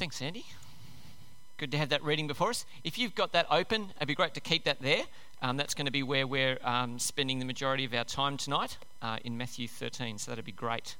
Thanks, 0.00 0.22
Andy. 0.22 0.46
Good 1.58 1.70
to 1.72 1.76
have 1.76 1.90
that 1.90 2.02
reading 2.02 2.26
before 2.26 2.48
us. 2.48 2.64
If 2.84 2.96
you've 2.96 3.14
got 3.14 3.32
that 3.32 3.46
open, 3.50 3.92
it'd 3.96 4.08
be 4.08 4.14
great 4.14 4.32
to 4.32 4.40
keep 4.40 4.64
that 4.64 4.80
there. 4.80 5.02
Um, 5.42 5.58
that's 5.58 5.74
going 5.74 5.84
to 5.84 5.92
be 5.92 6.02
where 6.02 6.26
we're 6.26 6.56
um, 6.64 6.98
spending 6.98 7.38
the 7.38 7.44
majority 7.44 7.84
of 7.84 7.92
our 7.92 8.04
time 8.04 8.38
tonight 8.38 8.78
uh, 9.02 9.18
in 9.26 9.36
Matthew 9.36 9.68
13, 9.68 10.16
so 10.16 10.30
that'd 10.30 10.42
be 10.42 10.52
great. 10.52 10.96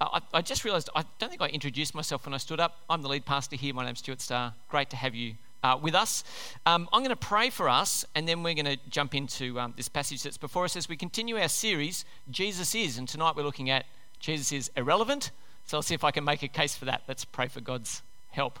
Uh, 0.00 0.08
I, 0.14 0.38
I, 0.38 0.40
just 0.40 0.64
realised 0.64 0.88
I 0.96 1.04
don't 1.18 1.28
think 1.28 1.42
I 1.42 1.48
introduced 1.48 1.94
myself 1.94 2.24
when 2.24 2.32
I 2.32 2.38
stood 2.38 2.60
up. 2.60 2.78
I'm 2.88 3.02
the 3.02 3.10
lead 3.10 3.26
pastor 3.26 3.56
here. 3.56 3.74
My 3.74 3.84
name's 3.84 3.98
Stuart 3.98 4.22
Starr. 4.22 4.54
Great 4.70 4.88
to 4.88 4.96
have 4.96 5.14
you 5.14 5.34
uh, 5.62 5.78
with 5.78 5.94
us. 5.94 6.24
Um, 6.64 6.88
I'm 6.94 7.02
going 7.02 7.10
to 7.10 7.16
pray 7.16 7.50
for 7.50 7.68
us, 7.68 8.06
and 8.14 8.26
then 8.26 8.42
we're 8.42 8.54
going 8.54 8.64
to 8.64 8.78
jump 8.88 9.14
into 9.14 9.60
um, 9.60 9.74
this 9.76 9.90
passage 9.90 10.22
that's 10.22 10.38
before 10.38 10.64
us 10.64 10.76
as 10.76 10.88
we 10.88 10.96
continue 10.96 11.36
our 11.36 11.46
series, 11.46 12.06
Jesus 12.30 12.74
is. 12.74 12.96
And 12.96 13.06
tonight 13.06 13.36
we're 13.36 13.42
looking 13.42 13.68
at 13.68 13.84
Jesus 14.18 14.50
is 14.50 14.70
irrelevant. 14.78 15.30
So 15.66 15.78
I'll 15.78 15.82
see 15.82 15.94
if 15.94 16.04
I 16.04 16.10
can 16.10 16.24
make 16.24 16.42
a 16.42 16.48
case 16.48 16.74
for 16.74 16.84
that. 16.86 17.02
Let's 17.08 17.24
pray 17.24 17.48
for 17.48 17.60
God's 17.60 18.02
help. 18.30 18.58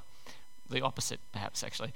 The 0.70 0.80
opposite, 0.80 1.20
perhaps, 1.32 1.62
actually. 1.62 1.92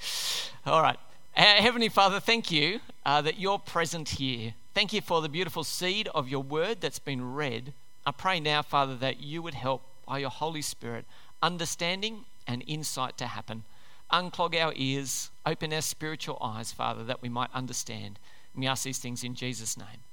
All 0.66 0.83
right. 0.83 0.98
Heavenly 1.33 1.88
Father, 1.88 2.20
thank 2.20 2.51
you 2.51 2.80
uh, 3.05 3.20
that 3.23 3.38
you're 3.38 3.59
present 3.59 4.11
here. 4.11 4.55
Thank 4.74 4.92
you 4.92 5.00
for 5.00 5.23
the 5.23 5.28
beautiful 5.28 5.64
seed 5.64 6.09
of 6.14 6.28
your 6.28 6.42
word 6.42 6.80
that's 6.80 6.98
been 6.98 7.34
read. 7.34 7.73
I 8.06 8.12
pray 8.12 8.41
now, 8.41 8.62
Father, 8.62 8.95
that 8.97 9.20
you 9.20 9.42
would 9.42 9.55
help 9.55 9.83
by 10.06 10.19
your 10.19 10.30
Holy 10.30 10.62
Spirit 10.62 11.05
understanding 11.42 12.25
and 12.47 12.62
insight 12.66 13.19
to 13.19 13.27
happen. 13.27 13.64
Unclog 14.12 14.55
our 14.55 14.73
ears, 14.77 15.30
open 15.45 15.73
our 15.73 15.80
spiritual 15.80 16.38
eyes, 16.41 16.73
Father, 16.73 17.05
that 17.05 17.23
we 17.23 17.28
might 17.28 17.50
understand. 17.52 18.19
And 18.55 18.62
we 18.62 18.66
ask 18.66 18.84
these 18.84 18.98
things 18.98 19.25
in 19.25 19.34
Jesus' 19.34 19.77
name. 19.77 20.05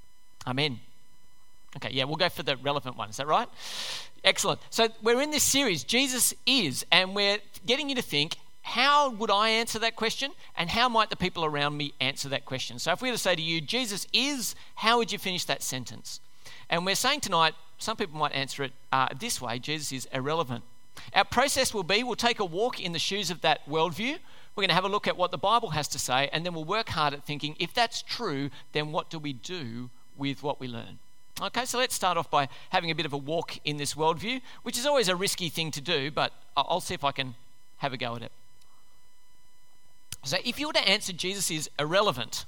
Amen. 0.46 0.80
Okay, 1.76 1.90
yeah, 1.92 2.04
we'll 2.04 2.16
go 2.16 2.28
for 2.28 2.42
the 2.42 2.56
relevant 2.56 2.96
one. 2.96 3.10
Is 3.10 3.16
that 3.16 3.26
right? 3.26 3.48
Excellent. 4.22 4.60
So 4.70 4.88
we're 5.02 5.20
in 5.20 5.30
this 5.30 5.42
series, 5.42 5.84
Jesus 5.84 6.34
is, 6.46 6.86
and 6.90 7.14
we're 7.14 7.38
getting 7.66 7.88
you 7.88 7.94
to 7.96 8.02
think 8.02 8.36
how 8.62 9.10
would 9.10 9.30
I 9.30 9.50
answer 9.50 9.78
that 9.80 9.94
question? 9.94 10.32
And 10.56 10.70
how 10.70 10.88
might 10.88 11.10
the 11.10 11.16
people 11.16 11.44
around 11.44 11.76
me 11.76 11.92
answer 12.00 12.30
that 12.30 12.46
question? 12.46 12.78
So 12.78 12.92
if 12.92 13.02
we 13.02 13.10
were 13.10 13.16
to 13.16 13.22
say 13.22 13.36
to 13.36 13.42
you, 13.42 13.60
Jesus 13.60 14.06
is, 14.14 14.54
how 14.76 14.96
would 14.96 15.12
you 15.12 15.18
finish 15.18 15.44
that 15.44 15.62
sentence? 15.62 16.18
And 16.70 16.86
we're 16.86 16.94
saying 16.94 17.20
tonight, 17.20 17.52
some 17.76 17.98
people 17.98 18.18
might 18.18 18.32
answer 18.32 18.64
it 18.64 18.72
uh, 18.90 19.08
this 19.20 19.38
way 19.38 19.58
Jesus 19.58 19.92
is 19.92 20.08
irrelevant. 20.14 20.64
Our 21.14 21.24
process 21.24 21.74
will 21.74 21.82
be 21.82 22.02
we'll 22.02 22.16
take 22.16 22.40
a 22.40 22.44
walk 22.44 22.80
in 22.80 22.92
the 22.92 22.98
shoes 22.98 23.30
of 23.30 23.42
that 23.42 23.68
worldview. 23.68 24.18
We're 24.56 24.62
going 24.62 24.68
to 24.68 24.74
have 24.74 24.84
a 24.84 24.88
look 24.88 25.06
at 25.06 25.16
what 25.18 25.30
the 25.30 25.38
Bible 25.38 25.70
has 25.70 25.86
to 25.88 25.98
say, 25.98 26.30
and 26.32 26.46
then 26.46 26.54
we'll 26.54 26.64
work 26.64 26.88
hard 26.88 27.12
at 27.12 27.24
thinking 27.24 27.56
if 27.58 27.74
that's 27.74 28.00
true, 28.00 28.48
then 28.72 28.92
what 28.92 29.10
do 29.10 29.18
we 29.18 29.34
do 29.34 29.90
with 30.16 30.42
what 30.42 30.58
we 30.58 30.68
learn? 30.68 30.98
Okay, 31.42 31.64
so 31.64 31.78
let's 31.78 31.96
start 31.96 32.16
off 32.16 32.30
by 32.30 32.48
having 32.70 32.92
a 32.92 32.94
bit 32.94 33.06
of 33.06 33.12
a 33.12 33.16
walk 33.16 33.58
in 33.64 33.76
this 33.76 33.94
worldview, 33.94 34.40
which 34.62 34.78
is 34.78 34.86
always 34.86 35.08
a 35.08 35.16
risky 35.16 35.48
thing 35.48 35.72
to 35.72 35.80
do, 35.80 36.12
but 36.12 36.32
I'll 36.56 36.80
see 36.80 36.94
if 36.94 37.02
I 37.02 37.10
can 37.10 37.34
have 37.78 37.92
a 37.92 37.96
go 37.96 38.14
at 38.14 38.22
it. 38.22 38.30
So, 40.22 40.36
if 40.44 40.60
you 40.60 40.68
were 40.68 40.72
to 40.74 40.88
answer 40.88 41.12
Jesus 41.12 41.50
is 41.50 41.68
irrelevant, 41.78 42.44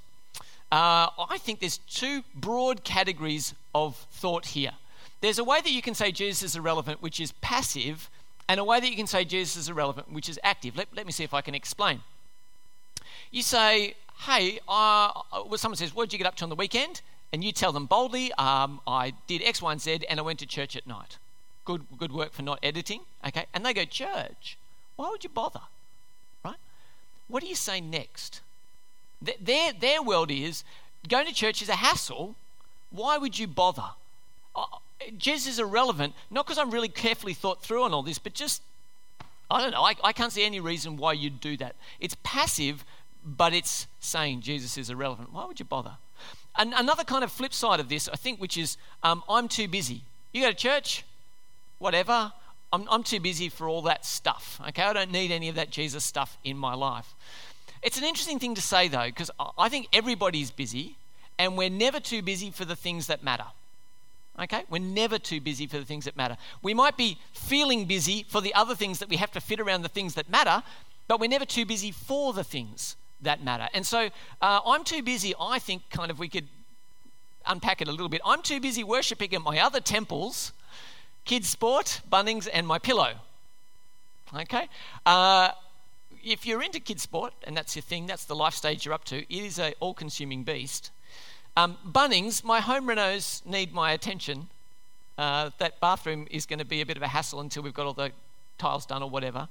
uh, 0.71 1.11
I 1.19 1.37
think 1.39 1.59
there's 1.59 1.79
two 1.79 2.23
broad 2.35 2.85
categories 2.85 3.55
of 3.75 3.97
thought 4.13 4.47
here. 4.47 4.73
There's 5.21 5.41
a 5.41 5.45
way 5.45 5.61
that 5.61 5.71
you 5.71 5.83
can 5.83 5.95
say 5.95 6.13
Jesus 6.13 6.45
is 6.45 6.57
irrelevant, 6.57 7.03
which 7.03 7.19
is 7.19 7.33
passive, 7.41 8.09
and 8.49 8.61
a 8.61 8.65
way 8.65 8.79
that 8.79 8.89
you 8.89 8.97
can 8.97 9.09
say 9.09 9.25
Jesus 9.25 9.57
is 9.57 9.69
irrelevant, 9.69 10.13
which 10.13 10.29
is 10.29 10.39
active. 10.45 10.77
Let, 10.77 10.89
let 10.95 11.07
me 11.07 11.13
see 11.13 11.25
if 11.25 11.35
I 11.35 11.41
can 11.41 11.57
explain. 11.57 12.03
You 13.33 13.43
say, 13.43 13.95
hey, 14.21 14.61
uh, 14.69 15.11
someone 15.57 15.77
says, 15.77 15.93
what 15.93 16.05
did 16.05 16.13
you 16.13 16.19
get 16.19 16.29
up 16.29 16.37
to 16.37 16.45
on 16.45 16.51
the 16.51 16.57
weekend? 16.57 17.03
And 17.33 17.43
you 17.43 17.53
tell 17.53 17.73
them 17.73 17.87
boldly, 17.87 18.33
um, 18.35 18.81
I 18.87 19.13
did 19.27 19.43
X, 19.43 19.61
Y, 19.61 19.73
and 19.73 19.81
Z, 19.81 20.01
and 20.09 20.19
I 20.19 20.23
went 20.23 20.39
to 20.39 20.47
church 20.47 20.77
at 20.77 20.87
night. 20.87 21.19
Good, 21.65 21.85
good 21.99 22.13
work 22.13 22.33
for 22.33 22.43
not 22.43 22.61
editing. 22.63 23.01
Okay. 23.27 23.47
And 23.53 23.67
they 23.67 23.75
go, 23.75 23.85
church? 23.85 24.57
Why 24.95 25.11
would 25.11 25.25
you 25.25 25.31
bother? 25.31 25.61
Right? 26.45 26.57
What 27.29 27.43
do 27.43 27.49
you 27.49 27.57
say 27.57 27.81
next? 27.81 28.41
Their, 29.21 29.73
their 29.73 30.03
world 30.03 30.31
is 30.31 30.63
going 31.09 31.27
to 31.27 31.35
church 31.35 31.63
is 31.63 31.69
a 31.69 31.77
hassle. 31.77 32.37
Why 32.91 33.19
would 33.19 33.39
you 33.39 33.47
bother? 33.47 33.91
Uh, 34.55 34.65
Jesus 35.19 35.55
is 35.55 35.59
irrelevant, 35.59 36.15
not 36.31 36.47
because 36.47 36.59
I'm 36.59 36.71
really 36.71 36.89
carefully 36.89 37.35
thought 37.35 37.63
through 37.63 37.83
on 37.83 37.93
all 37.93 38.03
this, 38.03 38.19
but 38.19 38.35
just, 38.35 38.63
I 39.51 39.61
don't 39.61 39.73
know, 39.73 39.83
I, 39.83 39.95
I 40.03 40.13
can't 40.13 40.33
see 40.33 40.45
any 40.45 40.61
reason 40.61 40.97
why 40.97 41.13
you'd 41.13 41.41
do 41.41 41.57
that. 41.59 41.77
It's 42.01 42.17
passive, 42.23 42.85
but 43.25 43.53
it's 43.53 43.87
saying 44.01 44.41
Jesus 44.41 44.79
is 44.79 44.89
irrelevant. 44.89 45.33
Why 45.33 45.45
would 45.45 45.59
you 45.59 45.67
bother? 45.67 45.99
And 46.59 46.73
another 46.77 47.05
kind 47.05 47.25
of 47.25 47.31
flip 47.31 47.53
side 47.53 47.81
of 47.81 47.89
this, 47.89 48.09
I 48.09 48.17
think, 48.17 48.41
which 48.41 48.57
is 48.57 48.77
um, 49.03 49.23
I'm 49.29 49.49
too 49.49 49.69
busy. 49.69 50.03
You 50.33 50.43
go 50.43 50.51
to 50.51 50.57
church, 50.57 51.05
whatever. 51.79 52.33
I'm, 52.73 52.87
I'm 52.91 53.03
too 53.03 53.21
busy 53.21 53.49
for 53.49 53.69
all 53.69 53.83
that 53.83 54.05
stuff. 54.05 54.61
Okay, 54.69 54.83
I 54.83 54.93
don't 54.93 55.13
need 55.13 55.31
any 55.31 55.49
of 55.49 55.55
that 55.55 55.71
Jesus 55.71 56.05
stuff 56.05 56.37
in 56.45 56.57
my 56.57 56.75
life. 56.75 57.15
It's 57.83 57.99
an 57.99 58.05
interesting 58.05 58.39
thing 58.39 58.55
to 58.55 58.63
say 58.63 58.89
though, 58.89 59.07
because 59.07 59.31
I 59.59 59.69
think 59.69 59.89
everybody's 59.93 60.51
busy, 60.51 60.97
and 61.39 61.57
we're 61.57 61.71
never 61.71 62.01
too 62.01 62.23
busy 62.23 62.51
for 62.51 62.65
the 62.65 62.77
things 62.77 63.07
that 63.07 63.23
matter. 63.23 63.47
Okay? 64.39 64.65
We're 64.69 64.79
never 64.83 65.19
too 65.19 65.41
busy 65.41 65.67
for 65.67 65.79
the 65.79 65.85
things 65.85 66.05
that 66.05 66.17
matter. 66.17 66.37
We 66.63 66.75
might 66.75 66.97
be 66.97 67.19
feeling 67.33 67.85
busy 67.85 68.27
for 68.29 68.41
the 68.41 68.55
other 68.55 68.75
things 68.75 68.99
that 68.99 69.09
we 69.09 69.17
have 69.17 69.33
to 69.33 69.41
fit 69.41 69.61
around 69.61 69.83
the 69.83 69.89
things 69.89 70.15
that 70.15 70.29
matter, 70.29 70.63
but 71.09 71.21
we're 71.21 71.31
never 71.31 71.45
too 71.45 71.65
busy 71.65 71.91
for 71.93 72.33
the 72.33 72.45
things 72.45 72.97
that 73.23 73.43
matter. 73.43 73.69
And 73.75 73.87
so 73.87 74.09
uh, 74.43 74.61
I'm 74.67 74.85
too 74.85 75.03
busy, 75.03 75.35
I 75.41 75.59
think, 75.59 75.83
kind 75.91 76.11
of, 76.11 76.19
we 76.19 76.29
could 76.29 76.49
unpack 77.47 77.81
it 77.81 77.89
a 77.89 77.91
little 77.91 78.09
bit. 78.09 78.21
I'm 78.25 78.43
too 78.43 78.61
busy 78.61 78.85
worshipping 78.85 79.35
at 79.35 79.43
my 79.43 79.59
other 79.59 79.81
temples 79.81 80.53
kids' 81.27 81.49
sport, 81.49 82.01
Bunnings, 82.11 82.49
and 82.51 82.67
my 82.67 82.79
pillow. 82.79 83.15
Okay? 84.35 84.69
Uh, 85.05 85.51
if 86.25 86.47
you're 86.47 86.63
into 86.63 86.81
kids' 86.81 87.03
sport 87.03 87.35
and 87.45 87.57
that's 87.57 87.77
your 87.77 87.83
thing, 87.83 88.07
that's 88.07 88.25
the 88.25 88.35
life 88.35 88.55
stage 88.55 88.87
you're 88.87 88.95
up 88.95 89.05
to, 89.05 89.19
it 89.19 89.45
is 89.45 89.59
a 89.59 89.75
all 89.81 89.93
consuming 89.93 90.45
beast. 90.45 90.91
Um, 91.57 91.77
Bunnings, 91.87 92.45
my 92.45 92.61
home 92.61 92.87
renos 92.87 93.45
need 93.45 93.73
my 93.73 93.93
attention. 93.93 94.49
Uh, 95.19 95.51
that 95.59 95.81
bathroom 95.81 96.27
is 96.31 96.47
going 96.47 96.59
to 96.59 96.65
be 96.65 96.81
a 96.81 96.87
bit 96.87 96.97
of 96.97 97.03
a 97.03 97.09
hassle 97.09 97.41
until 97.41 97.63
we've 97.63 97.75
got 97.75 97.87
all 97.87 97.93
the 97.93 98.13
tiles 98.59 98.87
done 98.87 99.03
or 99.03 99.11
whatever. 99.11 99.49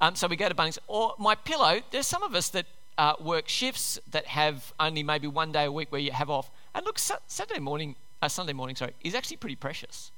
Um, 0.00 0.16
so 0.16 0.26
we 0.26 0.36
go 0.36 0.48
to 0.48 0.54
Bunnings. 0.54 0.78
Or 0.88 1.14
my 1.18 1.34
pillow, 1.34 1.80
there's 1.90 2.06
some 2.06 2.22
of 2.22 2.34
us 2.34 2.48
that 2.50 2.66
uh, 2.98 3.14
work 3.20 3.48
shifts 3.48 3.98
that 4.10 4.26
have 4.26 4.72
only 4.78 5.02
maybe 5.02 5.26
one 5.26 5.52
day 5.52 5.64
a 5.64 5.72
week 5.72 5.90
where 5.90 6.00
you 6.00 6.12
have 6.12 6.30
off. 6.30 6.50
And 6.74 6.84
look, 6.86 6.98
Saturday 6.98 7.60
morning, 7.60 7.96
uh, 8.22 8.28
Sunday 8.28 8.52
morning, 8.52 8.76
sorry, 8.76 8.92
is 9.02 9.14
actually 9.14 9.38
pretty 9.38 9.56
precious. 9.56 10.10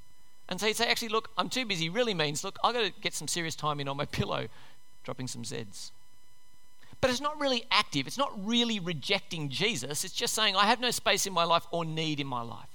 And 0.49 0.61
so 0.61 0.67
you 0.67 0.75
say, 0.75 0.87
actually, 0.89 1.09
look, 1.09 1.31
I'm 1.37 1.49
too 1.49 1.65
busy 1.65 1.89
really 1.89 2.15
means, 2.15 2.45
look, 2.45 2.59
I've 2.63 2.75
got 2.75 2.85
to 2.85 2.93
get 3.01 3.15
some 3.15 3.29
serious 3.29 3.57
time 3.57 3.81
in 3.81 3.89
on 3.89 3.97
my 3.97 4.05
pillow, 4.19 4.47
dropping 5.05 5.27
some 5.27 5.43
Zs. 5.43 5.91
But 7.01 7.11
it's 7.11 7.21
not 7.21 7.39
really 7.39 7.65
active. 7.71 8.07
It's 8.07 8.19
not 8.19 8.33
really 8.47 8.81
rejecting 8.81 9.49
Jesus. 9.49 10.05
It's 10.05 10.15
just 10.15 10.35
saying, 10.35 10.57
I 10.57 10.67
have 10.67 10.81
no 10.81 10.91
space 10.91 11.27
in 11.27 11.33
my 11.33 11.45
life 11.45 11.67
or 11.71 11.85
need 11.85 12.21
in 12.21 12.27
my 12.27 12.43
life. 12.43 12.69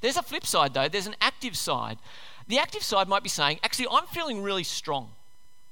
There's 0.00 0.16
a 0.16 0.22
flip 0.22 0.44
side, 0.44 0.74
though. 0.74 0.88
There's 0.88 1.06
an 1.06 1.16
active 1.20 1.56
side. 1.56 1.98
The 2.48 2.58
active 2.58 2.82
side 2.82 3.08
might 3.08 3.22
be 3.22 3.28
saying, 3.28 3.60
actually, 3.62 3.86
I'm 3.90 4.06
feeling 4.06 4.42
really 4.42 4.64
strong. 4.64 5.10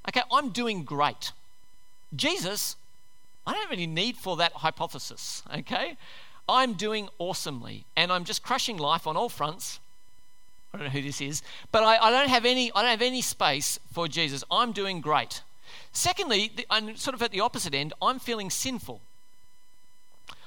Okay, 0.08 0.22
I'm 0.32 0.50
doing 0.50 0.84
great. 0.84 1.32
Jesus, 2.14 2.76
I 3.48 3.52
don't 3.52 3.62
have 3.62 3.72
any 3.72 3.86
need 3.86 4.16
for 4.16 4.36
that 4.36 4.52
hypothesis. 4.52 5.42
Okay, 5.52 5.96
I'm 6.48 6.74
doing 6.74 7.08
awesomely 7.18 7.84
and 7.96 8.12
I'm 8.12 8.24
just 8.24 8.42
crushing 8.42 8.76
life 8.76 9.06
on 9.06 9.16
all 9.16 9.28
fronts 9.28 9.80
I 10.72 10.76
don't 10.76 10.86
know 10.86 10.92
who 10.92 11.02
this 11.02 11.20
is, 11.20 11.42
but 11.72 11.82
I, 11.82 11.96
I, 11.96 12.10
don't 12.10 12.28
have 12.28 12.44
any. 12.44 12.70
I 12.74 12.82
don't 12.82 12.90
have 12.90 13.02
any 13.02 13.22
space 13.22 13.80
for 13.90 14.06
Jesus. 14.06 14.44
I'm 14.50 14.72
doing 14.72 15.00
great. 15.00 15.42
Secondly, 15.92 16.52
the, 16.54 16.66
I'm 16.68 16.96
sort 16.96 17.14
of 17.14 17.22
at 17.22 17.30
the 17.30 17.40
opposite 17.40 17.74
end. 17.74 17.94
I'm 18.02 18.18
feeling 18.18 18.50
sinful. 18.50 19.00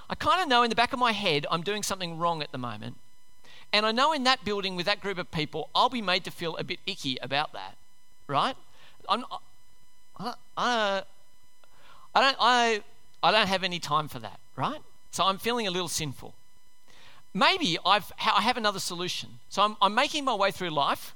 I 0.09 0.15
kind 0.15 0.41
of 0.41 0.47
know 0.47 0.61
in 0.61 0.69
the 0.69 0.75
back 0.75 0.93
of 0.93 0.99
my 0.99 1.13
head 1.13 1.47
I'm 1.49 1.63
doing 1.63 1.83
something 1.83 2.19
wrong 2.19 2.43
at 2.43 2.51
the 2.51 2.57
moment, 2.57 2.97
and 3.73 3.85
I 3.85 3.91
know 3.91 4.13
in 4.13 4.23
that 4.25 4.45
building 4.45 4.75
with 4.75 4.85
that 4.85 5.01
group 5.01 5.17
of 5.17 5.31
people 5.31 5.69
I'll 5.73 5.89
be 5.89 6.01
made 6.01 6.23
to 6.25 6.31
feel 6.31 6.55
a 6.57 6.63
bit 6.63 6.79
icky 6.85 7.17
about 7.21 7.53
that, 7.53 7.75
right? 8.27 8.55
I'm, 9.09 9.25
I, 10.19 10.33
I, 10.55 11.03
I 12.13 12.21
don't. 12.21 12.37
I, 12.39 12.83
I 13.23 13.31
don't 13.31 13.47
have 13.47 13.63
any 13.63 13.79
time 13.79 14.07
for 14.07 14.19
that, 14.19 14.39
right? 14.55 14.81
So 15.11 15.23
I'm 15.23 15.37
feeling 15.37 15.67
a 15.67 15.71
little 15.71 15.87
sinful 15.87 16.33
maybe 17.33 17.77
I've, 17.85 18.11
I 18.19 18.41
have 18.41 18.57
another 18.57 18.79
solution. 18.79 19.39
So 19.49 19.61
I'm, 19.61 19.77
I'm 19.81 19.95
making 19.95 20.25
my 20.25 20.35
way 20.35 20.51
through 20.51 20.69
life 20.69 21.15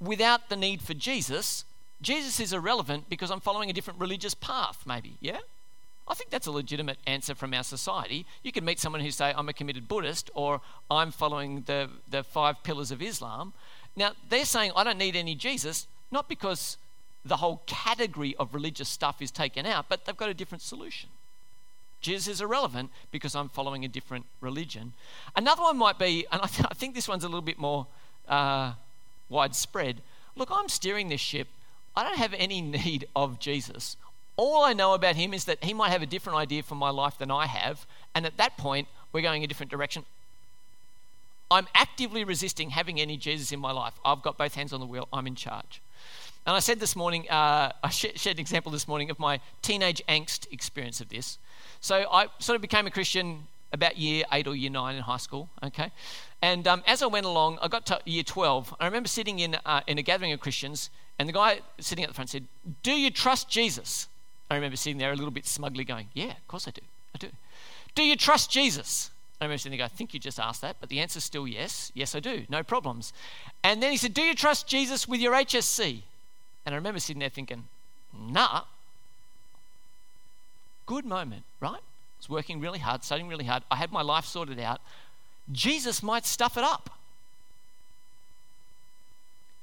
without 0.00 0.48
the 0.48 0.56
need 0.56 0.82
for 0.82 0.94
Jesus. 0.94 1.64
Jesus 2.00 2.40
is 2.40 2.52
irrelevant 2.52 3.08
because 3.08 3.30
I'm 3.30 3.40
following 3.40 3.70
a 3.70 3.72
different 3.72 4.00
religious 4.00 4.34
path, 4.34 4.84
maybe, 4.86 5.16
yeah? 5.20 5.38
I 6.08 6.14
think 6.14 6.30
that's 6.30 6.48
a 6.48 6.50
legitimate 6.50 6.98
answer 7.06 7.34
from 7.34 7.54
our 7.54 7.62
society. 7.62 8.26
You 8.42 8.50
can 8.50 8.64
meet 8.64 8.80
someone 8.80 9.00
who 9.00 9.12
say, 9.12 9.32
I'm 9.36 9.48
a 9.48 9.52
committed 9.52 9.86
Buddhist 9.86 10.30
or 10.34 10.60
I'm 10.90 11.12
following 11.12 11.62
the, 11.66 11.88
the 12.10 12.24
five 12.24 12.62
pillars 12.64 12.90
of 12.90 13.00
Islam. 13.00 13.52
Now, 13.94 14.12
they're 14.28 14.44
saying, 14.44 14.72
I 14.74 14.82
don't 14.82 14.98
need 14.98 15.14
any 15.14 15.36
Jesus, 15.36 15.86
not 16.10 16.28
because 16.28 16.76
the 17.24 17.36
whole 17.36 17.62
category 17.66 18.34
of 18.36 18.52
religious 18.52 18.88
stuff 18.88 19.22
is 19.22 19.30
taken 19.30 19.64
out, 19.64 19.86
but 19.88 20.04
they've 20.04 20.16
got 20.16 20.28
a 20.28 20.34
different 20.34 20.62
solution. 20.62 21.08
Jesus 22.02 22.28
is 22.28 22.40
irrelevant 22.40 22.90
because 23.10 23.34
I'm 23.34 23.48
following 23.48 23.84
a 23.84 23.88
different 23.88 24.26
religion. 24.40 24.92
Another 25.34 25.62
one 25.62 25.78
might 25.78 25.98
be, 25.98 26.26
and 26.30 26.42
I, 26.42 26.46
th- 26.46 26.66
I 26.70 26.74
think 26.74 26.94
this 26.94 27.08
one's 27.08 27.24
a 27.24 27.28
little 27.28 27.40
bit 27.40 27.58
more 27.58 27.86
uh, 28.28 28.72
widespread. 29.28 30.02
Look, 30.36 30.50
I'm 30.52 30.68
steering 30.68 31.08
this 31.08 31.20
ship. 31.20 31.48
I 31.96 32.02
don't 32.02 32.18
have 32.18 32.34
any 32.34 32.60
need 32.60 33.06
of 33.14 33.38
Jesus. 33.38 33.96
All 34.36 34.64
I 34.64 34.72
know 34.72 34.94
about 34.94 35.16
him 35.16 35.32
is 35.32 35.44
that 35.44 35.62
he 35.62 35.72
might 35.72 35.90
have 35.90 36.02
a 36.02 36.06
different 36.06 36.38
idea 36.38 36.62
for 36.62 36.74
my 36.74 36.90
life 36.90 37.18
than 37.18 37.30
I 37.30 37.46
have, 37.46 37.86
and 38.14 38.26
at 38.26 38.36
that 38.38 38.56
point, 38.56 38.88
we're 39.12 39.22
going 39.22 39.44
a 39.44 39.46
different 39.46 39.70
direction. 39.70 40.04
I'm 41.50 41.68
actively 41.74 42.24
resisting 42.24 42.70
having 42.70 42.98
any 42.98 43.18
Jesus 43.18 43.52
in 43.52 43.60
my 43.60 43.72
life. 43.72 43.92
I've 44.04 44.22
got 44.22 44.38
both 44.38 44.54
hands 44.54 44.72
on 44.72 44.80
the 44.80 44.86
wheel, 44.86 45.06
I'm 45.12 45.26
in 45.26 45.34
charge. 45.34 45.82
And 46.46 46.56
I 46.56 46.58
said 46.60 46.80
this 46.80 46.96
morning, 46.96 47.28
uh, 47.30 47.72
I 47.84 47.88
shared 47.90 48.36
an 48.36 48.40
example 48.40 48.72
this 48.72 48.88
morning 48.88 49.10
of 49.10 49.18
my 49.18 49.38
teenage 49.60 50.02
angst 50.08 50.50
experience 50.50 51.00
of 51.00 51.08
this. 51.08 51.38
So 51.82 52.06
I 52.10 52.28
sort 52.38 52.54
of 52.54 52.62
became 52.62 52.86
a 52.86 52.90
Christian 52.90 53.48
about 53.72 53.98
year 53.98 54.24
eight 54.32 54.46
or 54.46 54.54
year 54.54 54.70
nine 54.70 54.94
in 54.94 55.02
high 55.02 55.16
school, 55.16 55.48
okay? 55.64 55.90
And 56.40 56.66
um, 56.68 56.82
as 56.86 57.02
I 57.02 57.06
went 57.06 57.26
along, 57.26 57.58
I 57.60 57.66
got 57.66 57.86
to 57.86 58.00
year 58.04 58.22
12. 58.22 58.74
I 58.78 58.86
remember 58.86 59.08
sitting 59.08 59.40
in, 59.40 59.56
uh, 59.66 59.80
in 59.88 59.98
a 59.98 60.02
gathering 60.02 60.32
of 60.32 60.38
Christians, 60.38 60.90
and 61.18 61.28
the 61.28 61.32
guy 61.32 61.60
sitting 61.80 62.04
at 62.04 62.08
the 62.08 62.14
front 62.14 62.30
said, 62.30 62.46
Do 62.84 62.92
you 62.92 63.10
trust 63.10 63.48
Jesus? 63.48 64.06
I 64.48 64.54
remember 64.54 64.76
sitting 64.76 64.98
there 64.98 65.12
a 65.12 65.16
little 65.16 65.32
bit 65.32 65.44
smugly 65.44 65.84
going, 65.84 66.06
Yeah, 66.14 66.30
of 66.30 66.46
course 66.46 66.68
I 66.68 66.70
do. 66.70 66.82
I 67.16 67.18
do. 67.18 67.28
Do 67.96 68.04
you 68.04 68.16
trust 68.16 68.48
Jesus? 68.48 69.10
I 69.40 69.44
remember 69.46 69.58
sitting 69.58 69.78
there, 69.78 69.86
I 69.86 69.88
think 69.88 70.14
you 70.14 70.20
just 70.20 70.38
asked 70.38 70.60
that, 70.60 70.76
but 70.78 70.88
the 70.88 71.00
answer's 71.00 71.24
still 71.24 71.48
yes. 71.48 71.90
Yes, 71.94 72.14
I 72.14 72.20
do. 72.20 72.44
No 72.48 72.62
problems. 72.62 73.12
And 73.64 73.82
then 73.82 73.90
he 73.90 73.96
said, 73.96 74.14
Do 74.14 74.22
you 74.22 74.36
trust 74.36 74.68
Jesus 74.68 75.08
with 75.08 75.20
your 75.20 75.32
HSC? 75.34 76.02
And 76.64 76.74
I 76.74 76.76
remember 76.76 77.00
sitting 77.00 77.18
there 77.18 77.28
thinking, 77.28 77.64
nah. 78.16 78.62
Good 80.86 81.04
moment, 81.04 81.44
right? 81.60 81.74
I 81.74 82.18
was 82.18 82.28
working 82.28 82.60
really 82.60 82.78
hard, 82.78 83.04
studying 83.04 83.28
really 83.28 83.44
hard. 83.44 83.62
I 83.70 83.76
had 83.76 83.92
my 83.92 84.02
life 84.02 84.24
sorted 84.24 84.60
out. 84.60 84.80
Jesus 85.50 86.02
might 86.02 86.26
stuff 86.26 86.56
it 86.56 86.64
up. 86.64 86.90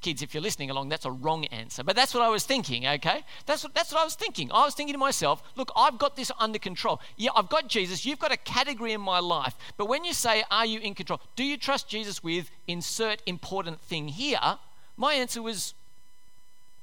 Kids, 0.02 0.22
if 0.22 0.34
you're 0.34 0.44
listening 0.44 0.70
along, 0.70 0.88
that's 0.88 1.04
a 1.04 1.12
wrong 1.12 1.44
answer. 1.46 1.84
But 1.84 1.98
that's 1.98 2.14
what 2.14 2.24
I 2.24 2.30
was 2.30 2.46
thinking, 2.46 2.88
okay? 2.88 3.24
That's 3.46 3.66
what, 3.66 3.74
that's 3.74 3.92
what 3.92 4.00
I 4.00 4.06
was 4.06 4.16
thinking. 4.16 4.50
I 4.50 4.64
was 4.64 4.74
thinking 4.74 4.94
to 4.94 5.00
myself, 5.00 5.44
look, 5.58 5.72
I've 5.76 5.98
got 5.98 6.16
this 6.16 6.32
under 6.40 6.58
control. 6.58 7.02
Yeah, 7.18 7.32
I've 7.36 7.50
got 7.50 7.68
Jesus. 7.68 8.06
You've 8.06 8.20
got 8.20 8.32
a 8.32 8.38
category 8.38 8.94
in 8.94 9.02
my 9.02 9.20
life. 9.20 9.56
But 9.76 9.88
when 9.88 10.06
you 10.06 10.14
say, 10.14 10.44
are 10.50 10.66
you 10.66 10.80
in 10.80 10.96
control? 10.96 11.20
Do 11.36 11.44
you 11.44 11.58
trust 11.58 11.90
Jesus 11.90 12.24
with 12.24 12.50
insert 12.66 13.22
important 13.26 13.82
thing 13.82 14.08
here? 14.08 14.40
My 14.96 15.16
answer 15.16 15.42
was 15.42 15.74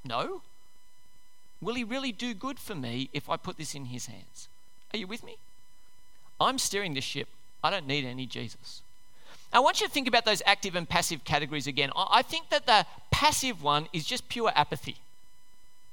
no. 0.05 0.43
Will 1.61 1.75
he 1.75 1.85
really 1.85 2.12
do 2.12 2.35
good 2.35 2.58
for 2.58 2.75
me 2.75 3.08
if 3.12 3.29
I 3.29 3.37
put 3.37 3.56
this 3.56 3.75
in 3.75 3.87
his 3.87 4.06
hands? 4.06 4.49
Are 4.93 4.99
you 4.99 5.06
with 5.06 5.25
me? 5.25 5.37
I'm 6.41 6.58
steering 6.58 6.94
this 6.94 7.05
ship. 7.05 7.29
I 7.64 7.70
don't 7.70 7.87
need 7.87 8.05
any 8.05 8.26
Jesus. 8.26 8.82
I 9.53 9.61
want 9.61 9.81
you 9.81 9.87
to 9.87 9.93
think 9.93 10.06
about 10.06 10.25
those 10.25 10.43
active 10.44 10.75
and 10.75 10.88
passive 10.88 11.25
categories 11.25 11.67
again. 11.67 11.91
I 11.97 12.23
think 12.23 12.50
that 12.50 12.67
the 12.67 12.85
passive 13.11 13.62
one 13.62 13.88
is 13.93 14.05
just 14.05 14.29
pure 14.29 14.53
apathy. 14.55 14.97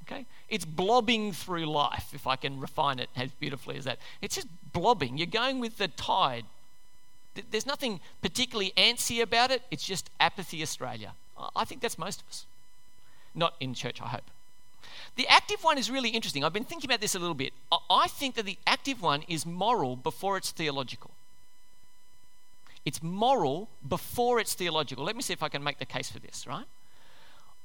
Okay? 0.04 0.26
It's 0.50 0.66
blobbing 0.66 1.32
through 1.32 1.66
life, 1.66 2.10
if 2.14 2.28
I 2.28 2.36
can 2.36 2.60
refine 2.60 3.00
it 3.00 3.10
as 3.16 3.32
beautifully 3.32 3.78
as 3.78 3.86
that. 3.86 4.00
It's 4.22 4.36
just 4.36 4.48
blobbing. 4.74 5.18
You're 5.18 5.28
going 5.28 5.60
with 5.60 5.78
the 5.78 5.88
tide. 5.88 6.46
There's 7.52 7.66
nothing 7.66 8.02
particularly 8.22 8.74
antsy 8.76 9.22
about 9.22 9.50
it. 9.50 9.62
It's 9.72 9.86
just 9.86 10.10
apathy, 10.20 10.62
Australia. 10.62 11.14
I 11.56 11.64
think 11.64 11.82
that's 11.82 11.98
most 11.98 12.22
of 12.22 12.28
us. 12.28 12.46
Not 13.34 13.56
in 13.60 13.74
church, 13.74 14.02
I 14.02 14.08
hope. 14.08 14.30
The 15.16 15.28
active 15.28 15.64
one 15.64 15.78
is 15.78 15.92
really 15.92 16.10
interesting. 16.10 16.44
I've 16.44 16.54
been 16.54 16.64
thinking 16.64 16.90
about 16.90 17.02
this 17.02 17.14
a 17.14 17.20
little 17.20 17.36
bit. 17.36 17.54
I 17.90 18.08
think 18.08 18.36
that 18.36 18.46
the 18.46 18.58
active 18.66 19.02
one 19.02 19.24
is 19.28 19.46
moral 19.46 19.96
before 19.96 20.38
it's 20.38 20.52
theological. 20.52 21.12
It's 22.86 23.02
moral 23.02 23.70
before 23.88 24.40
it's 24.40 24.56
theological. 24.56 25.06
Let 25.06 25.16
me 25.16 25.22
see 25.22 25.34
if 25.34 25.44
I 25.44 25.50
can 25.50 25.64
make 25.64 25.78
the 25.78 25.86
case 25.86 26.10
for 26.10 26.20
this, 26.20 26.48
right? 26.48 26.66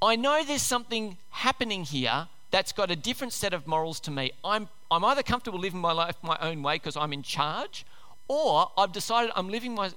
I 0.00 0.14
know 0.14 0.44
there's 0.44 0.62
something 0.62 1.16
happening 1.30 1.84
here 1.84 2.28
that's 2.50 2.72
got 2.72 2.90
a 2.90 2.96
different 2.96 3.32
set 3.32 3.52
of 3.52 3.66
morals 3.66 3.98
to 4.00 4.10
me. 4.10 4.32
I'm, 4.44 4.68
I'm 4.90 5.04
either 5.04 5.22
comfortable 5.22 5.58
living 5.58 5.80
my 5.80 5.92
life 5.92 6.16
my 6.22 6.38
own 6.40 6.62
way 6.62 6.76
because 6.76 6.96
I'm 6.96 7.12
in 7.12 7.22
charge, 7.22 7.84
or 8.28 8.70
I've 8.76 8.92
decided 8.92 9.32
I'm 9.34 9.48
living, 9.48 9.74
my, 9.74 9.90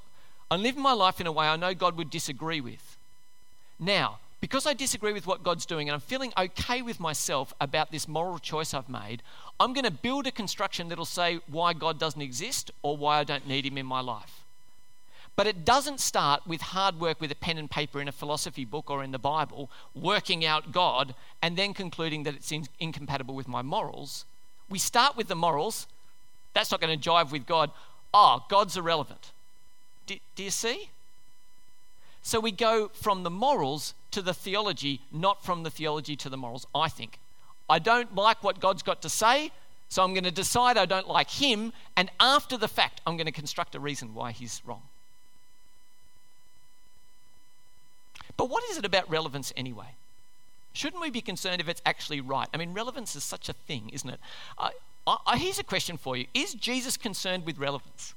I'm 0.49 0.63
living 0.63 0.81
my 0.81 0.93
life 0.93 1.21
in 1.21 1.27
a 1.27 1.31
way 1.31 1.47
I 1.47 1.55
know 1.55 1.73
God 1.73 1.97
would 1.97 2.09
disagree 2.09 2.61
with. 2.61 2.97
Now, 3.79 4.19
because 4.41 4.65
I 4.65 4.73
disagree 4.73 5.13
with 5.13 5.27
what 5.27 5.43
God's 5.43 5.67
doing 5.67 5.87
and 5.87 5.93
I'm 5.93 6.01
feeling 6.01 6.33
okay 6.37 6.81
with 6.81 6.99
myself 6.99 7.53
about 7.61 7.91
this 7.91 8.07
moral 8.07 8.39
choice 8.39 8.73
I've 8.73 8.89
made, 8.89 9.21
I'm 9.59 9.71
going 9.71 9.85
to 9.85 9.91
build 9.91 10.25
a 10.25 10.31
construction 10.31 10.89
that'll 10.89 11.05
say 11.05 11.39
why 11.47 11.73
God 11.73 11.99
doesn't 11.99 12.21
exist 12.21 12.71
or 12.81 12.97
why 12.97 13.19
I 13.19 13.23
don't 13.23 13.47
need 13.47 13.67
Him 13.67 13.77
in 13.77 13.85
my 13.85 14.01
life. 14.01 14.43
But 15.35 15.47
it 15.47 15.63
doesn't 15.63 15.99
start 15.99 16.45
with 16.45 16.61
hard 16.61 16.99
work 16.99 17.21
with 17.21 17.31
a 17.31 17.35
pen 17.35 17.57
and 17.57 17.69
paper 17.69 18.01
in 18.01 18.07
a 18.07 18.11
philosophy 18.11 18.65
book 18.65 18.89
or 18.89 19.03
in 19.03 19.11
the 19.11 19.19
Bible, 19.19 19.69
working 19.95 20.43
out 20.43 20.71
God 20.71 21.13
and 21.41 21.55
then 21.55 21.73
concluding 21.73 22.23
that 22.23 22.35
it's 22.35 22.51
in- 22.51 22.67
incompatible 22.79 23.35
with 23.35 23.47
my 23.47 23.61
morals. 23.61 24.25
We 24.69 24.79
start 24.79 25.15
with 25.15 25.27
the 25.27 25.35
morals. 25.35 25.87
That's 26.53 26.71
not 26.71 26.81
going 26.81 26.99
to 26.99 27.09
jive 27.09 27.31
with 27.31 27.45
God. 27.45 27.71
Oh, 28.13 28.43
God's 28.49 28.75
irrelevant. 28.75 29.31
Do 30.07 30.43
you 30.43 30.49
see? 30.49 30.89
So 32.21 32.39
we 32.39 32.51
go 32.51 32.89
from 32.89 33.23
the 33.23 33.29
morals 33.29 33.93
to 34.11 34.21
the 34.21 34.33
theology, 34.33 35.01
not 35.11 35.43
from 35.43 35.63
the 35.63 35.71
theology 35.71 36.15
to 36.17 36.29
the 36.29 36.37
morals, 36.37 36.67
I 36.75 36.89
think. 36.89 37.19
I 37.69 37.79
don't 37.79 38.13
like 38.15 38.43
what 38.43 38.59
God's 38.59 38.83
got 38.83 39.01
to 39.01 39.09
say, 39.09 39.51
so 39.89 40.03
I'm 40.03 40.13
going 40.13 40.25
to 40.25 40.31
decide 40.31 40.77
I 40.77 40.85
don't 40.85 41.07
like 41.07 41.29
him, 41.29 41.73
and 41.95 42.11
after 42.19 42.57
the 42.57 42.67
fact, 42.67 43.01
I'm 43.05 43.17
going 43.17 43.25
to 43.25 43.31
construct 43.31 43.75
a 43.75 43.79
reason 43.79 44.13
why 44.13 44.31
he's 44.31 44.61
wrong. 44.65 44.83
But 48.37 48.49
what 48.49 48.63
is 48.69 48.77
it 48.77 48.85
about 48.85 49.09
relevance 49.09 49.51
anyway? 49.57 49.95
Shouldn't 50.73 51.01
we 51.01 51.09
be 51.09 51.21
concerned 51.21 51.59
if 51.59 51.67
it's 51.67 51.81
actually 51.85 52.21
right? 52.21 52.47
I 52.53 52.57
mean, 52.57 52.73
relevance 52.73 53.15
is 53.15 53.23
such 53.23 53.49
a 53.49 53.53
thing, 53.53 53.89
isn't 53.91 54.09
it? 54.09 54.19
Uh, 54.57 54.69
I, 55.05 55.37
here's 55.37 55.59
a 55.59 55.63
question 55.63 55.97
for 55.97 56.15
you 56.15 56.27
Is 56.33 56.53
Jesus 56.53 56.97
concerned 56.97 57.45
with 57.45 57.57
relevance? 57.57 58.13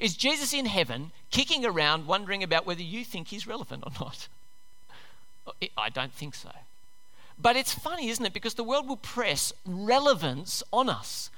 Is 0.00 0.16
Jesus 0.16 0.52
in 0.52 0.66
heaven 0.66 1.12
kicking 1.30 1.64
around 1.64 2.06
wondering 2.06 2.42
about 2.42 2.66
whether 2.66 2.82
you 2.82 3.04
think 3.04 3.28
he's 3.28 3.46
relevant 3.46 3.84
or 3.86 3.92
not? 4.00 4.28
I 5.76 5.88
don't 5.88 6.12
think 6.12 6.34
so. 6.34 6.50
But 7.38 7.56
it's 7.56 7.72
funny, 7.72 8.08
isn't 8.08 8.24
it? 8.24 8.32
Because 8.32 8.54
the 8.54 8.64
world 8.64 8.88
will 8.88 8.96
press 8.96 9.52
relevance 9.64 10.62
on 10.72 10.88
us. 10.88 11.30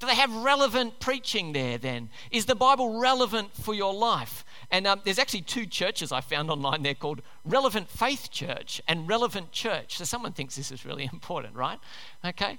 Do 0.00 0.06
they 0.06 0.14
have 0.16 0.34
relevant 0.34 0.98
preaching 0.98 1.52
there 1.52 1.78
then? 1.78 2.08
Is 2.32 2.46
the 2.46 2.56
Bible 2.56 2.98
relevant 2.98 3.52
for 3.52 3.72
your 3.72 3.94
life? 3.94 4.44
And 4.70 4.86
um, 4.86 5.00
there's 5.04 5.18
actually 5.18 5.42
two 5.42 5.64
churches 5.64 6.10
I 6.10 6.20
found 6.20 6.50
online 6.50 6.82
there 6.82 6.94
called 6.94 7.22
Relevant 7.44 7.88
Faith 7.88 8.30
Church 8.32 8.80
and 8.88 9.06
Relevant 9.06 9.52
Church. 9.52 9.98
So 9.98 10.04
someone 10.04 10.32
thinks 10.32 10.56
this 10.56 10.72
is 10.72 10.84
really 10.84 11.04
important, 11.12 11.54
right? 11.54 11.78
Okay. 12.24 12.58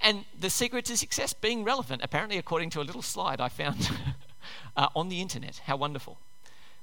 And 0.00 0.24
the 0.38 0.48
secret 0.48 0.86
to 0.86 0.96
success 0.96 1.34
being 1.34 1.64
relevant, 1.64 2.00
apparently, 2.02 2.38
according 2.38 2.70
to 2.70 2.80
a 2.80 2.84
little 2.84 3.02
slide 3.02 3.40
I 3.40 3.48
found 3.48 3.90
uh, 4.76 4.88
on 4.94 5.08
the 5.08 5.20
internet. 5.20 5.60
How 5.66 5.76
wonderful. 5.76 6.18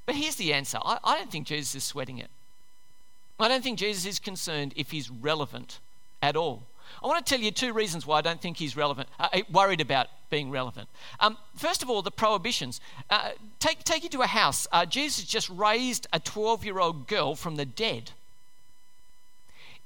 But 0.06 0.16
here's 0.16 0.36
the 0.36 0.54
answer 0.54 0.80
I, 0.84 1.00
I 1.04 1.18
don't 1.18 1.32
think 1.32 1.48
Jesus 1.48 1.76
is 1.76 1.84
sweating 1.84 2.18
it. 2.18 2.30
I 3.40 3.48
don't 3.48 3.64
think 3.64 3.80
Jesus 3.80 4.06
is 4.06 4.20
concerned 4.20 4.74
if 4.76 4.92
he's 4.92 5.10
relevant 5.10 5.80
at 6.22 6.36
all. 6.36 6.64
I 7.04 7.08
want 7.08 7.26
to 7.26 7.30
tell 7.30 7.44
you 7.44 7.52
two 7.52 7.72
reasons 7.72 8.06
why 8.06 8.18
I 8.18 8.22
don't 8.22 8.42
think 8.42 8.58
he's 8.58 8.76
relevant, 8.76 9.10
uh, 9.20 9.30
uh 9.32 9.42
worried 9.52 9.82
about 9.82 10.08
being 10.30 10.50
relevant. 10.52 10.90
Um, 11.20 11.38
first 11.56 11.84
of 11.84 11.90
all, 11.90 12.02
the 12.02 12.12
prohibitions. 12.12 12.82
Uh, 13.10 13.32
take, 13.60 13.84
take 13.84 14.04
you 14.04 14.10
to 14.10 14.22
a 14.22 14.28
house. 14.28 14.68
Uh, 14.72 14.86
Jesus 14.86 15.24
just 15.26 15.50
raised 15.50 16.08
a 16.12 16.20
12 16.20 16.66
year 16.66 16.80
old 16.80 17.08
girl 17.08 17.36
from 17.36 17.56
the 17.56 17.66
dead. 17.66 18.12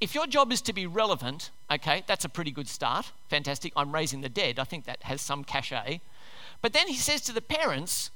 If 0.02 0.16
your 0.16 0.28
job 0.28 0.52
is 0.52 0.62
to 0.64 0.74
be 0.74 0.86
relevant, 0.86 1.52
okay, 1.72 2.04
that's 2.08 2.26
a 2.26 2.30
pretty 2.30 2.52
good 2.52 2.68
start. 2.68 3.12
Fantastic. 3.30 3.72
I'm 3.76 3.94
raising 3.94 4.22
the 4.22 4.30
dead. 4.30 4.60
I 4.60 4.66
think 4.66 4.86
that 4.86 5.04
has 5.04 5.22
some 5.22 5.44
cachet. 5.44 6.02
But 6.64 6.72
then 6.72 6.88
he 6.88 6.96
says 6.96 7.22
to 7.24 7.34
the 7.34 7.42
parents, 7.42 8.10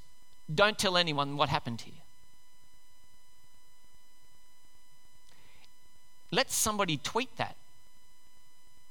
don't 0.53 0.79
tell 0.79 0.95
anyone 0.95 1.35
what 1.35 1.49
happened 1.49 1.81
here. 1.81 2.01
Let 6.31 6.49
somebody 6.49 6.95
tweet 6.95 7.35
that. 7.35 7.57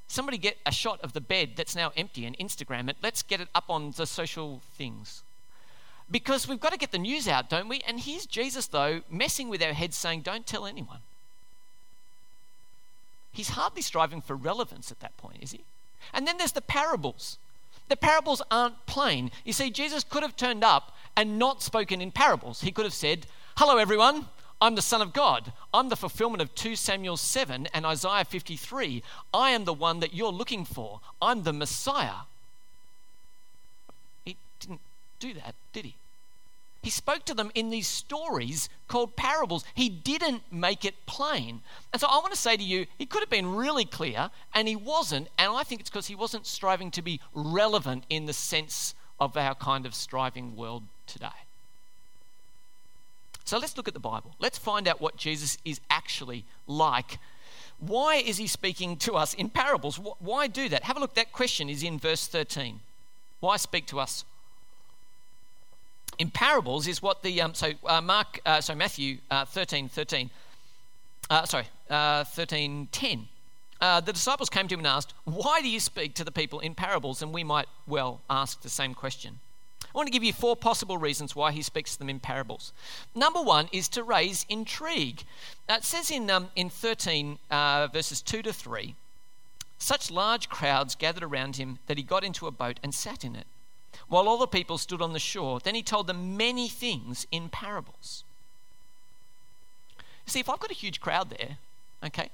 Somebody 0.08 0.36
get 0.36 0.58
a 0.66 0.72
shot 0.72 1.00
of 1.00 1.14
the 1.14 1.22
bed 1.22 1.52
that's 1.56 1.75
now 1.75 1.90
empty 1.96 2.26
and 2.26 2.36
Instagram 2.38 2.90
it. 2.90 2.98
Let's 3.02 3.22
get 3.22 3.40
it 3.40 3.48
up 3.54 3.64
on 3.68 3.92
the 3.96 4.06
social 4.06 4.60
things. 4.76 5.22
Because 6.10 6.46
we've 6.46 6.60
got 6.60 6.72
to 6.72 6.78
get 6.78 6.92
the 6.92 6.98
news 6.98 7.26
out, 7.26 7.48
don't 7.48 7.66
we? 7.68 7.80
And 7.88 7.98
here's 7.98 8.26
Jesus, 8.26 8.66
though, 8.66 9.00
messing 9.10 9.48
with 9.48 9.62
our 9.62 9.72
heads 9.72 9.96
saying, 9.96 10.20
Don't 10.20 10.46
tell 10.46 10.66
anyone. 10.66 11.00
He's 13.32 13.50
hardly 13.50 13.82
striving 13.82 14.20
for 14.20 14.36
relevance 14.36 14.92
at 14.92 15.00
that 15.00 15.16
point, 15.16 15.38
is 15.40 15.52
he? 15.52 15.60
And 16.12 16.26
then 16.26 16.36
there's 16.36 16.52
the 16.52 16.60
parables. 16.60 17.38
The 17.88 17.97
parables 17.97 18.43
aren't 18.50 18.85
plain. 18.87 19.31
You 19.45 19.52
see, 19.52 19.71
Jesus 19.71 20.05
could 20.05 20.23
have 20.23 20.37
turned 20.37 20.64
up 20.64 20.97
and 21.16 21.38
not 21.38 21.62
spoken 21.62 22.00
in 22.00 22.11
parables. 22.11 22.61
He 22.61 22.73
could 22.73 22.85
have 22.85 22.95
said, 22.95 23.26
Hello, 23.57 23.78
everyone. 23.78 24.28
I'm 24.61 24.75
the 24.75 24.83
Son 24.83 25.02
of 25.02 25.12
God. 25.12 25.52
I'm 25.75 25.90
the 25.90 25.97
fulfillment 25.97 26.40
of 26.40 26.55
2 26.55 26.76
Samuel 26.76 27.19
7 27.19 27.69
and 27.75 27.85
Isaiah 27.85 28.25
53. 28.25 29.02
I 29.35 29.50
am 29.50 29.64
the 29.64 29.75
one 29.75 30.00
that 30.00 30.14
you're 30.14 30.33
looking 30.33 30.64
for. 30.64 31.00
I'm 31.21 31.43
the 31.43 31.52
Messiah. 31.52 32.25
He 34.25 34.37
didn't 34.61 34.81
do 35.21 35.35
that, 35.35 35.55
did 35.73 35.85
he? 35.85 35.95
He 36.87 36.90
spoke 36.90 37.25
to 37.25 37.35
them 37.35 37.50
in 37.57 37.71
these 37.71 37.88
stories 37.88 38.69
called 38.87 39.16
parables. 39.16 39.64
He 39.75 39.88
didn't 39.88 40.43
make 40.52 40.85
it 40.85 40.95
plain. 41.05 41.62
And 41.93 42.00
so 42.00 42.07
I 42.07 42.19
want 42.19 42.33
to 42.33 42.38
say 42.38 42.57
to 42.57 42.62
you, 42.62 42.87
he 42.97 43.07
could 43.07 43.23
have 43.23 43.28
been 43.28 43.57
really 43.57 43.85
clear, 43.85 44.31
and 44.55 44.69
he 44.69 44.76
wasn't. 44.76 45.26
And 45.37 45.50
I 45.50 45.64
think 45.64 45.81
it's 45.81 45.90
because 45.90 46.07
he 46.07 46.14
wasn't 46.14 46.47
striving 46.47 46.93
to 46.93 47.02
be 47.02 47.21
relevant 47.35 48.05
in 48.09 48.26
the 48.26 48.33
sense 48.33 48.95
of 49.19 49.37
our 49.37 49.57
kind 49.57 49.85
of 49.85 49.97
striving 49.97 50.55
world 50.55 50.85
today. 51.09 51.26
So 53.45 53.59
let's 53.59 53.76
look 53.76 53.88
at 53.88 53.95
the 53.95 53.99
Bible. 53.99 54.37
Let's 54.38 54.57
find 54.57 54.87
out 54.87 55.00
what 55.00 55.16
Jesus 55.16 55.59
is 55.64 55.81
actually 55.90 56.45
like. 56.69 57.19
Why 57.81 58.14
is 58.14 58.37
he 58.37 58.47
speaking 58.47 58.97
to 58.99 59.14
us 59.14 59.35
in 59.35 59.49
parables? 59.49 59.99
Why 60.21 60.47
do 60.47 60.69
that? 60.69 60.85
Have 60.85 60.97
a 60.97 61.00
look. 61.00 61.14
That 61.14 61.33
question 61.33 61.69
is 61.69 61.83
in 61.83 61.99
verse 61.99 62.28
13. 62.28 62.78
Why 63.40 63.57
speak 63.57 63.87
to 63.87 63.99
us 63.99 64.25
in 66.18 66.30
parables 66.30 66.87
is 66.87 67.02
what 67.02 67.23
the 67.23 67.40
um, 67.40 67.54
so 67.54 67.73
uh, 67.87 68.00
Mark 68.00 68.40
uh, 68.46 68.61
so 68.61 68.75
Matthew 68.75 69.18
uh, 69.30 69.44
13 69.44 69.88
13 69.88 70.30
uh, 71.30 71.44
sorry 71.44 71.66
uh, 71.90 72.25
13 72.25 72.88
10 72.90 73.28
uh, 73.80 74.00
the 74.00 74.12
disciples 74.12 74.49
came 74.49 74.68
to 74.68 74.75
him 74.75 74.80
and 74.80 74.87
asked 74.87 75.14
why 75.25 75.61
do 75.61 75.68
you 75.68 75.80
speak 75.80 76.14
to 76.14 76.25
the 76.25 76.32
people 76.32 76.61
in 76.61 76.75
parables 76.75 77.23
and 77.23 77.32
we 77.32 77.44
might 77.44 77.68
well 77.87 78.20
ask 78.30 78.62
the 78.62 78.68
same 78.68 78.94
question 78.94 79.38
I 79.82 79.99
want 79.99 80.08
to 80.08 80.12
give 80.12 80.25
you 80.25 80.32
four 80.32 80.56
possible 80.56 80.99
reasons 80.99 81.35
why 81.35 81.52
he 81.52 81.62
speaks 81.62 81.94
to 81.94 81.99
them 81.99 82.11
in 82.11 82.20
parables. 82.20 82.75
Number 83.14 83.40
one 83.40 83.70
is 83.73 83.88
to 83.90 84.02
raise 84.02 84.44
intrigue. 84.46 85.23
it 85.70 85.85
says 85.85 86.11
in, 86.11 86.28
um, 86.28 86.50
in 86.54 86.68
13, 86.68 87.38
verses 87.50 88.20
2 88.20 88.42
to 88.42 88.52
3 88.52 88.94
such 89.78 90.11
large 90.11 90.49
crowds 90.49 90.94
gathered 90.94 91.23
around 91.23 91.56
him 91.56 91.78
that 91.87 91.96
he 91.96 92.02
got 92.02 92.25
into 92.25 92.46
a 92.46 92.50
boat 92.50 92.80
and 92.82 92.94
sat 92.94 93.25
in 93.25 93.37
it 93.37 93.46
while 94.09 94.29
all 94.29 94.38
the 94.38 94.47
people 94.47 94.79
stood 94.79 95.03
on 95.03 95.12
the 95.12 95.19
shore. 95.19 95.61
Then 95.61 95.75
he 95.75 95.83
told 95.83 96.07
them 96.07 96.37
many 96.37 96.69
things 96.69 97.26
in 97.31 97.49
parables. 97.49 98.25
See, 100.26 100.41
if 100.41 100.49
I've 100.49 100.61
got 100.61 100.71
a 100.71 100.75
huge 100.75 101.00
crowd 101.00 101.31
there, 101.31 101.59
okay, 102.05 102.31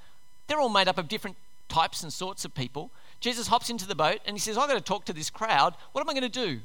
they're 0.47 0.61
all 0.61 0.69
made 0.69 0.89
up 0.89 0.99
of 0.99 1.09
different 1.09 1.37
types 1.69 2.03
and 2.03 2.13
sorts 2.13 2.45
of 2.45 2.55
people. 2.55 2.91
Jesus 3.21 3.49
hops 3.49 3.71
into 3.71 3.87
the 3.87 3.95
boat 3.95 4.21
and 4.27 4.35
he 4.35 4.41
says, 4.41 4.59
I've 4.59 4.69
got 4.69 4.75
to 4.75 4.81
talk 4.81 5.05
to 5.07 5.13
this 5.13 5.31
crowd. 5.31 5.75
What 5.93 6.01
am 6.01 6.09
I 6.09 6.13
going 6.13 6.31
to 6.31 6.47
do? 6.47 6.61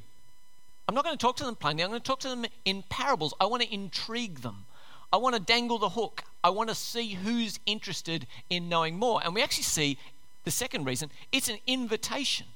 I'm 0.88 0.96
not 0.96 1.04
going 1.04 1.18
to 1.18 1.22
talk 1.22 1.36
to 1.38 1.44
them 1.44 1.56
plainly. 1.56 1.84
I'm 1.84 1.89
going 1.89 2.01
to 2.01 2.08
talk 2.08 2.20
to 2.22 2.30
them 2.30 2.46
in 2.66 2.84
parables. 2.89 3.34
I 3.39 3.46
want 3.46 3.62
to 3.63 3.74
intrigue 3.74 4.42
them. 4.42 4.66
I 5.12 5.18
want 5.18 5.36
to 5.36 5.42
dangle 5.42 5.77
the 5.77 5.89
hook. 5.89 6.24
I 6.44 6.50
want 6.50 6.70
to 6.70 6.75
see 6.75 7.13
who's 7.13 7.60
interested 7.66 8.25
in 8.50 8.70
knowing 8.70 8.98
more. 8.98 9.22
And 9.24 9.34
we 9.36 9.42
actually 9.42 9.63
see 9.63 9.98
the 10.46 10.51
second 10.51 10.86
reason 10.86 11.12
it's 11.32 11.50
an 11.50 11.58
invitation. 11.68 12.48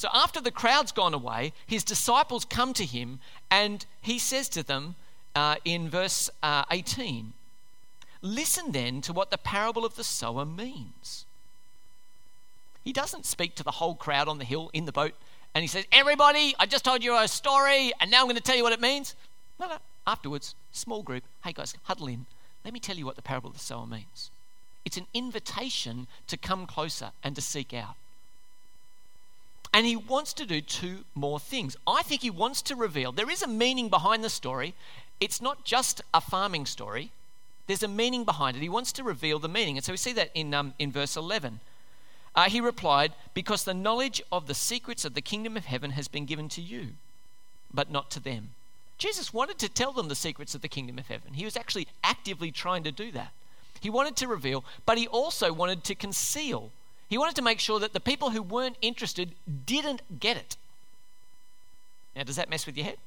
So 0.00 0.08
after 0.14 0.40
the 0.40 0.50
crowd's 0.50 0.92
gone 0.92 1.12
away, 1.12 1.52
his 1.66 1.84
disciples 1.84 2.46
come 2.46 2.72
to 2.72 2.86
him 2.86 3.20
and 3.50 3.84
he 4.00 4.18
says 4.18 4.48
to 4.48 4.62
them 4.62 4.94
uh, 5.34 5.56
in 5.62 5.90
verse 5.90 6.30
uh, 6.42 6.64
18, 6.70 7.34
Listen 8.22 8.72
then 8.72 9.02
to 9.02 9.12
what 9.12 9.30
the 9.30 9.36
parable 9.36 9.84
of 9.84 9.96
the 9.96 10.02
sower 10.02 10.46
means. 10.46 11.26
He 12.82 12.94
doesn't 12.94 13.26
speak 13.26 13.54
to 13.56 13.62
the 13.62 13.72
whole 13.72 13.94
crowd 13.94 14.26
on 14.26 14.38
the 14.38 14.46
hill 14.46 14.70
in 14.72 14.86
the 14.86 14.90
boat 14.90 15.12
and 15.54 15.60
he 15.60 15.68
says, 15.68 15.84
Everybody, 15.92 16.54
I 16.58 16.64
just 16.64 16.86
told 16.86 17.04
you 17.04 17.14
a 17.18 17.28
story 17.28 17.92
and 18.00 18.10
now 18.10 18.20
I'm 18.20 18.24
going 18.24 18.36
to 18.36 18.42
tell 18.42 18.56
you 18.56 18.62
what 18.62 18.72
it 18.72 18.80
means. 18.80 19.14
No, 19.58 19.68
no. 19.68 19.76
Afterwards, 20.06 20.54
small 20.72 21.02
group, 21.02 21.24
hey 21.44 21.52
guys, 21.52 21.74
huddle 21.82 22.06
in. 22.06 22.24
Let 22.64 22.72
me 22.72 22.80
tell 22.80 22.96
you 22.96 23.04
what 23.04 23.16
the 23.16 23.22
parable 23.22 23.50
of 23.50 23.54
the 23.58 23.62
sower 23.62 23.86
means. 23.86 24.30
It's 24.82 24.96
an 24.96 25.08
invitation 25.12 26.06
to 26.28 26.38
come 26.38 26.66
closer 26.66 27.10
and 27.22 27.36
to 27.36 27.42
seek 27.42 27.74
out. 27.74 27.96
And 29.72 29.86
he 29.86 29.96
wants 29.96 30.32
to 30.34 30.46
do 30.46 30.60
two 30.60 31.04
more 31.14 31.38
things. 31.38 31.76
I 31.86 32.02
think 32.02 32.22
he 32.22 32.30
wants 32.30 32.60
to 32.62 32.76
reveal 32.76 33.12
there 33.12 33.30
is 33.30 33.42
a 33.42 33.46
meaning 33.46 33.88
behind 33.88 34.24
the 34.24 34.30
story. 34.30 34.74
It's 35.20 35.40
not 35.40 35.64
just 35.64 36.02
a 36.12 36.20
farming 36.20 36.66
story, 36.66 37.12
there's 37.66 37.82
a 37.84 37.88
meaning 37.88 38.24
behind 38.24 38.56
it. 38.56 38.62
He 38.62 38.68
wants 38.68 38.90
to 38.92 39.04
reveal 39.04 39.38
the 39.38 39.48
meaning. 39.48 39.76
And 39.76 39.84
so 39.84 39.92
we 39.92 39.96
see 39.96 40.12
that 40.14 40.30
in, 40.34 40.52
um, 40.54 40.74
in 40.78 40.90
verse 40.90 41.16
11. 41.16 41.60
Uh, 42.34 42.48
he 42.48 42.60
replied, 42.60 43.12
Because 43.32 43.64
the 43.64 43.74
knowledge 43.74 44.20
of 44.32 44.48
the 44.48 44.54
secrets 44.54 45.04
of 45.04 45.14
the 45.14 45.20
kingdom 45.20 45.56
of 45.56 45.66
heaven 45.66 45.92
has 45.92 46.08
been 46.08 46.26
given 46.26 46.48
to 46.50 46.60
you, 46.60 46.88
but 47.72 47.90
not 47.90 48.10
to 48.10 48.20
them. 48.20 48.50
Jesus 48.98 49.32
wanted 49.32 49.58
to 49.60 49.68
tell 49.68 49.92
them 49.92 50.08
the 50.08 50.14
secrets 50.14 50.54
of 50.54 50.62
the 50.62 50.68
kingdom 50.68 50.98
of 50.98 51.06
heaven. 51.06 51.34
He 51.34 51.44
was 51.44 51.56
actually 51.56 51.88
actively 52.02 52.50
trying 52.50 52.82
to 52.84 52.92
do 52.92 53.10
that. 53.12 53.32
He 53.80 53.88
wanted 53.88 54.16
to 54.16 54.28
reveal, 54.28 54.64
but 54.84 54.98
he 54.98 55.06
also 55.06 55.52
wanted 55.52 55.84
to 55.84 55.94
conceal 55.94 56.70
he 57.10 57.18
wanted 57.18 57.34
to 57.36 57.42
make 57.42 57.58
sure 57.58 57.80
that 57.80 57.92
the 57.92 58.00
people 58.00 58.30
who 58.30 58.40
weren't 58.40 58.76
interested 58.80 59.32
didn't 59.66 60.20
get 60.20 60.36
it. 60.36 60.56
Now, 62.14 62.22
does 62.22 62.36
that 62.36 62.48
mess 62.48 62.66
with 62.66 62.76
your 62.76 62.86
head? 62.86 62.98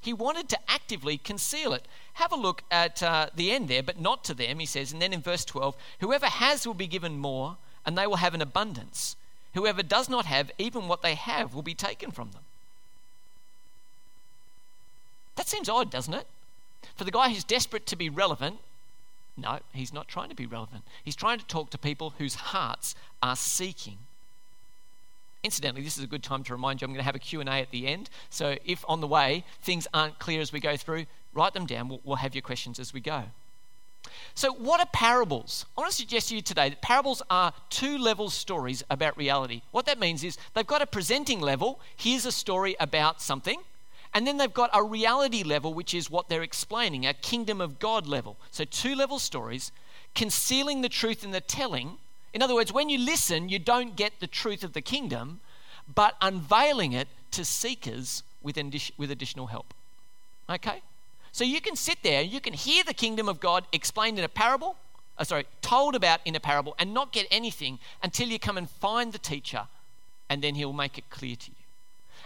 He 0.00 0.14
wanted 0.14 0.48
to 0.48 0.58
actively 0.68 1.18
conceal 1.18 1.74
it. 1.74 1.86
Have 2.14 2.32
a 2.32 2.36
look 2.36 2.62
at 2.70 3.02
uh, 3.02 3.28
the 3.34 3.52
end 3.52 3.68
there, 3.68 3.82
but 3.82 4.00
not 4.00 4.24
to 4.24 4.34
them, 4.34 4.58
he 4.58 4.66
says. 4.66 4.90
And 4.90 5.02
then 5.02 5.12
in 5.12 5.20
verse 5.20 5.44
12, 5.44 5.76
whoever 6.00 6.26
has 6.26 6.66
will 6.66 6.74
be 6.74 6.86
given 6.86 7.18
more, 7.18 7.58
and 7.84 7.96
they 7.96 8.06
will 8.06 8.16
have 8.16 8.34
an 8.34 8.42
abundance. 8.42 9.16
Whoever 9.52 9.82
does 9.82 10.08
not 10.08 10.24
have, 10.24 10.50
even 10.56 10.88
what 10.88 11.02
they 11.02 11.14
have 11.14 11.54
will 11.54 11.62
be 11.62 11.74
taken 11.74 12.10
from 12.10 12.30
them. 12.30 12.42
That 15.36 15.48
seems 15.48 15.68
odd, 15.68 15.90
doesn't 15.90 16.14
it? 16.14 16.26
For 16.96 17.04
the 17.04 17.10
guy 17.10 17.28
who's 17.28 17.44
desperate 17.44 17.86
to 17.86 17.96
be 17.96 18.08
relevant, 18.08 18.58
no, 19.36 19.58
he's 19.72 19.92
not 19.92 20.08
trying 20.08 20.28
to 20.28 20.34
be 20.34 20.46
relevant. 20.46 20.84
He's 21.02 21.16
trying 21.16 21.38
to 21.38 21.46
talk 21.46 21.70
to 21.70 21.78
people 21.78 22.14
whose 22.18 22.36
hearts 22.36 22.94
are 23.22 23.36
seeking. 23.36 23.98
Incidentally, 25.42 25.82
this 25.82 25.98
is 25.98 26.04
a 26.04 26.08
good 26.08 26.22
time 26.22 26.42
to 26.44 26.52
remind 26.54 26.80
you 26.80 26.86
I'm 26.86 26.92
going 26.92 27.00
to 27.00 27.04
have 27.04 27.16
a 27.16 27.18
Q&A 27.18 27.44
at 27.44 27.70
the 27.70 27.86
end. 27.86 28.08
So 28.30 28.56
if 28.64 28.84
on 28.88 29.00
the 29.00 29.06
way 29.06 29.44
things 29.60 29.86
aren't 29.92 30.18
clear 30.18 30.40
as 30.40 30.52
we 30.52 30.60
go 30.60 30.76
through, 30.76 31.06
write 31.34 31.52
them 31.52 31.66
down. 31.66 31.88
We'll, 31.88 32.00
we'll 32.04 32.16
have 32.16 32.34
your 32.34 32.42
questions 32.42 32.78
as 32.78 32.94
we 32.94 33.00
go. 33.00 33.24
So, 34.34 34.52
what 34.52 34.80
are 34.80 34.88
parables? 34.92 35.64
I 35.76 35.80
want 35.80 35.90
to 35.90 35.96
suggest 35.96 36.28
to 36.28 36.36
you 36.36 36.42
today 36.42 36.68
that 36.68 36.82
parables 36.82 37.22
are 37.30 37.52
two 37.70 37.96
level 37.96 38.28
stories 38.30 38.82
about 38.90 39.16
reality. 39.16 39.62
What 39.70 39.86
that 39.86 39.98
means 39.98 40.24
is 40.24 40.36
they've 40.52 40.66
got 40.66 40.82
a 40.82 40.86
presenting 40.86 41.40
level. 41.40 41.80
Here's 41.96 42.26
a 42.26 42.32
story 42.32 42.76
about 42.78 43.22
something. 43.22 43.62
And 44.14 44.26
then 44.26 44.36
they've 44.36 44.54
got 44.54 44.70
a 44.72 44.82
reality 44.82 45.42
level, 45.42 45.74
which 45.74 45.92
is 45.92 46.08
what 46.08 46.28
they're 46.28 46.42
explaining, 46.42 47.04
a 47.04 47.12
kingdom 47.12 47.60
of 47.60 47.80
God 47.80 48.06
level. 48.06 48.36
So, 48.52 48.64
two 48.64 48.94
level 48.94 49.18
stories, 49.18 49.72
concealing 50.14 50.82
the 50.82 50.88
truth 50.88 51.24
in 51.24 51.32
the 51.32 51.40
telling. 51.40 51.98
In 52.32 52.40
other 52.40 52.54
words, 52.54 52.72
when 52.72 52.88
you 52.88 52.98
listen, 52.98 53.48
you 53.48 53.58
don't 53.58 53.96
get 53.96 54.20
the 54.20 54.28
truth 54.28 54.62
of 54.62 54.72
the 54.72 54.80
kingdom, 54.80 55.40
but 55.92 56.14
unveiling 56.20 56.92
it 56.92 57.08
to 57.32 57.44
seekers 57.44 58.22
with, 58.42 58.56
additional 58.56 59.48
help. 59.48 59.74
Okay? 60.48 60.82
So 61.32 61.42
you 61.42 61.60
can 61.60 61.74
sit 61.74 61.98
there, 62.02 62.22
you 62.22 62.40
can 62.40 62.52
hear 62.52 62.84
the 62.84 62.94
kingdom 62.94 63.28
of 63.28 63.40
God 63.40 63.64
explained 63.72 64.18
in 64.18 64.24
a 64.24 64.28
parable, 64.28 64.76
uh, 65.18 65.24
sorry, 65.24 65.46
told 65.62 65.96
about 65.96 66.20
in 66.24 66.36
a 66.36 66.40
parable, 66.40 66.76
and 66.78 66.94
not 66.94 67.12
get 67.12 67.26
anything 67.30 67.78
until 68.02 68.28
you 68.28 68.38
come 68.38 68.56
and 68.56 68.70
find 68.70 69.12
the 69.12 69.18
teacher, 69.18 69.66
and 70.28 70.42
then 70.42 70.54
he'll 70.54 70.72
make 70.72 70.98
it 70.98 71.10
clear 71.10 71.34
to 71.34 71.50
you. 71.50 71.63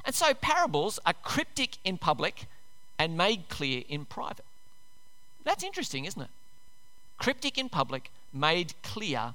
And 0.08 0.14
so 0.14 0.32
parables 0.32 0.98
are 1.04 1.12
cryptic 1.12 1.76
in 1.84 1.98
public 1.98 2.46
and 2.98 3.14
made 3.14 3.50
clear 3.50 3.82
in 3.90 4.06
private. 4.06 4.46
That's 5.44 5.62
interesting, 5.62 6.06
isn't 6.06 6.22
it? 6.22 6.30
Cryptic 7.18 7.58
in 7.58 7.68
public, 7.68 8.10
made 8.32 8.72
clear 8.82 9.34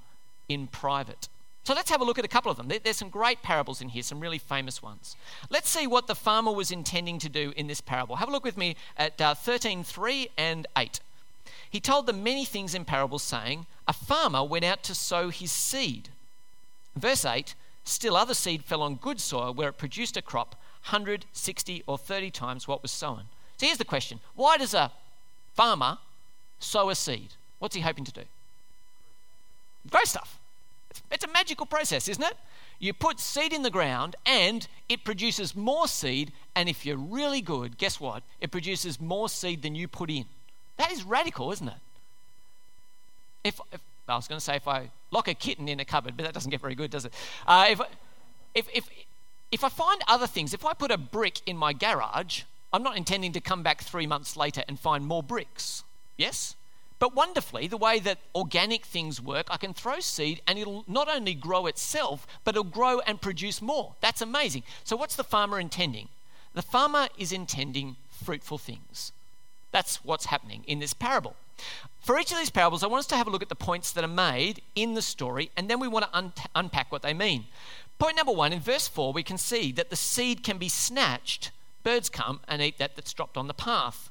in 0.50 0.66
private. 0.66 1.30
So 1.64 1.76
let's 1.76 1.92
have 1.92 2.02
a 2.02 2.04
look 2.04 2.18
at 2.18 2.26
a 2.26 2.28
couple 2.28 2.50
of 2.50 2.58
them. 2.58 2.72
There's 2.84 2.98
some 2.98 3.10
great 3.10 3.44
parables 3.44 3.82
in 3.84 3.90
here, 3.90 4.02
some 4.02 4.20
really 4.20 4.40
famous 4.40 4.82
ones. 4.82 5.16
Let's 5.52 5.70
see 5.70 5.86
what 5.86 6.08
the 6.08 6.16
farmer 6.16 6.52
was 6.52 6.72
intending 6.72 7.20
to 7.20 7.30
do 7.30 7.54
in 7.56 7.68
this 7.68 7.80
parable. 7.80 8.16
Have 8.16 8.30
a 8.30 8.32
look 8.32 8.44
with 8.44 8.58
me 8.58 8.76
at 8.98 9.22
uh, 9.22 9.36
13, 9.36 9.84
3 9.84 10.30
and 10.40 10.66
8. 10.76 11.02
He 11.70 11.82
told 11.82 12.08
them 12.08 12.24
many 12.24 12.46
things 12.46 12.74
in 12.74 12.84
parables, 12.84 13.22
saying, 13.22 13.68
A 13.88 13.94
farmer 13.94 14.44
went 14.44 14.66
out 14.66 14.82
to 14.86 14.96
sow 14.96 15.30
his 15.30 15.52
seed. 15.52 16.10
Verse 16.96 17.26
8 17.26 17.54
Still, 17.84 18.16
other 18.16 18.34
seed 18.34 18.64
fell 18.64 18.82
on 18.82 18.96
good 18.96 19.20
soil 19.20 19.54
where 19.54 19.70
it 19.70 19.78
produced 19.78 20.18
a 20.18 20.22
crop 20.24 20.56
100, 20.86 21.26
60, 21.32 21.84
or 21.88 21.98
30 21.98 22.32
times 22.32 22.68
what 22.68 22.82
was 22.82 22.92
sown. 22.92 23.24
So 23.58 23.66
here's 23.66 23.78
the 23.78 23.86
question 23.86 24.20
Why 24.36 24.58
does 24.58 24.74
a 24.74 24.92
farmer 25.54 25.98
sow 26.60 26.90
a 26.90 26.96
seed? 26.96 27.30
What's 27.60 27.76
he 27.76 27.82
hoping 27.82 28.04
to 28.06 28.12
do? 28.12 28.24
Grow 29.90 30.04
stuff. 30.04 30.40
It's 31.12 31.24
a 31.24 31.30
magical 31.30 31.66
process, 31.66 32.08
isn't 32.08 32.24
it? 32.24 32.36
You 32.80 32.94
put 32.94 33.20
seed 33.20 33.54
in 33.54 33.62
the 33.62 33.70
ground 33.70 34.16
and 34.26 34.68
it 34.90 35.04
produces 35.04 35.56
more 35.56 35.88
seed. 35.88 36.32
And 36.56 36.68
if 36.68 36.86
you're 36.86 36.98
really 36.98 37.42
good, 37.42 37.78
guess 37.78 38.00
what? 38.00 38.24
It 38.42 38.52
produces 38.52 39.00
more 39.00 39.30
seed 39.30 39.62
than 39.62 39.76
you 39.76 39.88
put 39.88 40.10
in. 40.10 40.26
That 40.78 40.92
is 40.92 41.04
radical, 41.04 41.52
isn't 41.52 41.68
it? 41.68 41.74
If, 43.44 43.60
if 43.72 43.82
I 44.08 44.16
was 44.16 44.28
going 44.28 44.40
to 44.40 44.44
say 44.44 44.56
if 44.56 44.68
I 44.68 44.90
lock 45.12 45.28
a 45.28 45.34
kitten 45.34 45.68
in 45.68 45.80
a 45.80 45.86
cupboard, 45.86 46.18
but 46.18 46.26
that 46.26 46.34
doesn't 46.34 46.52
get 46.52 46.62
very 46.62 46.76
good, 46.76 46.92
does 46.92 47.06
it? 47.06 47.14
Uh, 47.48 47.68
if, 47.70 47.82
if, 48.54 48.68
if, 48.74 48.90
if 49.54 49.64
I 49.64 49.70
find 49.70 50.02
other 50.08 50.26
things, 50.26 50.54
if 50.56 50.66
I 50.66 50.74
put 50.74 50.90
a 50.90 50.98
brick 50.98 51.42
in 51.46 51.56
my 51.56 51.74
garage, 51.74 52.42
I'm 52.74 52.82
not 52.82 52.98
intending 52.98 53.34
to 53.34 53.40
come 53.40 53.62
back 53.62 53.84
three 53.84 54.08
months 54.08 54.36
later 54.36 54.64
and 54.68 54.80
find 54.80 55.06
more 55.06 55.22
bricks. 55.22 55.84
Yes? 56.18 56.56
But 56.98 57.16
wonderfully, 57.16 57.68
the 57.68 57.78
way 57.78 58.00
that 58.00 58.18
organic 58.34 58.84
things 58.84 59.22
work, 59.22 59.46
I 59.52 59.58
can 59.58 59.76
throw 59.76 60.00
seed 60.00 60.42
and 60.48 60.58
it'll 60.58 60.84
not 60.88 61.08
only 61.08 61.36
grow 61.36 61.68
itself, 61.68 62.26
but 62.44 62.56
it'll 62.56 62.64
grow 62.64 63.00
and 63.02 63.22
produce 63.22 63.62
more. 63.62 63.94
That's 64.02 64.22
amazing. 64.22 64.64
So, 64.84 64.96
what's 64.96 65.16
the 65.16 65.24
farmer 65.24 65.60
intending? 65.60 66.08
The 66.56 66.64
farmer 66.64 67.10
is 67.18 67.32
intending 67.32 67.98
fruitful 68.10 68.58
things. 68.58 69.12
That's 69.72 70.04
what's 70.04 70.28
happening 70.28 70.64
in 70.66 70.80
this 70.80 70.94
parable. 70.94 71.36
For 72.00 72.20
each 72.20 72.32
of 72.32 72.38
these 72.38 72.50
parables, 72.50 72.84
I 72.84 72.88
want 72.88 73.00
us 73.00 73.08
to 73.08 73.16
have 73.16 73.28
a 73.28 73.30
look 73.30 73.42
at 73.42 73.50
the 73.50 73.56
points 73.56 73.92
that 73.92 74.04
are 74.04 74.08
made 74.08 74.62
in 74.76 74.94
the 74.94 75.02
story, 75.02 75.52
and 75.56 75.70
then 75.70 75.80
we 75.80 75.88
want 75.88 76.06
to 76.06 76.18
un- 76.18 76.34
unpack 76.56 76.92
what 76.92 77.02
they 77.02 77.14
mean. 77.14 77.46
Point 78.04 78.18
number 78.18 78.34
one 78.34 78.52
in 78.52 78.60
verse 78.60 78.90
4, 78.90 79.14
we 79.14 79.24
can 79.24 79.38
see 79.38 79.72
that 79.72 79.90
the 79.90 79.96
seed 79.96 80.44
can 80.44 80.58
be 80.58 80.68
snatched. 80.68 81.52
Birds 81.84 82.10
come 82.10 82.42
and 82.50 82.62
eat 82.62 82.78
that 82.78 82.98
that's 82.98 83.14
dropped 83.14 83.38
on 83.38 83.48
the 83.48 83.54
path. 83.54 84.10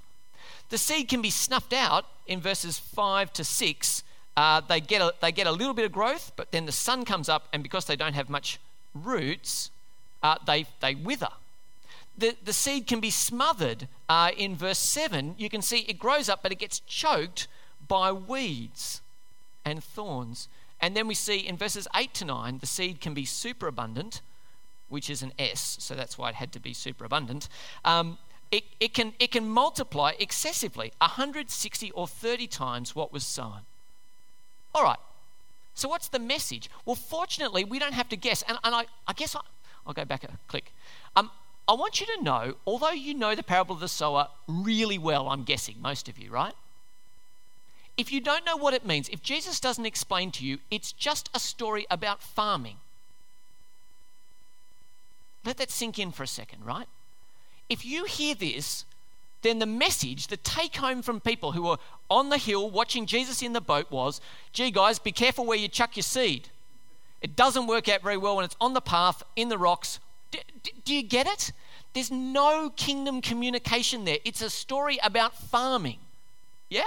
The 0.70 0.78
seed 0.78 1.10
can 1.10 1.20
be 1.20 1.28
snuffed 1.28 1.74
out 1.74 2.06
in 2.26 2.40
verses 2.40 2.78
5 2.78 3.34
to 3.34 3.44
6. 3.44 4.02
Uh, 4.34 4.62
they, 4.62 4.80
get 4.80 5.02
a, 5.02 5.12
they 5.20 5.30
get 5.30 5.46
a 5.46 5.52
little 5.52 5.74
bit 5.74 5.84
of 5.84 5.92
growth, 5.92 6.32
but 6.36 6.52
then 6.52 6.64
the 6.64 6.72
sun 6.72 7.04
comes 7.04 7.28
up, 7.28 7.48
and 7.52 7.62
because 7.62 7.84
they 7.84 7.94
don't 7.94 8.14
have 8.14 8.30
much 8.30 8.58
roots, 8.94 9.70
uh, 10.22 10.36
they, 10.46 10.64
they 10.80 10.94
wither. 10.94 11.28
The, 12.16 12.34
the 12.42 12.54
seed 12.54 12.86
can 12.86 12.98
be 12.98 13.10
smothered 13.10 13.88
uh, 14.08 14.30
in 14.34 14.56
verse 14.56 14.78
7. 14.78 15.34
You 15.36 15.50
can 15.50 15.60
see 15.60 15.80
it 15.80 15.98
grows 15.98 16.30
up, 16.30 16.42
but 16.42 16.50
it 16.50 16.58
gets 16.58 16.80
choked 16.80 17.46
by 17.88 18.10
weeds 18.10 19.02
and 19.66 19.84
thorns. 19.84 20.48
And 20.82 20.96
then 20.96 21.06
we 21.06 21.14
see 21.14 21.38
in 21.38 21.56
verses 21.56 21.86
8 21.94 22.12
to 22.14 22.24
9, 22.24 22.58
the 22.58 22.66
seed 22.66 23.00
can 23.00 23.14
be 23.14 23.24
superabundant, 23.24 24.20
which 24.88 25.08
is 25.08 25.22
an 25.22 25.32
S, 25.38 25.76
so 25.80 25.94
that's 25.94 26.18
why 26.18 26.28
it 26.28 26.34
had 26.34 26.52
to 26.52 26.60
be 26.60 26.74
superabundant. 26.74 27.48
Um, 27.84 28.18
it, 28.50 28.64
it, 28.80 28.92
can, 28.92 29.14
it 29.20 29.30
can 29.30 29.48
multiply 29.48 30.12
excessively, 30.18 30.92
160 30.98 31.90
or 31.92 32.08
30 32.08 32.46
times 32.48 32.96
what 32.96 33.12
was 33.12 33.24
sown. 33.24 33.60
All 34.74 34.82
right, 34.82 34.98
so 35.74 35.88
what's 35.88 36.08
the 36.08 36.18
message? 36.18 36.68
Well, 36.84 36.96
fortunately, 36.96 37.64
we 37.64 37.78
don't 37.78 37.94
have 37.94 38.08
to 38.10 38.16
guess. 38.16 38.42
And, 38.46 38.58
and 38.64 38.74
I, 38.74 38.86
I 39.06 39.12
guess 39.12 39.36
I, 39.36 39.40
will 39.86 39.94
go 39.94 40.04
back 40.04 40.24
a 40.24 40.30
click. 40.48 40.72
Um, 41.16 41.30
I 41.68 41.74
want 41.74 42.00
you 42.00 42.06
to 42.06 42.22
know, 42.22 42.54
although 42.66 42.90
you 42.90 43.14
know 43.14 43.34
the 43.34 43.42
parable 43.42 43.74
of 43.74 43.80
the 43.80 43.88
sower 43.88 44.28
really 44.48 44.98
well, 44.98 45.28
I'm 45.28 45.44
guessing, 45.44 45.76
most 45.80 46.08
of 46.08 46.18
you, 46.18 46.30
right? 46.30 46.54
If 47.96 48.12
you 48.12 48.20
don't 48.20 48.46
know 48.46 48.56
what 48.56 48.74
it 48.74 48.86
means, 48.86 49.08
if 49.10 49.22
Jesus 49.22 49.60
doesn't 49.60 49.86
explain 49.86 50.30
to 50.32 50.44
you, 50.44 50.58
it's 50.70 50.92
just 50.92 51.28
a 51.34 51.38
story 51.38 51.86
about 51.90 52.22
farming. 52.22 52.76
Let 55.44 55.58
that 55.58 55.70
sink 55.70 55.98
in 55.98 56.12
for 56.12 56.22
a 56.22 56.28
second, 56.28 56.64
right? 56.64 56.86
If 57.68 57.84
you 57.84 58.04
hear 58.04 58.34
this, 58.34 58.84
then 59.42 59.58
the 59.58 59.66
message, 59.66 60.28
the 60.28 60.36
take 60.36 60.76
home 60.76 61.02
from 61.02 61.20
people 61.20 61.52
who 61.52 61.62
were 61.62 61.78
on 62.08 62.28
the 62.28 62.38
hill 62.38 62.70
watching 62.70 63.06
Jesus 63.06 63.42
in 63.42 63.52
the 63.52 63.60
boat 63.60 63.90
was 63.90 64.20
gee, 64.52 64.70
guys, 64.70 64.98
be 64.98 65.12
careful 65.12 65.44
where 65.44 65.58
you 65.58 65.68
chuck 65.68 65.96
your 65.96 66.02
seed. 66.02 66.48
It 67.20 67.36
doesn't 67.36 67.66
work 67.66 67.88
out 67.88 68.02
very 68.02 68.16
well 68.16 68.36
when 68.36 68.44
it's 68.44 68.56
on 68.60 68.74
the 68.74 68.80
path, 68.80 69.22
in 69.36 69.48
the 69.48 69.58
rocks. 69.58 70.00
Do, 70.30 70.38
do 70.84 70.94
you 70.94 71.02
get 71.02 71.26
it? 71.26 71.52
There's 71.92 72.10
no 72.10 72.70
kingdom 72.70 73.20
communication 73.20 74.04
there. 74.04 74.18
It's 74.24 74.42
a 74.42 74.50
story 74.50 74.98
about 75.02 75.36
farming. 75.36 75.98
Yeah? 76.68 76.84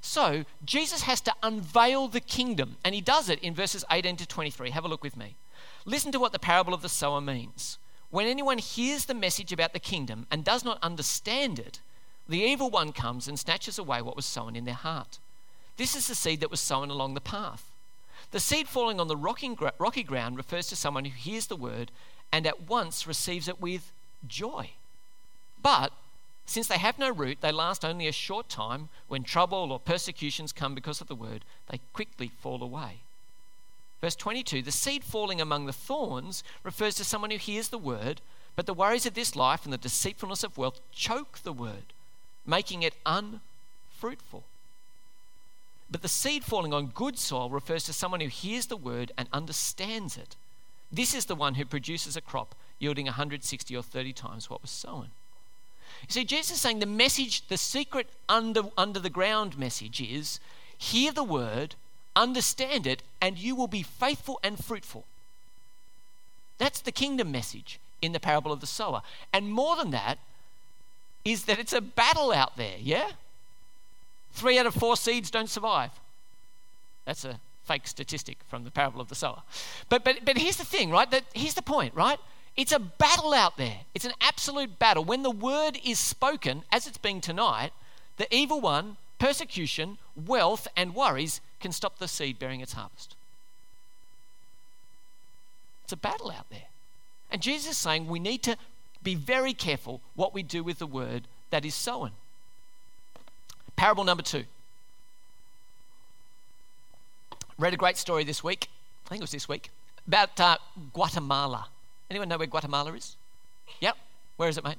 So, 0.00 0.44
Jesus 0.64 1.02
has 1.02 1.20
to 1.22 1.34
unveil 1.42 2.08
the 2.08 2.20
kingdom, 2.20 2.76
and 2.84 2.94
he 2.94 3.00
does 3.00 3.28
it 3.28 3.40
in 3.40 3.54
verses 3.54 3.84
18 3.90 4.16
to 4.16 4.26
23. 4.26 4.70
Have 4.70 4.84
a 4.84 4.88
look 4.88 5.02
with 5.02 5.16
me. 5.16 5.36
Listen 5.84 6.12
to 6.12 6.20
what 6.20 6.32
the 6.32 6.38
parable 6.38 6.74
of 6.74 6.82
the 6.82 6.88
sower 6.88 7.20
means. 7.20 7.78
When 8.10 8.26
anyone 8.26 8.58
hears 8.58 9.04
the 9.04 9.14
message 9.14 9.52
about 9.52 9.72
the 9.72 9.78
kingdom 9.78 10.26
and 10.30 10.44
does 10.44 10.64
not 10.64 10.82
understand 10.82 11.58
it, 11.58 11.80
the 12.28 12.40
evil 12.40 12.70
one 12.70 12.92
comes 12.92 13.26
and 13.26 13.38
snatches 13.38 13.78
away 13.78 14.02
what 14.02 14.16
was 14.16 14.26
sown 14.26 14.54
in 14.54 14.64
their 14.64 14.74
heart. 14.74 15.18
This 15.76 15.94
is 15.94 16.06
the 16.06 16.14
seed 16.14 16.40
that 16.40 16.50
was 16.50 16.60
sown 16.60 16.90
along 16.90 17.14
the 17.14 17.20
path. 17.20 17.70
The 18.30 18.40
seed 18.40 18.68
falling 18.68 19.00
on 19.00 19.08
the 19.08 19.16
rocky 19.16 20.02
ground 20.02 20.36
refers 20.36 20.66
to 20.68 20.76
someone 20.76 21.04
who 21.06 21.10
hears 21.10 21.46
the 21.46 21.56
word 21.56 21.90
and 22.30 22.46
at 22.46 22.68
once 22.68 23.06
receives 23.06 23.48
it 23.48 23.60
with 23.60 23.92
joy. 24.26 24.70
But 25.62 25.92
since 26.48 26.66
they 26.66 26.78
have 26.78 26.98
no 26.98 27.10
root, 27.10 27.42
they 27.42 27.52
last 27.52 27.84
only 27.84 28.06
a 28.06 28.12
short 28.12 28.48
time. 28.48 28.88
When 29.06 29.22
trouble 29.22 29.70
or 29.70 29.78
persecutions 29.78 30.50
come 30.50 30.74
because 30.74 31.02
of 31.02 31.06
the 31.06 31.14
word, 31.14 31.44
they 31.70 31.80
quickly 31.92 32.30
fall 32.40 32.62
away. 32.62 33.00
Verse 34.00 34.16
22 34.16 34.62
The 34.62 34.72
seed 34.72 35.04
falling 35.04 35.42
among 35.42 35.66
the 35.66 35.74
thorns 35.74 36.42
refers 36.64 36.94
to 36.94 37.04
someone 37.04 37.30
who 37.30 37.36
hears 37.36 37.68
the 37.68 37.76
word, 37.76 38.22
but 38.56 38.64
the 38.64 38.72
worries 38.72 39.04
of 39.04 39.12
this 39.12 39.36
life 39.36 39.64
and 39.64 39.72
the 39.74 39.78
deceitfulness 39.78 40.42
of 40.42 40.56
wealth 40.56 40.80
choke 40.90 41.40
the 41.40 41.52
word, 41.52 41.92
making 42.46 42.82
it 42.82 42.94
unfruitful. 43.04 44.44
But 45.90 46.00
the 46.00 46.08
seed 46.08 46.44
falling 46.44 46.72
on 46.72 46.86
good 46.86 47.18
soil 47.18 47.50
refers 47.50 47.84
to 47.84 47.92
someone 47.92 48.20
who 48.20 48.28
hears 48.28 48.66
the 48.66 48.76
word 48.76 49.12
and 49.18 49.28
understands 49.34 50.16
it. 50.16 50.34
This 50.90 51.14
is 51.14 51.26
the 51.26 51.34
one 51.34 51.56
who 51.56 51.66
produces 51.66 52.16
a 52.16 52.22
crop 52.22 52.54
yielding 52.78 53.04
160 53.04 53.76
or 53.76 53.82
30 53.82 54.14
times 54.14 54.48
what 54.48 54.62
was 54.62 54.70
sown. 54.70 55.10
You 56.02 56.12
see, 56.12 56.24
Jesus 56.24 56.56
is 56.56 56.60
saying 56.60 56.78
the 56.78 56.86
message, 56.86 57.46
the 57.48 57.56
secret 57.56 58.08
under, 58.28 58.62
under 58.76 58.98
the 59.00 59.10
ground 59.10 59.58
message 59.58 60.00
is 60.00 60.40
hear 60.76 61.12
the 61.12 61.24
word, 61.24 61.74
understand 62.14 62.86
it, 62.86 63.02
and 63.20 63.38
you 63.38 63.54
will 63.54 63.66
be 63.66 63.82
faithful 63.82 64.38
and 64.42 64.62
fruitful. 64.62 65.04
That's 66.58 66.80
the 66.80 66.92
kingdom 66.92 67.30
message 67.30 67.78
in 68.00 68.12
the 68.12 68.20
parable 68.20 68.52
of 68.52 68.60
the 68.60 68.66
sower. 68.66 69.02
And 69.32 69.52
more 69.52 69.76
than 69.76 69.90
that, 69.90 70.18
is 71.24 71.44
that 71.44 71.58
it's 71.58 71.72
a 71.72 71.80
battle 71.80 72.32
out 72.32 72.56
there, 72.56 72.76
yeah? 72.80 73.12
Three 74.32 74.58
out 74.58 74.66
of 74.66 74.74
four 74.74 74.96
seeds 74.96 75.30
don't 75.30 75.50
survive. 75.50 75.90
That's 77.04 77.24
a 77.24 77.40
fake 77.64 77.86
statistic 77.86 78.38
from 78.48 78.64
the 78.64 78.70
parable 78.70 79.00
of 79.00 79.08
the 79.08 79.14
sower. 79.14 79.42
But, 79.88 80.04
but, 80.04 80.24
but 80.24 80.38
here's 80.38 80.56
the 80.56 80.64
thing, 80.64 80.90
right? 80.90 81.10
That, 81.10 81.24
here's 81.34 81.54
the 81.54 81.62
point, 81.62 81.94
right? 81.94 82.18
It's 82.58 82.72
a 82.72 82.80
battle 82.80 83.32
out 83.32 83.56
there. 83.56 83.82
It's 83.94 84.04
an 84.04 84.14
absolute 84.20 84.80
battle. 84.80 85.04
When 85.04 85.22
the 85.22 85.30
word 85.30 85.78
is 85.84 86.00
spoken, 86.00 86.64
as 86.72 86.88
it's 86.88 86.98
being 86.98 87.20
tonight, 87.20 87.70
the 88.16 88.26
evil 88.34 88.60
one, 88.60 88.96
persecution, 89.20 89.96
wealth, 90.26 90.66
and 90.76 90.92
worries 90.92 91.40
can 91.60 91.70
stop 91.70 92.00
the 92.00 92.08
seed 92.08 92.40
bearing 92.40 92.60
its 92.60 92.72
harvest. 92.72 93.14
It's 95.84 95.92
a 95.92 95.96
battle 95.96 96.32
out 96.32 96.50
there. 96.50 96.66
And 97.30 97.40
Jesus 97.40 97.70
is 97.70 97.76
saying 97.76 98.08
we 98.08 98.18
need 98.18 98.42
to 98.42 98.56
be 99.04 99.14
very 99.14 99.54
careful 99.54 100.00
what 100.16 100.34
we 100.34 100.42
do 100.42 100.64
with 100.64 100.80
the 100.80 100.86
word 100.86 101.28
that 101.50 101.64
is 101.64 101.76
sown. 101.76 102.10
Parable 103.76 104.02
number 104.02 104.24
two. 104.24 104.44
Read 107.56 107.72
a 107.72 107.76
great 107.76 107.96
story 107.96 108.24
this 108.24 108.42
week. 108.42 108.68
I 109.06 109.10
think 109.10 109.20
it 109.20 109.22
was 109.22 109.30
this 109.30 109.48
week 109.48 109.70
about 110.08 110.40
uh, 110.40 110.56
Guatemala. 110.92 111.68
Anyone 112.10 112.28
know 112.28 112.38
where 112.38 112.46
Guatemala 112.46 112.92
is? 112.94 113.16
Yep. 113.80 113.96
Where 114.36 114.48
is 114.48 114.56
it, 114.56 114.64
mate? 114.64 114.78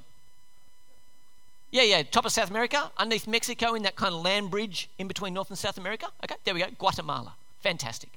Yeah, 1.70 1.82
yeah, 1.82 2.02
top 2.02 2.24
of 2.24 2.32
South 2.32 2.50
America, 2.50 2.90
underneath 2.98 3.28
Mexico, 3.28 3.74
in 3.74 3.84
that 3.84 3.94
kind 3.94 4.12
of 4.12 4.22
land 4.22 4.50
bridge 4.50 4.88
in 4.98 5.06
between 5.06 5.34
North 5.34 5.50
and 5.50 5.58
South 5.58 5.78
America. 5.78 6.06
Okay, 6.24 6.34
there 6.42 6.52
we 6.52 6.60
go. 6.60 6.66
Guatemala. 6.76 7.34
Fantastic. 7.60 8.10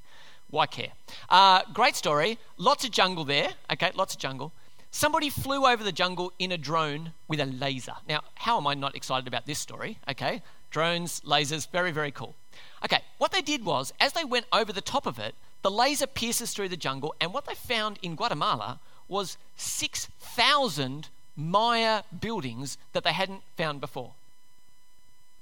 Why 0.49 0.65
care? 0.65 0.89
Uh, 1.29 1.61
great 1.71 1.95
story. 1.95 2.39
Lots 2.57 2.83
of 2.83 2.89
jungle 2.89 3.25
there. 3.25 3.49
Okay, 3.71 3.91
lots 3.93 4.15
of 4.15 4.19
jungle. 4.19 4.51
Somebody 4.89 5.29
flew 5.29 5.65
over 5.65 5.83
the 5.83 5.91
jungle 5.91 6.31
in 6.39 6.51
a 6.51 6.57
drone 6.57 7.13
with 7.27 7.39
a 7.39 7.45
laser. 7.45 7.95
Now, 8.07 8.21
how 8.35 8.57
am 8.57 8.65
I 8.65 8.73
not 8.73 8.95
excited 8.95 9.27
about 9.27 9.45
this 9.45 9.59
story? 9.59 9.97
Okay, 10.09 10.41
drones, 10.71 11.21
lasers, 11.21 11.69
very, 11.71 11.91
very 11.91 12.11
cool. 12.11 12.35
Okay, 12.83 13.01
what 13.17 13.31
they 13.31 13.41
did 13.41 13.65
was, 13.65 13.93
as 13.99 14.13
they 14.13 14.23
went 14.23 14.45
over 14.51 14.73
the 14.73 14.81
top 14.81 15.05
of 15.05 15.19
it, 15.19 15.35
the 15.61 15.71
laser 15.71 16.07
pierces 16.07 16.53
through 16.53 16.69
the 16.69 16.77
jungle, 16.77 17.15
and 17.21 17.33
what 17.33 17.45
they 17.45 17.55
found 17.55 17.97
in 18.01 18.15
Guatemala 18.15 18.79
was 19.13 19.37
6,000 19.55 21.07
Maya 21.35 22.03
buildings 22.19 22.77
that 22.91 23.03
they 23.03 23.13
hadn't 23.13 23.41
found 23.55 23.79
before. 23.79 24.11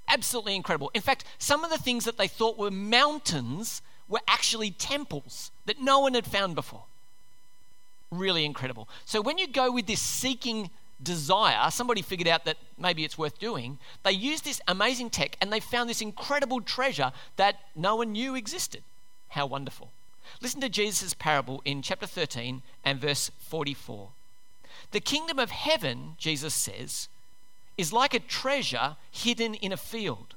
Absolutely 0.07 0.55
incredible. 0.55 0.91
In 0.93 1.01
fact, 1.01 1.23
some 1.39 1.63
of 1.63 1.71
the 1.71 1.77
things 1.77 2.05
that 2.05 2.17
they 2.17 2.27
thought 2.27 2.57
were 2.57 2.69
mountains 2.71 3.81
were 4.07 4.21
actually 4.27 4.71
temples 4.71 5.51
that 5.65 5.81
no 5.81 5.99
one 5.99 6.13
had 6.13 6.27
found 6.27 6.53
before. 6.53 6.83
Really 8.11 8.43
incredible. 8.43 8.89
So 9.05 9.21
when 9.21 9.37
you 9.37 9.47
go 9.47 9.71
with 9.71 9.87
this 9.87 10.01
seeking 10.01 10.69
desire, 11.01 11.71
somebody 11.71 12.01
figured 12.01 12.27
out 12.27 12.43
that 12.45 12.57
maybe 12.77 13.05
it's 13.05 13.17
worth 13.17 13.39
doing. 13.39 13.79
They 14.03 14.11
used 14.11 14.43
this 14.43 14.61
amazing 14.67 15.09
tech 15.11 15.37
and 15.41 15.51
they 15.51 15.61
found 15.61 15.89
this 15.89 16.01
incredible 16.01 16.61
treasure 16.61 17.11
that 17.37 17.59
no 17.75 17.95
one 17.95 18.11
knew 18.11 18.35
existed. 18.35 18.83
How 19.29 19.45
wonderful. 19.45 19.91
Listen 20.39 20.61
to 20.61 20.69
Jesus' 20.69 21.13
parable 21.13 21.61
in 21.65 21.81
chapter 21.81 22.07
13 22.07 22.61
and 22.85 22.99
verse 22.99 23.31
44. 23.39 24.09
The 24.91 24.99
kingdom 24.99 25.39
of 25.39 25.51
heaven, 25.51 26.15
Jesus 26.17 26.53
says, 26.53 27.09
is 27.77 27.93
like 27.93 28.13
a 28.13 28.19
treasure 28.19 28.97
hidden 29.09 29.55
in 29.55 29.71
a 29.71 29.77
field. 29.77 30.35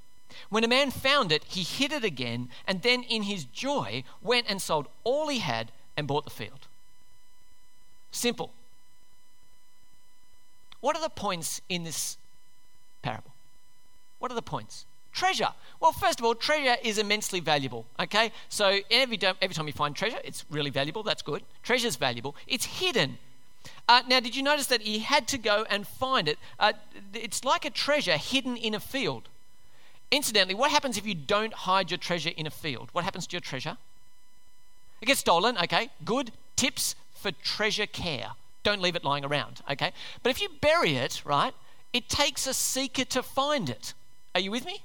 When 0.48 0.64
a 0.64 0.68
man 0.68 0.90
found 0.90 1.32
it, 1.32 1.44
he 1.44 1.62
hid 1.62 1.92
it 1.92 2.04
again, 2.04 2.48
and 2.66 2.82
then 2.82 3.02
in 3.02 3.24
his 3.24 3.44
joy 3.44 4.04
went 4.22 4.46
and 4.48 4.60
sold 4.60 4.88
all 5.04 5.28
he 5.28 5.38
had 5.38 5.70
and 5.96 6.06
bought 6.06 6.24
the 6.24 6.30
field. 6.30 6.66
Simple. 8.10 8.52
What 10.80 10.96
are 10.96 11.02
the 11.02 11.08
points 11.08 11.60
in 11.68 11.84
this 11.84 12.16
parable? 13.02 13.32
What 14.18 14.30
are 14.30 14.34
the 14.34 14.42
points? 14.42 14.86
Treasure. 15.14 15.50
Well, 15.80 15.92
first 15.92 16.18
of 16.18 16.24
all, 16.24 16.34
treasure 16.34 16.76
is 16.82 16.98
immensely 16.98 17.40
valuable. 17.40 17.86
Okay, 18.00 18.32
so 18.48 18.80
every 18.90 19.18
every 19.40 19.54
time 19.54 19.66
you 19.66 19.72
find 19.72 19.94
treasure, 19.94 20.18
it's 20.24 20.44
really 20.50 20.70
valuable. 20.70 21.04
That's 21.04 21.22
good. 21.22 21.42
Treasure 21.62 21.86
is 21.86 21.96
valuable. 21.96 22.34
It's 22.46 22.64
hidden. 22.64 23.18
Uh, 23.88 24.02
now, 24.08 24.20
did 24.20 24.34
you 24.34 24.42
notice 24.42 24.66
that 24.66 24.82
he 24.82 24.98
had 24.98 25.28
to 25.28 25.38
go 25.38 25.64
and 25.70 25.86
find 25.86 26.28
it? 26.28 26.38
Uh, 26.58 26.72
it's 27.12 27.44
like 27.44 27.64
a 27.64 27.70
treasure 27.70 28.16
hidden 28.16 28.56
in 28.56 28.74
a 28.74 28.80
field. 28.80 29.28
Incidentally, 30.10 30.54
what 30.54 30.70
happens 30.70 30.98
if 30.98 31.06
you 31.06 31.14
don't 31.14 31.54
hide 31.54 31.90
your 31.90 31.98
treasure 31.98 32.30
in 32.36 32.46
a 32.46 32.50
field? 32.50 32.88
What 32.92 33.04
happens 33.04 33.26
to 33.28 33.32
your 33.32 33.40
treasure? 33.40 33.76
It 35.00 35.06
gets 35.06 35.20
stolen, 35.20 35.56
okay? 35.58 35.90
Good 36.04 36.32
tips 36.56 36.94
for 37.14 37.30
treasure 37.30 37.86
care. 37.86 38.32
Don't 38.62 38.80
leave 38.80 38.96
it 38.96 39.04
lying 39.04 39.24
around, 39.24 39.60
okay? 39.70 39.92
But 40.22 40.30
if 40.30 40.42
you 40.42 40.48
bury 40.60 40.96
it, 40.96 41.22
right, 41.24 41.54
it 41.92 42.08
takes 42.08 42.46
a 42.46 42.54
seeker 42.54 43.04
to 43.06 43.22
find 43.22 43.70
it. 43.70 43.94
Are 44.34 44.40
you 44.40 44.50
with 44.50 44.64
me? 44.64 44.82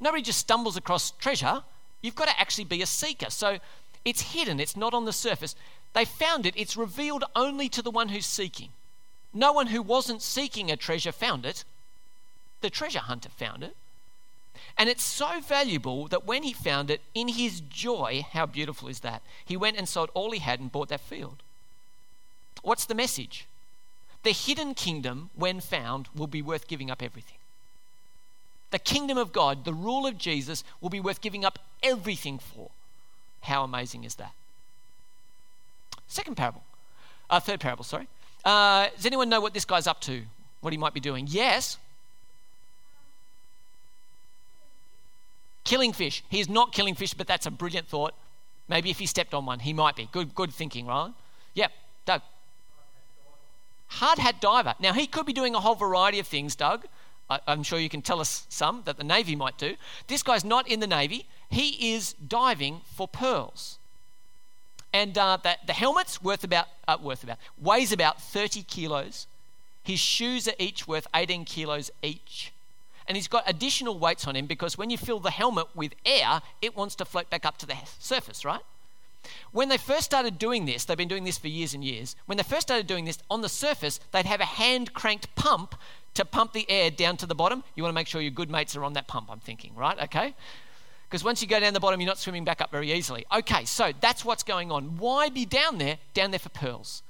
Nobody 0.00 0.22
just 0.22 0.38
stumbles 0.38 0.76
across 0.76 1.10
treasure. 1.12 1.62
You've 2.00 2.14
got 2.14 2.28
to 2.28 2.40
actually 2.40 2.64
be 2.64 2.82
a 2.82 2.86
seeker. 2.86 3.30
So 3.30 3.58
it's 4.04 4.32
hidden, 4.32 4.58
it's 4.58 4.76
not 4.76 4.94
on 4.94 5.04
the 5.04 5.12
surface. 5.12 5.54
They 5.92 6.04
found 6.04 6.46
it, 6.46 6.54
it's 6.56 6.76
revealed 6.76 7.24
only 7.36 7.68
to 7.68 7.82
the 7.82 7.90
one 7.90 8.08
who's 8.08 8.26
seeking. 8.26 8.70
No 9.34 9.52
one 9.52 9.68
who 9.68 9.82
wasn't 9.82 10.22
seeking 10.22 10.70
a 10.70 10.76
treasure 10.76 11.12
found 11.12 11.44
it. 11.44 11.64
The 12.62 12.70
treasure 12.70 13.00
hunter 13.00 13.28
found 13.28 13.62
it. 13.62 13.76
And 14.76 14.88
it's 14.88 15.04
so 15.04 15.40
valuable 15.40 16.08
that 16.08 16.26
when 16.26 16.42
he 16.42 16.52
found 16.52 16.90
it, 16.90 17.00
in 17.14 17.28
his 17.28 17.60
joy, 17.60 18.26
how 18.32 18.46
beautiful 18.46 18.88
is 18.88 19.00
that? 19.00 19.22
He 19.44 19.56
went 19.56 19.76
and 19.76 19.88
sold 19.88 20.10
all 20.14 20.32
he 20.32 20.40
had 20.40 20.60
and 20.60 20.72
bought 20.72 20.88
that 20.88 21.00
field. 21.00 21.42
What's 22.62 22.84
the 22.84 22.94
message? 22.94 23.46
The 24.22 24.32
hidden 24.32 24.74
kingdom, 24.74 25.30
when 25.34 25.60
found, 25.60 26.08
will 26.14 26.26
be 26.26 26.42
worth 26.42 26.68
giving 26.68 26.90
up 26.90 27.02
everything. 27.02 27.38
The 28.70 28.78
kingdom 28.78 29.18
of 29.18 29.32
God, 29.32 29.64
the 29.64 29.74
rule 29.74 30.06
of 30.06 30.16
Jesus, 30.16 30.62
will 30.80 30.90
be 30.90 31.00
worth 31.00 31.20
giving 31.20 31.44
up 31.44 31.58
everything 31.82 32.38
for. 32.38 32.70
How 33.42 33.64
amazing 33.64 34.04
is 34.04 34.16
that? 34.16 34.32
Second 36.06 36.36
parable. 36.36 36.62
Uh, 37.28 37.40
third 37.40 37.60
parable, 37.60 37.84
sorry. 37.84 38.06
Uh, 38.44 38.88
does 38.96 39.06
anyone 39.06 39.28
know 39.28 39.40
what 39.40 39.54
this 39.54 39.64
guy's 39.64 39.86
up 39.86 40.00
to? 40.02 40.22
What 40.60 40.72
he 40.72 40.78
might 40.78 40.94
be 40.94 41.00
doing? 41.00 41.26
Yes. 41.28 41.78
Killing 45.64 45.92
fish. 45.92 46.22
He's 46.28 46.48
not 46.48 46.72
killing 46.72 46.94
fish, 46.94 47.14
but 47.14 47.26
that's 47.26 47.46
a 47.46 47.50
brilliant 47.50 47.86
thought. 47.86 48.14
Maybe 48.68 48.90
if 48.90 48.98
he 48.98 49.06
stepped 49.06 49.34
on 49.34 49.46
one, 49.46 49.60
he 49.60 49.72
might 49.72 49.96
be. 49.96 50.08
Good, 50.12 50.34
good 50.34 50.52
thinking, 50.52 50.86
Ryan. 50.86 51.14
Yep, 51.54 51.72
Doug. 52.06 52.22
Hard 53.88 54.18
hat 54.18 54.40
diver. 54.40 54.74
Now, 54.78 54.92
he 54.92 55.06
could 55.06 55.26
be 55.26 55.32
doing 55.32 55.54
a 55.54 55.60
whole 55.60 55.74
variety 55.74 56.20
of 56.20 56.26
things, 56.26 56.54
Doug. 56.54 56.86
I'm 57.46 57.62
sure 57.62 57.78
you 57.78 57.88
can 57.88 58.02
tell 58.02 58.20
us 58.20 58.46
some 58.48 58.82
that 58.86 58.96
the 58.96 59.04
Navy 59.04 59.36
might 59.36 59.56
do. 59.56 59.76
This 60.08 60.22
guy's 60.22 60.44
not 60.44 60.66
in 60.68 60.80
the 60.80 60.86
Navy, 60.86 61.26
he 61.48 61.94
is 61.94 62.14
diving 62.14 62.80
for 62.94 63.06
pearls. 63.06 63.78
And 64.92 65.16
uh, 65.16 65.38
the, 65.42 65.56
the 65.66 65.72
helmet's 65.72 66.22
worth 66.22 66.42
about, 66.42 66.66
uh, 66.88 66.96
worth 67.00 67.22
about, 67.22 67.38
weighs 67.60 67.92
about 67.92 68.20
30 68.20 68.62
kilos. 68.62 69.26
His 69.82 70.00
shoes 70.00 70.48
are 70.48 70.54
each 70.58 70.88
worth 70.88 71.06
18 71.14 71.44
kilos 71.44 71.90
each. 72.02 72.52
And 73.06 73.16
he's 73.16 73.28
got 73.28 73.44
additional 73.48 73.98
weights 73.98 74.26
on 74.26 74.36
him 74.36 74.46
because 74.46 74.76
when 74.76 74.90
you 74.90 74.98
fill 74.98 75.20
the 75.20 75.30
helmet 75.30 75.66
with 75.74 75.94
air, 76.04 76.42
it 76.60 76.76
wants 76.76 76.94
to 76.96 77.04
float 77.04 77.30
back 77.30 77.44
up 77.46 77.58
to 77.58 77.66
the 77.66 77.76
surface, 77.98 78.44
right? 78.44 78.60
When 79.52 79.68
they 79.68 79.76
first 79.76 80.04
started 80.04 80.38
doing 80.38 80.64
this, 80.64 80.84
they've 80.84 80.96
been 80.96 81.08
doing 81.08 81.24
this 81.24 81.38
for 81.38 81.48
years 81.48 81.74
and 81.74 81.84
years. 81.84 82.16
When 82.26 82.38
they 82.38 82.44
first 82.44 82.62
started 82.62 82.86
doing 82.86 83.04
this 83.04 83.18
on 83.30 83.42
the 83.42 83.48
surface, 83.48 84.00
they'd 84.12 84.26
have 84.26 84.40
a 84.40 84.44
hand 84.44 84.94
cranked 84.94 85.34
pump 85.34 85.74
to 86.14 86.24
pump 86.24 86.52
the 86.52 86.68
air 86.70 86.90
down 86.90 87.16
to 87.18 87.26
the 87.26 87.34
bottom. 87.34 87.62
You 87.74 87.82
want 87.82 87.92
to 87.92 87.94
make 87.94 88.06
sure 88.06 88.20
your 88.20 88.30
good 88.30 88.50
mates 88.50 88.76
are 88.76 88.84
on 88.84 88.94
that 88.94 89.06
pump, 89.06 89.28
I'm 89.30 89.40
thinking, 89.40 89.72
right? 89.76 89.98
Okay? 90.04 90.34
Because 91.08 91.24
once 91.24 91.42
you 91.42 91.48
go 91.48 91.58
down 91.58 91.74
the 91.74 91.80
bottom, 91.80 92.00
you're 92.00 92.08
not 92.08 92.18
swimming 92.18 92.44
back 92.44 92.60
up 92.60 92.70
very 92.70 92.92
easily. 92.92 93.26
Okay, 93.34 93.64
so 93.64 93.92
that's 94.00 94.24
what's 94.24 94.42
going 94.42 94.70
on. 94.70 94.96
Why 94.98 95.28
be 95.28 95.44
down 95.44 95.78
there? 95.78 95.98
Down 96.14 96.30
there 96.30 96.38
for 96.38 96.50
pearls. 96.50 97.02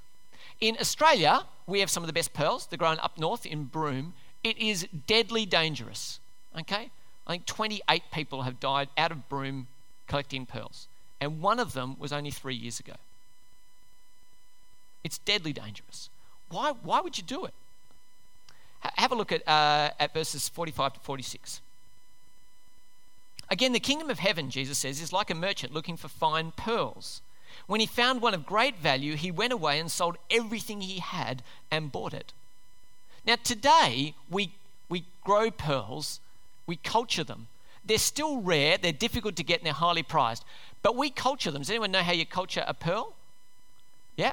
In 0.60 0.76
Australia, 0.80 1.44
we 1.66 1.80
have 1.80 1.90
some 1.90 2.02
of 2.02 2.06
the 2.06 2.12
best 2.12 2.32
pearls. 2.32 2.66
They're 2.66 2.78
grown 2.78 2.98
up 3.00 3.18
north 3.18 3.44
in 3.44 3.64
Broome. 3.64 4.14
It 4.42 4.58
is 4.58 4.86
deadly 5.06 5.44
dangerous. 5.44 6.18
Okay? 6.58 6.90
I 7.26 7.30
think 7.32 7.46
28 7.46 8.02
people 8.12 8.42
have 8.42 8.58
died 8.58 8.88
out 8.96 9.12
of 9.12 9.28
Broome 9.28 9.66
collecting 10.06 10.46
pearls. 10.46 10.88
And 11.20 11.40
one 11.40 11.58
of 11.58 11.74
them 11.74 11.96
was 11.98 12.12
only 12.12 12.30
three 12.30 12.54
years 12.54 12.80
ago. 12.80 12.94
It's 15.04 15.18
deadly 15.18 15.52
dangerous. 15.52 16.08
Why, 16.48 16.72
why 16.82 17.00
would 17.00 17.18
you 17.18 17.24
do 17.24 17.44
it? 17.44 17.54
Have 18.82 19.12
a 19.12 19.14
look 19.14 19.32
at, 19.32 19.46
uh, 19.46 19.90
at 19.98 20.14
verses 20.14 20.48
45 20.48 20.94
to 20.94 21.00
46. 21.00 21.60
Again, 23.50 23.72
the 23.72 23.80
kingdom 23.80 24.10
of 24.10 24.20
heaven, 24.20 24.48
Jesus 24.50 24.78
says, 24.78 25.00
is 25.00 25.12
like 25.12 25.30
a 25.30 25.34
merchant 25.34 25.74
looking 25.74 25.96
for 25.96 26.08
fine 26.08 26.52
pearls. 26.52 27.20
When 27.66 27.80
he 27.80 27.86
found 27.86 28.22
one 28.22 28.34
of 28.34 28.46
great 28.46 28.78
value, 28.78 29.16
he 29.16 29.30
went 29.30 29.52
away 29.52 29.78
and 29.78 29.90
sold 29.90 30.16
everything 30.30 30.80
he 30.80 31.00
had 31.00 31.42
and 31.70 31.92
bought 31.92 32.14
it. 32.14 32.32
Now, 33.26 33.36
today, 33.42 34.14
we, 34.30 34.52
we 34.88 35.04
grow 35.24 35.50
pearls, 35.50 36.20
we 36.66 36.76
culture 36.76 37.24
them. 37.24 37.48
They're 37.84 37.98
still 37.98 38.40
rare, 38.40 38.78
they're 38.78 38.92
difficult 38.92 39.36
to 39.36 39.44
get, 39.44 39.58
and 39.58 39.66
they're 39.66 39.72
highly 39.72 40.02
prized. 40.02 40.44
But 40.82 40.96
we 40.96 41.10
culture 41.10 41.50
them. 41.50 41.62
Does 41.62 41.70
anyone 41.70 41.90
know 41.90 42.02
how 42.02 42.12
you 42.12 42.24
culture 42.24 42.64
a 42.66 42.74
pearl? 42.74 43.14
Yeah? 44.16 44.32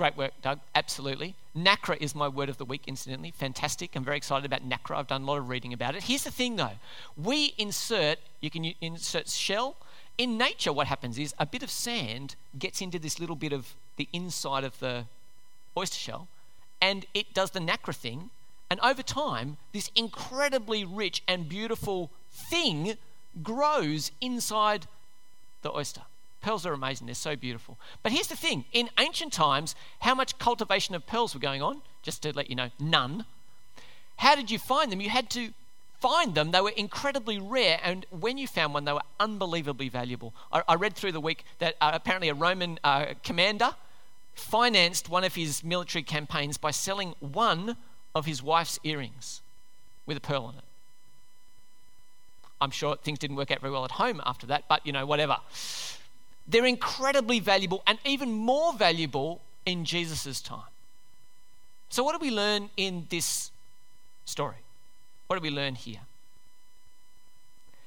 Great 0.00 0.16
work, 0.16 0.32
Doug. 0.40 0.60
Absolutely. 0.74 1.34
nacre 1.54 1.92
is 1.92 2.14
my 2.14 2.26
word 2.26 2.48
of 2.48 2.56
the 2.56 2.64
week, 2.64 2.80
incidentally. 2.86 3.32
Fantastic. 3.32 3.94
I'm 3.94 4.02
very 4.02 4.16
excited 4.16 4.46
about 4.46 4.64
nacre. 4.64 4.94
I've 4.94 5.08
done 5.08 5.20
a 5.20 5.24
lot 5.26 5.36
of 5.36 5.50
reading 5.50 5.74
about 5.74 5.94
it. 5.94 6.04
Here's 6.04 6.24
the 6.24 6.30
thing, 6.30 6.56
though 6.56 6.78
we 7.18 7.52
insert, 7.58 8.18
you 8.40 8.48
can 8.48 8.64
insert 8.80 9.28
shell. 9.28 9.76
In 10.16 10.38
nature, 10.38 10.72
what 10.72 10.86
happens 10.86 11.18
is 11.18 11.34
a 11.38 11.44
bit 11.44 11.62
of 11.62 11.70
sand 11.70 12.34
gets 12.58 12.80
into 12.80 12.98
this 12.98 13.20
little 13.20 13.36
bit 13.36 13.52
of 13.52 13.74
the 13.98 14.08
inside 14.10 14.64
of 14.64 14.78
the 14.78 15.04
oyster 15.76 15.98
shell, 15.98 16.28
and 16.80 17.04
it 17.12 17.34
does 17.34 17.50
the 17.50 17.60
nacre 17.60 17.92
thing. 17.92 18.30
And 18.70 18.80
over 18.80 19.02
time, 19.02 19.58
this 19.74 19.90
incredibly 19.94 20.82
rich 20.82 21.22
and 21.28 21.46
beautiful 21.46 22.10
thing 22.32 22.94
grows 23.42 24.12
inside 24.22 24.86
the 25.60 25.70
oyster. 25.70 26.04
Pearls 26.40 26.64
are 26.64 26.72
amazing, 26.72 27.06
they're 27.06 27.14
so 27.14 27.36
beautiful. 27.36 27.78
But 28.02 28.12
here's 28.12 28.28
the 28.28 28.36
thing 28.36 28.64
in 28.72 28.88
ancient 28.98 29.32
times, 29.32 29.74
how 30.00 30.14
much 30.14 30.38
cultivation 30.38 30.94
of 30.94 31.06
pearls 31.06 31.34
were 31.34 31.40
going 31.40 31.62
on? 31.62 31.82
Just 32.02 32.22
to 32.22 32.32
let 32.32 32.48
you 32.48 32.56
know, 32.56 32.70
none. 32.78 33.26
How 34.16 34.34
did 34.34 34.50
you 34.50 34.58
find 34.58 34.90
them? 34.90 35.00
You 35.00 35.10
had 35.10 35.28
to 35.30 35.52
find 36.00 36.34
them. 36.34 36.50
They 36.50 36.60
were 36.60 36.70
incredibly 36.70 37.38
rare, 37.38 37.78
and 37.82 38.06
when 38.10 38.38
you 38.38 38.46
found 38.46 38.72
one, 38.72 38.86
they 38.86 38.92
were 38.92 39.02
unbelievably 39.18 39.90
valuable. 39.90 40.32
I, 40.52 40.62
I 40.66 40.74
read 40.74 40.94
through 40.94 41.12
the 41.12 41.20
week 41.20 41.44
that 41.58 41.76
uh, 41.80 41.90
apparently 41.92 42.28
a 42.28 42.34
Roman 42.34 42.78
uh, 42.82 43.14
commander 43.22 43.74
financed 44.34 45.10
one 45.10 45.24
of 45.24 45.34
his 45.34 45.62
military 45.62 46.02
campaigns 46.02 46.56
by 46.56 46.70
selling 46.70 47.14
one 47.20 47.76
of 48.14 48.24
his 48.26 48.42
wife's 48.42 48.78
earrings 48.82 49.42
with 50.06 50.16
a 50.16 50.20
pearl 50.20 50.48
in 50.48 50.56
it. 50.56 50.64
I'm 52.60 52.70
sure 52.70 52.96
things 52.96 53.18
didn't 53.18 53.36
work 53.36 53.50
out 53.50 53.60
very 53.60 53.72
well 53.72 53.84
at 53.84 53.92
home 53.92 54.20
after 54.24 54.46
that, 54.48 54.64
but 54.68 54.86
you 54.86 54.92
know, 54.92 55.06
whatever. 55.06 55.38
They're 56.46 56.66
incredibly 56.66 57.40
valuable 57.40 57.82
and 57.86 57.98
even 58.04 58.32
more 58.32 58.72
valuable 58.72 59.40
in 59.64 59.84
Jesus' 59.84 60.40
time. 60.40 60.70
So, 61.88 62.02
what 62.02 62.12
do 62.12 62.24
we 62.24 62.30
learn 62.30 62.70
in 62.76 63.06
this 63.10 63.50
story? 64.24 64.56
What 65.26 65.36
do 65.36 65.42
we 65.42 65.50
learn 65.50 65.74
here? 65.74 66.00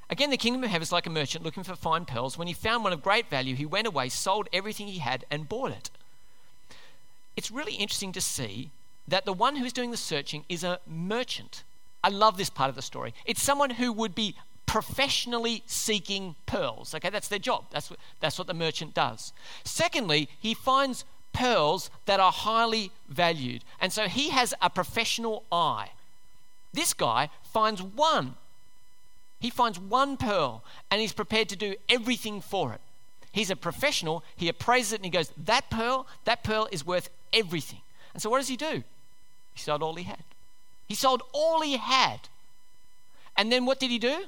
Again, 0.09 0.29
the 0.29 0.37
kingdom 0.37 0.63
of 0.63 0.69
heaven 0.69 0.83
is 0.83 0.91
like 0.91 1.07
a 1.07 1.09
merchant 1.09 1.43
looking 1.43 1.63
for 1.63 1.75
fine 1.75 2.05
pearls. 2.05 2.37
When 2.37 2.47
he 2.47 2.53
found 2.53 2.83
one 2.83 2.93
of 2.93 3.01
great 3.01 3.29
value, 3.29 3.55
he 3.55 3.65
went 3.65 3.87
away, 3.87 4.09
sold 4.09 4.47
everything 4.53 4.87
he 4.87 4.99
had, 4.99 5.25
and 5.31 5.49
bought 5.49 5.71
it. 5.71 5.89
It's 7.35 7.49
really 7.49 7.73
interesting 7.73 8.11
to 8.11 8.21
see 8.21 8.69
that 9.07 9.25
the 9.25 9.33
one 9.33 9.55
who 9.55 9.65
is 9.65 9.73
doing 9.73 9.91
the 9.91 9.97
searching 9.97 10.45
is 10.47 10.63
a 10.63 10.79
merchant. 10.85 11.63
I 12.03 12.09
love 12.09 12.37
this 12.37 12.49
part 12.49 12.69
of 12.69 12.75
the 12.75 12.81
story. 12.81 13.13
It's 13.25 13.41
someone 13.41 13.71
who 13.71 13.91
would 13.91 14.13
be 14.13 14.35
professionally 14.73 15.61
seeking 15.67 16.33
pearls. 16.47 16.95
Okay, 16.95 17.11
that's 17.11 17.27
their 17.27 17.37
job. 17.37 17.65
That's 17.69 17.91
what, 17.91 17.99
that's 18.21 18.39
what 18.39 18.47
the 18.47 18.55
merchant 18.55 18.95
does. 18.95 19.31
Secondly, 19.63 20.27
he 20.39 20.55
finds 20.55 21.05
pearls 21.31 21.91
that 22.07 22.19
are 22.19 22.31
highly 22.31 22.89
valued. 23.07 23.63
And 23.79 23.93
so 23.93 24.07
he 24.07 24.31
has 24.31 24.51
a 24.63 24.71
professional 24.71 25.43
eye. 25.51 25.91
This 26.73 26.95
guy 26.95 27.29
finds 27.43 27.83
one. 27.83 28.33
He 29.39 29.51
finds 29.51 29.79
one 29.79 30.17
pearl 30.17 30.63
and 30.89 30.99
he's 30.99 31.13
prepared 31.13 31.49
to 31.49 31.55
do 31.55 31.75
everything 31.87 32.41
for 32.41 32.73
it. 32.73 32.81
He's 33.31 33.51
a 33.51 33.55
professional. 33.55 34.23
He 34.35 34.49
appraises 34.49 34.93
it 34.93 34.95
and 34.95 35.05
he 35.05 35.11
goes, 35.11 35.31
That 35.37 35.69
pearl, 35.69 36.07
that 36.25 36.43
pearl 36.43 36.67
is 36.71 36.83
worth 36.83 37.11
everything. 37.31 37.81
And 38.15 38.23
so 38.23 38.31
what 38.31 38.39
does 38.39 38.47
he 38.47 38.57
do? 38.57 38.83
He 39.53 39.59
sold 39.59 39.83
all 39.83 39.93
he 39.93 40.05
had. 40.05 40.23
He 40.87 40.95
sold 40.95 41.21
all 41.31 41.61
he 41.61 41.77
had. 41.77 42.21
And 43.37 43.51
then 43.51 43.67
what 43.67 43.79
did 43.79 43.91
he 43.91 43.99
do? 43.99 44.25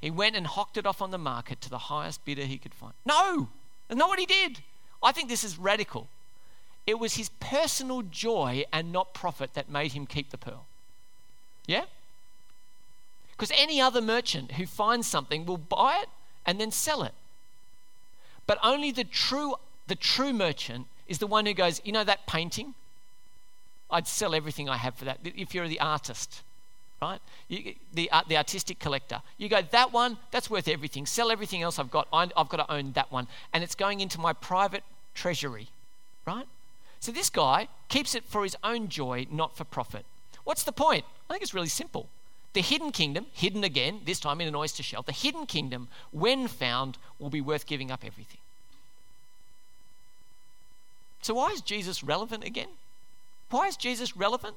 He 0.00 0.10
went 0.10 0.36
and 0.36 0.46
hocked 0.46 0.76
it 0.76 0.86
off 0.86 1.02
on 1.02 1.10
the 1.10 1.18
market 1.18 1.60
to 1.60 1.70
the 1.70 1.78
highest 1.78 2.24
bidder 2.24 2.44
he 2.44 2.58
could 2.58 2.74
find. 2.74 2.94
No, 3.04 3.48
that's 3.88 3.98
not 3.98 4.08
what 4.08 4.18
he 4.18 4.26
did. 4.26 4.60
I 5.02 5.12
think 5.12 5.28
this 5.28 5.44
is 5.44 5.58
radical. 5.58 6.08
It 6.86 6.98
was 6.98 7.14
his 7.16 7.28
personal 7.40 8.02
joy 8.02 8.64
and 8.72 8.92
not 8.92 9.14
profit 9.14 9.54
that 9.54 9.70
made 9.70 9.92
him 9.92 10.06
keep 10.06 10.30
the 10.30 10.38
pearl. 10.38 10.66
Yeah? 11.66 11.84
Because 13.32 13.52
any 13.56 13.80
other 13.80 14.00
merchant 14.00 14.52
who 14.52 14.66
finds 14.66 15.06
something 15.06 15.46
will 15.46 15.58
buy 15.58 16.00
it 16.02 16.08
and 16.46 16.60
then 16.60 16.70
sell 16.70 17.02
it. 17.02 17.14
But 18.46 18.58
only 18.62 18.90
the 18.90 19.04
true, 19.04 19.54
the 19.86 19.94
true 19.94 20.32
merchant 20.32 20.86
is 21.06 21.18
the 21.18 21.26
one 21.26 21.46
who 21.46 21.54
goes, 21.54 21.80
you 21.84 21.92
know 21.92 22.04
that 22.04 22.26
painting? 22.26 22.74
I'd 23.90 24.06
sell 24.06 24.34
everything 24.34 24.68
I 24.68 24.76
have 24.76 24.94
for 24.94 25.04
that. 25.04 25.20
If 25.24 25.54
you're 25.54 25.68
the 25.68 25.80
artist, 25.80 26.42
right? 27.02 27.20
You, 27.48 27.74
the, 27.94 28.10
uh, 28.10 28.22
the 28.28 28.36
artistic 28.36 28.78
collector. 28.78 29.22
You 29.38 29.48
go, 29.48 29.62
that 29.70 29.92
one, 29.92 30.18
that's 30.30 30.50
worth 30.50 30.68
everything. 30.68 31.06
Sell 31.06 31.30
everything 31.30 31.62
else 31.62 31.78
I've 31.78 31.90
got. 31.90 32.08
I, 32.12 32.28
I've 32.36 32.48
got 32.48 32.58
to 32.58 32.70
own 32.72 32.92
that 32.92 33.10
one. 33.10 33.26
And 33.52 33.64
it's 33.64 33.74
going 33.74 34.00
into 34.00 34.20
my 34.20 34.32
private 34.32 34.84
treasury, 35.14 35.68
right? 36.26 36.46
So 37.00 37.10
this 37.10 37.30
guy 37.30 37.68
keeps 37.88 38.14
it 38.14 38.24
for 38.24 38.42
his 38.42 38.56
own 38.62 38.88
joy, 38.88 39.26
not 39.30 39.56
for 39.56 39.64
profit. 39.64 40.04
What's 40.44 40.64
the 40.64 40.72
point? 40.72 41.04
I 41.28 41.32
think 41.32 41.42
it's 41.42 41.54
really 41.54 41.68
simple. 41.68 42.08
The 42.52 42.60
hidden 42.60 42.90
kingdom, 42.92 43.26
hidden 43.32 43.64
again, 43.64 44.00
this 44.04 44.20
time 44.20 44.40
in 44.40 44.48
an 44.48 44.54
oyster 44.54 44.82
shell, 44.82 45.02
the 45.02 45.12
hidden 45.12 45.46
kingdom, 45.46 45.88
when 46.10 46.48
found, 46.48 46.98
will 47.18 47.30
be 47.30 47.40
worth 47.40 47.66
giving 47.66 47.90
up 47.90 48.00
everything. 48.04 48.40
So, 51.22 51.34
why 51.34 51.50
is 51.50 51.60
Jesus 51.60 52.02
relevant 52.02 52.44
again? 52.44 52.68
Why 53.50 53.68
is 53.68 53.76
Jesus 53.76 54.16
relevant? 54.16 54.56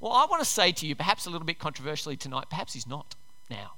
Well, 0.00 0.12
I 0.12 0.26
want 0.26 0.42
to 0.42 0.48
say 0.48 0.72
to 0.72 0.86
you, 0.86 0.94
perhaps 0.94 1.26
a 1.26 1.30
little 1.30 1.46
bit 1.46 1.58
controversially 1.58 2.16
tonight, 2.16 2.46
perhaps 2.50 2.74
he's 2.74 2.86
not 2.86 3.14
now. 3.50 3.72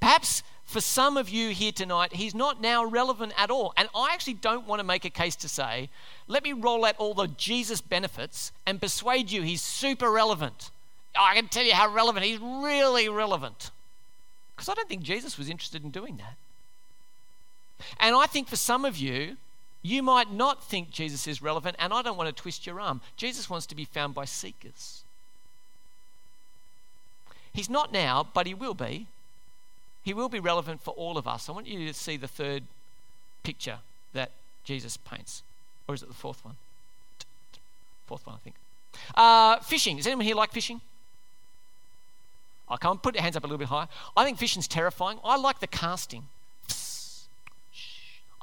Perhaps 0.00 0.42
for 0.64 0.80
some 0.80 1.16
of 1.16 1.28
you 1.28 1.50
here 1.50 1.72
tonight, 1.72 2.14
he's 2.14 2.34
not 2.34 2.60
now 2.60 2.84
relevant 2.84 3.32
at 3.36 3.50
all. 3.50 3.72
And 3.76 3.88
I 3.94 4.12
actually 4.12 4.34
don't 4.34 4.66
want 4.66 4.80
to 4.80 4.84
make 4.84 5.04
a 5.04 5.10
case 5.10 5.36
to 5.36 5.48
say, 5.48 5.88
let 6.26 6.42
me 6.42 6.52
roll 6.52 6.84
out 6.84 6.96
all 6.98 7.14
the 7.14 7.28
Jesus 7.28 7.80
benefits 7.80 8.52
and 8.66 8.80
persuade 8.80 9.30
you 9.30 9.42
he's 9.42 9.62
super 9.62 10.10
relevant. 10.10 10.70
I 11.18 11.34
can 11.34 11.48
tell 11.48 11.64
you 11.64 11.74
how 11.74 11.92
relevant, 11.92 12.24
he's 12.24 12.40
really 12.40 13.08
relevant. 13.08 13.70
Because 14.54 14.68
I 14.68 14.74
don't 14.74 14.88
think 14.88 15.02
Jesus 15.02 15.38
was 15.38 15.48
interested 15.48 15.84
in 15.84 15.90
doing 15.90 16.16
that. 16.16 16.36
And 18.00 18.16
I 18.16 18.26
think 18.26 18.48
for 18.48 18.56
some 18.56 18.84
of 18.84 18.96
you, 18.96 19.36
you 19.84 20.02
might 20.02 20.32
not 20.32 20.64
think 20.64 20.90
Jesus 20.90 21.28
is 21.28 21.42
relevant, 21.42 21.76
and 21.78 21.92
I 21.92 22.00
don't 22.00 22.16
want 22.16 22.34
to 22.34 22.42
twist 22.42 22.66
your 22.66 22.80
arm. 22.80 23.02
Jesus 23.18 23.50
wants 23.50 23.66
to 23.66 23.74
be 23.74 23.84
found 23.84 24.14
by 24.14 24.24
seekers. 24.24 25.02
He's 27.52 27.68
not 27.68 27.92
now, 27.92 28.26
but 28.32 28.46
he 28.46 28.54
will 28.54 28.72
be. 28.72 29.06
He 30.02 30.14
will 30.14 30.30
be 30.30 30.40
relevant 30.40 30.80
for 30.80 30.94
all 30.94 31.18
of 31.18 31.28
us. 31.28 31.50
I 31.50 31.52
want 31.52 31.66
you 31.66 31.86
to 31.86 31.92
see 31.92 32.16
the 32.16 32.26
third 32.26 32.62
picture 33.42 33.76
that 34.14 34.30
Jesus 34.64 34.96
paints. 34.96 35.42
Or 35.86 35.94
is 35.94 36.02
it 36.02 36.08
the 36.08 36.14
fourth 36.14 36.42
one? 36.42 36.56
Fourth 38.06 38.26
one, 38.26 38.36
I 38.36 38.38
think. 38.38 38.56
Uh, 39.14 39.58
fishing. 39.60 39.98
Does 39.98 40.06
anyone 40.06 40.24
here 40.24 40.34
like 40.34 40.50
fishing? 40.50 40.80
I 42.70 42.78
can't 42.78 43.02
put 43.02 43.14
your 43.14 43.22
hands 43.22 43.36
up 43.36 43.44
a 43.44 43.46
little 43.46 43.58
bit 43.58 43.68
higher. 43.68 43.88
I 44.16 44.24
think 44.24 44.38
fishing's 44.38 44.66
terrifying. 44.66 45.18
I 45.22 45.36
like 45.36 45.60
the 45.60 45.66
casting. 45.66 46.24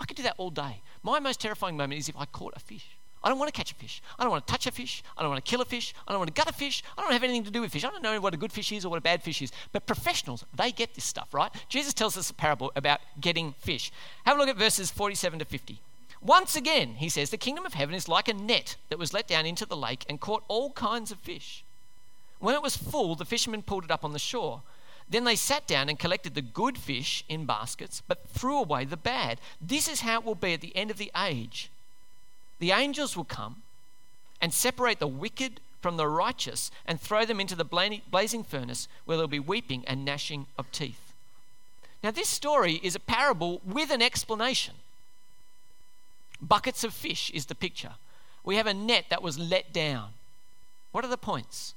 I 0.01 0.05
could 0.05 0.17
do 0.17 0.23
that 0.23 0.33
all 0.37 0.49
day. 0.49 0.81
My 1.03 1.19
most 1.19 1.39
terrifying 1.39 1.77
moment 1.77 1.99
is 1.99 2.09
if 2.09 2.17
I 2.17 2.25
caught 2.25 2.53
a 2.55 2.59
fish. 2.59 2.97
I 3.23 3.29
don't 3.29 3.37
want 3.37 3.53
to 3.53 3.57
catch 3.57 3.71
a 3.71 3.75
fish. 3.75 4.01
I 4.17 4.23
don't 4.23 4.31
want 4.31 4.47
to 4.47 4.51
touch 4.51 4.65
a 4.65 4.71
fish. 4.71 5.03
I 5.15 5.21
don't 5.21 5.29
want 5.29 5.45
to 5.45 5.49
kill 5.49 5.61
a 5.61 5.65
fish. 5.65 5.93
I 6.07 6.11
don't 6.11 6.19
want 6.19 6.33
to 6.35 6.41
gut 6.41 6.49
a 6.49 6.53
fish. 6.53 6.83
I 6.97 7.03
don't 7.03 7.11
have 7.13 7.23
anything 7.23 7.43
to 7.43 7.51
do 7.51 7.61
with 7.61 7.71
fish. 7.71 7.85
I 7.85 7.91
don't 7.91 8.01
know 8.01 8.19
what 8.19 8.33
a 8.33 8.37
good 8.37 8.51
fish 8.51 8.71
is 8.71 8.83
or 8.83 8.89
what 8.89 8.97
a 8.97 9.01
bad 9.01 9.21
fish 9.21 9.43
is. 9.43 9.51
But 9.71 9.85
professionals, 9.85 10.43
they 10.55 10.71
get 10.71 10.95
this 10.95 11.03
stuff, 11.03 11.31
right? 11.31 11.51
Jesus 11.69 11.93
tells 11.93 12.17
us 12.17 12.31
a 12.31 12.33
parable 12.33 12.71
about 12.75 12.99
getting 13.19 13.53
fish. 13.59 13.91
Have 14.25 14.37
a 14.37 14.39
look 14.39 14.49
at 14.49 14.57
verses 14.57 14.89
47 14.89 15.37
to 15.37 15.45
50. 15.45 15.79
Once 16.19 16.55
again, 16.55 16.95
he 16.95 17.09
says, 17.09 17.29
the 17.29 17.37
kingdom 17.37 17.65
of 17.65 17.75
heaven 17.75 17.93
is 17.93 18.07
like 18.07 18.27
a 18.27 18.33
net 18.33 18.75
that 18.89 18.97
was 18.97 19.13
let 19.13 19.27
down 19.27 19.45
into 19.45 19.67
the 19.67 19.77
lake 19.77 20.03
and 20.09 20.19
caught 20.19 20.43
all 20.47 20.71
kinds 20.71 21.11
of 21.11 21.19
fish. 21.19 21.63
When 22.39 22.55
it 22.55 22.63
was 22.63 22.75
full, 22.75 23.13
the 23.13 23.25
fishermen 23.25 23.61
pulled 23.61 23.83
it 23.83 23.91
up 23.91 24.03
on 24.03 24.13
the 24.13 24.19
shore. 24.19 24.63
Then 25.11 25.25
they 25.25 25.35
sat 25.35 25.67
down 25.67 25.89
and 25.89 25.99
collected 25.99 26.35
the 26.35 26.41
good 26.41 26.77
fish 26.77 27.25
in 27.27 27.45
baskets, 27.45 28.01
but 28.07 28.29
threw 28.29 28.57
away 28.57 28.85
the 28.85 28.95
bad. 28.97 29.39
This 29.61 29.89
is 29.89 30.01
how 30.01 30.19
it 30.19 30.25
will 30.25 30.35
be 30.35 30.53
at 30.53 30.61
the 30.61 30.75
end 30.75 30.89
of 30.89 30.97
the 30.97 31.11
age. 31.15 31.69
The 32.59 32.71
angels 32.71 33.17
will 33.17 33.25
come 33.25 33.61
and 34.41 34.53
separate 34.53 34.99
the 34.99 35.07
wicked 35.07 35.59
from 35.81 35.97
the 35.97 36.07
righteous 36.07 36.71
and 36.85 36.99
throw 36.99 37.25
them 37.25 37.41
into 37.41 37.55
the 37.55 37.65
blazing 37.65 38.43
furnace 38.43 38.87
where 39.03 39.17
there'll 39.17 39.27
be 39.27 39.39
weeping 39.39 39.83
and 39.85 40.05
gnashing 40.05 40.47
of 40.57 40.71
teeth. 40.71 41.13
Now, 42.01 42.11
this 42.11 42.29
story 42.29 42.79
is 42.81 42.95
a 42.95 42.99
parable 42.99 43.61
with 43.65 43.91
an 43.91 44.01
explanation. 44.01 44.75
Buckets 46.41 46.85
of 46.85 46.93
fish 46.93 47.29
is 47.31 47.47
the 47.47 47.55
picture. 47.55 47.95
We 48.45 48.55
have 48.55 48.65
a 48.65 48.73
net 48.73 49.05
that 49.09 49.21
was 49.21 49.37
let 49.37 49.73
down. 49.73 50.11
What 50.93 51.03
are 51.03 51.09
the 51.09 51.17
points? 51.17 51.73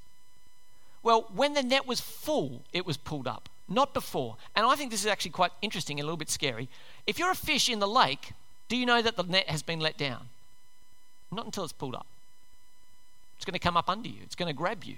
Well, 1.04 1.26
when 1.34 1.52
the 1.52 1.62
net 1.62 1.86
was 1.86 2.00
full, 2.00 2.62
it 2.72 2.86
was 2.86 2.96
pulled 2.96 3.28
up, 3.28 3.50
not 3.68 3.92
before. 3.94 4.36
And 4.56 4.66
I 4.66 4.74
think 4.74 4.90
this 4.90 5.02
is 5.02 5.06
actually 5.06 5.32
quite 5.32 5.52
interesting 5.60 6.00
and 6.00 6.04
a 6.04 6.06
little 6.06 6.16
bit 6.16 6.30
scary. 6.30 6.68
If 7.06 7.18
you're 7.18 7.30
a 7.30 7.36
fish 7.36 7.68
in 7.68 7.78
the 7.78 7.86
lake, 7.86 8.32
do 8.68 8.76
you 8.76 8.86
know 8.86 9.02
that 9.02 9.16
the 9.16 9.22
net 9.22 9.48
has 9.50 9.62
been 9.62 9.80
let 9.80 9.98
down? 9.98 10.28
Not 11.30 11.44
until 11.44 11.62
it's 11.62 11.74
pulled 11.74 11.94
up. 11.94 12.06
It's 13.36 13.44
going 13.44 13.52
to 13.52 13.58
come 13.58 13.76
up 13.76 13.90
under 13.90 14.08
you, 14.08 14.20
it's 14.22 14.34
going 14.34 14.48
to 14.48 14.56
grab 14.56 14.82
you. 14.82 14.96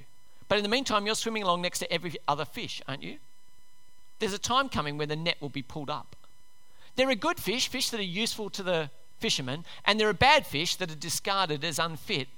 But 0.48 0.58
in 0.58 0.62
the 0.62 0.70
meantime, 0.70 1.06
you're 1.06 1.16
swimming 1.16 1.42
along 1.42 1.62
next 1.62 1.80
to 1.80 1.92
every 1.92 2.14
other 2.28 2.44
fish, 2.44 2.80
aren't 2.86 3.02
you? 3.02 3.16
There's 4.20 4.32
a 4.32 4.38
time 4.38 4.68
coming 4.68 4.96
when 4.96 5.08
the 5.08 5.16
net 5.16 5.36
will 5.40 5.48
be 5.48 5.62
pulled 5.62 5.90
up. 5.90 6.14
There 6.94 7.10
are 7.10 7.14
good 7.16 7.40
fish, 7.40 7.66
fish 7.66 7.90
that 7.90 7.98
are 7.98 8.04
useful 8.04 8.48
to 8.50 8.62
the 8.62 8.90
fishermen, 9.18 9.64
and 9.84 9.98
there 9.98 10.08
are 10.08 10.14
bad 10.14 10.46
fish 10.46 10.76
that 10.76 10.92
are 10.92 10.94
discarded 10.94 11.64
as 11.64 11.80
unfit. 11.80 12.28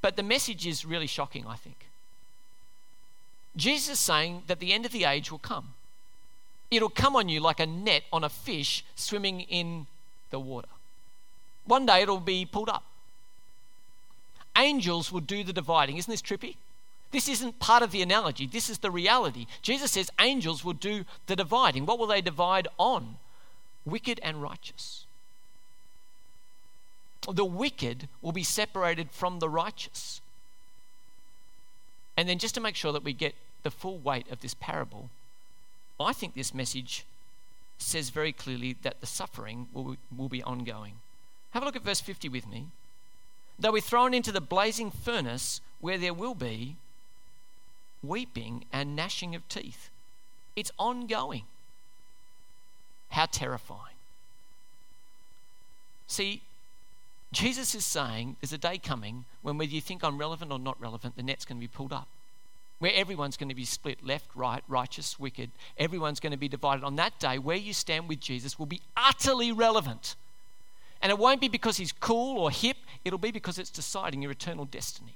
But 0.00 0.16
the 0.16 0.22
message 0.22 0.66
is 0.66 0.86
really 0.86 1.06
shocking, 1.06 1.44
I 1.46 1.56
think. 1.56 1.76
Jesus 3.56 3.90
is 3.90 3.98
saying 4.00 4.42
that 4.46 4.60
the 4.60 4.72
end 4.72 4.84
of 4.84 4.92
the 4.92 5.04
age 5.04 5.30
will 5.30 5.38
come. 5.38 5.74
It'll 6.70 6.88
come 6.88 7.14
on 7.14 7.28
you 7.28 7.40
like 7.40 7.60
a 7.60 7.66
net 7.66 8.02
on 8.12 8.24
a 8.24 8.28
fish 8.28 8.84
swimming 8.96 9.42
in 9.42 9.86
the 10.30 10.40
water. 10.40 10.68
One 11.64 11.86
day 11.86 12.02
it'll 12.02 12.20
be 12.20 12.44
pulled 12.44 12.68
up. 12.68 12.84
Angels 14.56 15.10
will 15.10 15.20
do 15.20 15.44
the 15.44 15.52
dividing. 15.52 15.96
Isn't 15.96 16.10
this 16.10 16.22
trippy? 16.22 16.56
This 17.14 17.28
isn't 17.28 17.60
part 17.60 17.84
of 17.84 17.92
the 17.92 18.02
analogy, 18.02 18.44
this 18.44 18.68
is 18.68 18.78
the 18.78 18.90
reality. 18.90 19.46
Jesus 19.62 19.92
says 19.92 20.10
angels 20.20 20.64
will 20.64 20.72
do 20.72 21.04
the 21.26 21.36
dividing. 21.36 21.86
What 21.86 21.98
will 21.98 22.08
they 22.08 22.20
divide 22.20 22.66
on? 22.76 23.18
Wicked 23.84 24.18
and 24.20 24.42
righteous. 24.42 25.04
The 27.32 27.44
wicked 27.44 28.08
will 28.20 28.32
be 28.32 28.42
separated 28.42 29.12
from 29.12 29.38
the 29.38 29.48
righteous. 29.48 30.20
And 32.16 32.28
then, 32.28 32.38
just 32.38 32.54
to 32.56 32.60
make 32.60 32.74
sure 32.76 32.92
that 32.92 33.04
we 33.04 33.12
get 33.12 33.34
the 33.64 33.70
full 33.70 33.98
weight 33.98 34.30
of 34.30 34.40
this 34.40 34.54
parable, 34.54 35.10
I 35.98 36.12
think 36.12 36.34
this 36.34 36.54
message 36.54 37.04
says 37.78 38.10
very 38.10 38.32
clearly 38.32 38.76
that 38.82 39.00
the 39.00 39.06
suffering 39.06 39.66
will, 39.72 39.96
will 40.16 40.28
be 40.28 40.42
ongoing. 40.42 40.94
Have 41.50 41.62
a 41.62 41.66
look 41.66 41.76
at 41.76 41.82
verse 41.82 42.00
50 42.00 42.28
with 42.28 42.46
me. 42.46 42.68
They'll 43.58 43.72
be 43.72 43.80
thrown 43.80 44.14
into 44.14 44.32
the 44.32 44.40
blazing 44.40 44.90
furnace 44.90 45.60
where 45.80 45.98
there 45.98 46.14
will 46.14 46.34
be 46.34 46.76
weeping 48.02 48.64
and 48.72 48.96
gnashing 48.96 49.34
of 49.34 49.48
teeth. 49.48 49.90
It's 50.56 50.72
ongoing. 50.78 51.44
How 53.10 53.26
terrifying. 53.26 53.94
See, 56.06 56.42
Jesus 57.32 57.74
is 57.74 57.84
saying 57.84 58.36
there's 58.40 58.52
a 58.52 58.58
day 58.58 58.78
coming 58.78 59.24
when 59.42 59.58
whether 59.58 59.70
you 59.70 59.80
think 59.80 60.04
I'm 60.04 60.18
relevant 60.18 60.52
or 60.52 60.58
not 60.58 60.80
relevant, 60.80 61.16
the 61.16 61.22
net's 61.22 61.44
going 61.44 61.58
to 61.58 61.60
be 61.60 61.68
pulled 61.68 61.92
up. 61.92 62.08
Where 62.78 62.92
everyone's 62.94 63.36
going 63.36 63.48
to 63.48 63.54
be 63.54 63.64
split 63.64 64.04
left, 64.04 64.26
right, 64.34 64.62
righteous, 64.68 65.18
wicked. 65.18 65.50
Everyone's 65.78 66.20
going 66.20 66.32
to 66.32 66.38
be 66.38 66.48
divided. 66.48 66.84
On 66.84 66.96
that 66.96 67.18
day, 67.18 67.38
where 67.38 67.56
you 67.56 67.72
stand 67.72 68.08
with 68.08 68.20
Jesus 68.20 68.58
will 68.58 68.66
be 68.66 68.82
utterly 68.96 69.52
relevant. 69.52 70.16
And 71.00 71.10
it 71.10 71.18
won't 71.18 71.40
be 71.40 71.48
because 71.48 71.76
he's 71.76 71.92
cool 71.92 72.38
or 72.38 72.50
hip, 72.50 72.76
it'll 73.04 73.18
be 73.18 73.30
because 73.30 73.58
it's 73.58 73.70
deciding 73.70 74.22
your 74.22 74.32
eternal 74.32 74.64
destiny. 74.64 75.14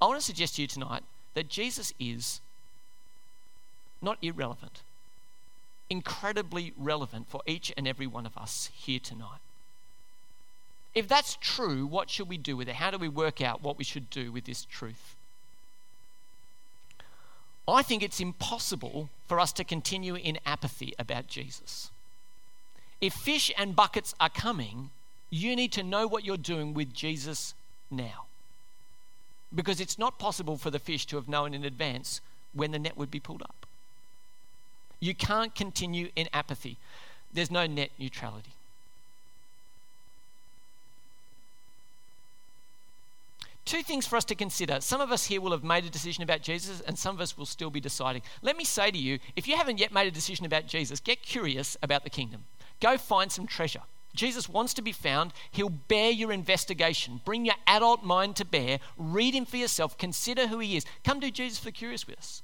I 0.00 0.06
want 0.06 0.20
to 0.20 0.24
suggest 0.24 0.56
to 0.56 0.62
you 0.62 0.68
tonight 0.68 1.02
that 1.34 1.48
Jesus 1.48 1.92
is 1.98 2.40
not 4.02 4.18
irrelevant 4.20 4.82
incredibly 5.90 6.72
relevant 6.76 7.28
for 7.28 7.42
each 7.46 7.72
and 7.76 7.86
every 7.86 8.06
one 8.06 8.26
of 8.26 8.36
us 8.36 8.70
here 8.74 8.98
tonight. 8.98 9.40
If 10.94 11.08
that's 11.08 11.36
true, 11.40 11.86
what 11.86 12.08
should 12.08 12.28
we 12.28 12.38
do 12.38 12.56
with 12.56 12.68
it? 12.68 12.76
How 12.76 12.90
do 12.90 12.98
we 12.98 13.08
work 13.08 13.40
out 13.40 13.62
what 13.62 13.78
we 13.78 13.84
should 13.84 14.10
do 14.10 14.30
with 14.30 14.44
this 14.44 14.64
truth? 14.64 15.16
I 17.66 17.82
think 17.82 18.02
it's 18.02 18.20
impossible 18.20 19.08
for 19.26 19.40
us 19.40 19.52
to 19.54 19.64
continue 19.64 20.14
in 20.14 20.38
apathy 20.44 20.94
about 20.98 21.26
Jesus. 21.26 21.90
If 23.00 23.14
fish 23.14 23.50
and 23.56 23.74
buckets 23.74 24.14
are 24.20 24.28
coming, 24.28 24.90
you 25.30 25.56
need 25.56 25.72
to 25.72 25.82
know 25.82 26.06
what 26.06 26.24
you're 26.24 26.36
doing 26.36 26.74
with 26.74 26.94
Jesus 26.94 27.54
now. 27.90 28.26
Because 29.54 29.80
it's 29.80 29.98
not 29.98 30.18
possible 30.18 30.56
for 30.56 30.70
the 30.70 30.78
fish 30.78 31.06
to 31.06 31.16
have 31.16 31.28
known 31.28 31.54
in 31.54 31.64
advance 31.64 32.20
when 32.52 32.70
the 32.70 32.78
net 32.78 32.96
would 32.96 33.10
be 33.10 33.20
pulled 33.20 33.42
up. 33.42 33.66
You 35.00 35.14
can't 35.14 35.54
continue 35.54 36.10
in 36.14 36.28
apathy. 36.32 36.76
there's 37.32 37.50
no 37.50 37.66
net 37.66 37.90
neutrality. 37.98 38.52
Two 43.64 43.82
things 43.82 44.06
for 44.06 44.16
us 44.16 44.24
to 44.26 44.34
consider. 44.34 44.80
Some 44.80 45.00
of 45.00 45.10
us 45.10 45.24
here 45.24 45.40
will 45.40 45.52
have 45.52 45.64
made 45.64 45.84
a 45.84 45.90
decision 45.90 46.22
about 46.22 46.42
Jesus, 46.42 46.82
and 46.82 46.98
some 46.98 47.14
of 47.14 47.20
us 47.20 47.38
will 47.38 47.46
still 47.46 47.70
be 47.70 47.80
deciding. 47.80 48.22
Let 48.42 48.56
me 48.56 48.64
say 48.64 48.90
to 48.90 48.98
you 48.98 49.18
if 49.36 49.48
you 49.48 49.56
haven't 49.56 49.78
yet 49.78 49.92
made 49.92 50.06
a 50.06 50.10
decision 50.10 50.44
about 50.44 50.66
Jesus, 50.66 51.00
get 51.00 51.22
curious 51.22 51.76
about 51.82 52.04
the 52.04 52.10
kingdom. 52.10 52.44
Go 52.80 52.98
find 52.98 53.32
some 53.32 53.46
treasure. 53.46 53.80
Jesus 54.14 54.48
wants 54.48 54.74
to 54.74 54.82
be 54.82 54.92
found. 54.92 55.32
He'll 55.50 55.70
bear 55.70 56.10
your 56.10 56.30
investigation. 56.30 57.20
Bring 57.24 57.44
your 57.44 57.56
adult 57.66 58.04
mind 58.04 58.36
to 58.36 58.44
bear. 58.44 58.78
Read 58.96 59.34
him 59.34 59.44
for 59.44 59.56
yourself. 59.56 59.98
Consider 59.98 60.46
who 60.46 60.60
he 60.60 60.76
is. 60.76 60.84
Come 61.02 61.18
do 61.18 61.30
Jesus 61.30 61.58
for 61.58 61.66
the 61.66 61.72
curious 61.72 62.06
with 62.06 62.18
us. 62.18 62.42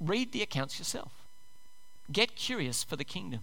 Read 0.00 0.32
the 0.32 0.42
accounts 0.42 0.78
yourself. 0.78 1.12
Get 2.12 2.36
curious 2.36 2.82
for 2.82 2.96
the 2.96 3.04
kingdom. 3.04 3.40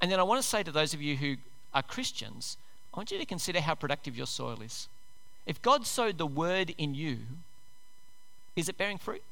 And 0.00 0.10
then 0.10 0.20
I 0.20 0.22
want 0.22 0.40
to 0.42 0.48
say 0.48 0.62
to 0.62 0.72
those 0.72 0.94
of 0.94 1.02
you 1.02 1.16
who 1.16 1.36
are 1.72 1.82
Christians, 1.82 2.56
I 2.94 2.96
want 2.96 3.10
you 3.10 3.18
to 3.18 3.26
consider 3.26 3.60
how 3.60 3.74
productive 3.74 4.16
your 4.16 4.26
soil 4.26 4.62
is. 4.62 4.88
If 5.46 5.60
God 5.60 5.84
sowed 5.84 6.16
the 6.16 6.26
word 6.26 6.74
in 6.78 6.94
you, 6.94 7.18
is 8.54 8.68
it 8.68 8.78
bearing 8.78 8.98
fruit? 8.98 9.22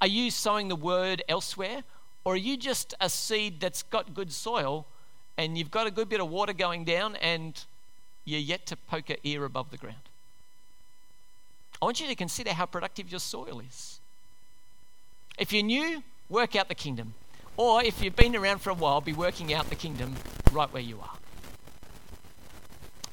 Are 0.00 0.06
you 0.06 0.30
sowing 0.30 0.68
the 0.68 0.76
word 0.76 1.24
elsewhere? 1.28 1.82
Or 2.24 2.34
are 2.34 2.36
you 2.36 2.56
just 2.56 2.94
a 3.00 3.10
seed 3.10 3.58
that's 3.58 3.82
got 3.82 4.14
good 4.14 4.32
soil 4.32 4.86
and 5.36 5.58
you've 5.58 5.72
got 5.72 5.88
a 5.88 5.90
good 5.90 6.08
bit 6.08 6.20
of 6.20 6.28
water 6.28 6.52
going 6.52 6.84
down 6.84 7.16
and 7.16 7.60
you're 8.24 8.38
yet 8.38 8.64
to 8.66 8.76
poke 8.76 9.10
a 9.10 9.16
ear 9.26 9.44
above 9.44 9.72
the 9.72 9.78
ground? 9.78 9.96
I 11.82 11.84
want 11.86 12.00
you 12.00 12.06
to 12.06 12.14
consider 12.14 12.52
how 12.52 12.66
productive 12.66 13.10
your 13.10 13.20
soil 13.20 13.60
is. 13.66 13.98
If 15.38 15.52
you're 15.52 15.64
new, 15.64 16.04
work 16.28 16.54
out 16.54 16.68
the 16.68 16.74
kingdom. 16.76 17.14
Or 17.56 17.82
if 17.82 18.00
you've 18.00 18.16
been 18.16 18.36
around 18.36 18.60
for 18.60 18.70
a 18.70 18.74
while, 18.74 19.00
be 19.00 19.12
working 19.12 19.52
out 19.52 19.68
the 19.70 19.76
kingdom 19.76 20.14
right 20.52 20.72
where 20.72 20.82
you 20.82 21.00
are 21.00 21.18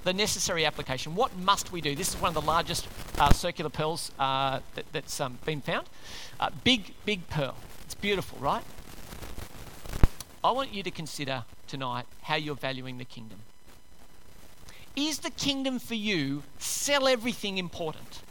the 0.05 0.13
necessary 0.13 0.65
application. 0.65 1.15
What 1.15 1.35
must 1.35 1.71
we 1.71 1.81
do? 1.81 1.95
This 1.95 2.09
is 2.09 2.21
one 2.21 2.29
of 2.29 2.35
the 2.35 2.47
largest 2.47 2.87
uh, 3.17 3.33
circular 3.33 3.71
pearls 3.71 4.11
uh, 4.19 4.59
that, 4.75 4.85
that's 4.93 5.19
um, 5.19 5.39
been 5.45 5.61
found. 5.61 5.87
Uh, 6.39 6.51
big, 6.63 6.93
big 7.05 7.27
pearl. 7.27 7.55
It's 7.83 7.95
beautiful, 7.95 8.37
right? 8.39 8.63
I 10.43 10.51
want 10.51 10.73
you 10.73 10.83
to 10.83 10.91
consider 10.91 11.43
tonight 11.67 12.05
how 12.21 12.35
you're 12.35 12.55
valuing 12.55 12.99
the 12.99 13.05
kingdom. 13.05 13.39
Is 14.95 15.19
the 15.19 15.31
kingdom 15.31 15.79
for 15.79 15.95
you 15.95 16.43
sell 16.59 17.07
everything 17.07 17.57
important? 17.57 18.21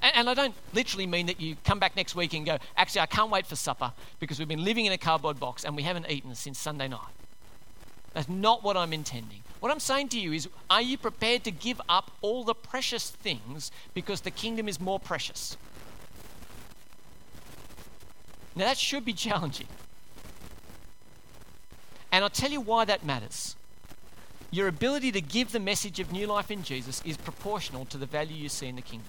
And 0.00 0.30
I 0.30 0.34
don't 0.34 0.54
literally 0.72 1.06
mean 1.06 1.26
that 1.26 1.40
you 1.40 1.56
come 1.64 1.80
back 1.80 1.96
next 1.96 2.14
week 2.14 2.32
and 2.32 2.46
go, 2.46 2.58
actually, 2.76 3.00
I 3.00 3.06
can't 3.06 3.30
wait 3.30 3.46
for 3.46 3.56
supper 3.56 3.92
because 4.20 4.38
we've 4.38 4.46
been 4.46 4.64
living 4.64 4.86
in 4.86 4.92
a 4.92 4.98
cardboard 4.98 5.40
box 5.40 5.64
and 5.64 5.74
we 5.74 5.82
haven't 5.82 6.08
eaten 6.08 6.36
since 6.36 6.60
Sunday 6.60 6.86
night. 6.86 7.00
That's 8.14 8.28
not 8.28 8.62
what 8.62 8.76
I'm 8.76 8.92
intending. 8.92 9.42
What 9.60 9.72
I'm 9.72 9.80
saying 9.80 10.10
to 10.10 10.20
you 10.20 10.32
is, 10.32 10.48
are 10.68 10.82
you 10.82 10.98
prepared 10.98 11.44
to 11.44 11.50
give 11.50 11.80
up 11.88 12.10
all 12.20 12.44
the 12.44 12.54
precious 12.54 13.10
things 13.10 13.70
because 13.94 14.20
the 14.20 14.30
kingdom 14.30 14.68
is 14.68 14.80
more 14.80 15.00
precious? 15.00 15.56
Now, 18.54 18.66
that 18.66 18.78
should 18.78 19.04
be 19.04 19.12
challenging. 19.12 19.68
And 22.12 22.24
I'll 22.24 22.30
tell 22.30 22.50
you 22.50 22.60
why 22.60 22.84
that 22.86 23.04
matters. 23.04 23.56
Your 24.50 24.68
ability 24.68 25.12
to 25.12 25.20
give 25.20 25.52
the 25.52 25.60
message 25.60 26.00
of 26.00 26.12
new 26.12 26.26
life 26.26 26.50
in 26.50 26.62
Jesus 26.62 27.02
is 27.04 27.16
proportional 27.16 27.84
to 27.86 27.98
the 27.98 28.06
value 28.06 28.36
you 28.36 28.48
see 28.48 28.68
in 28.68 28.76
the 28.76 28.82
kingdom. 28.82 29.08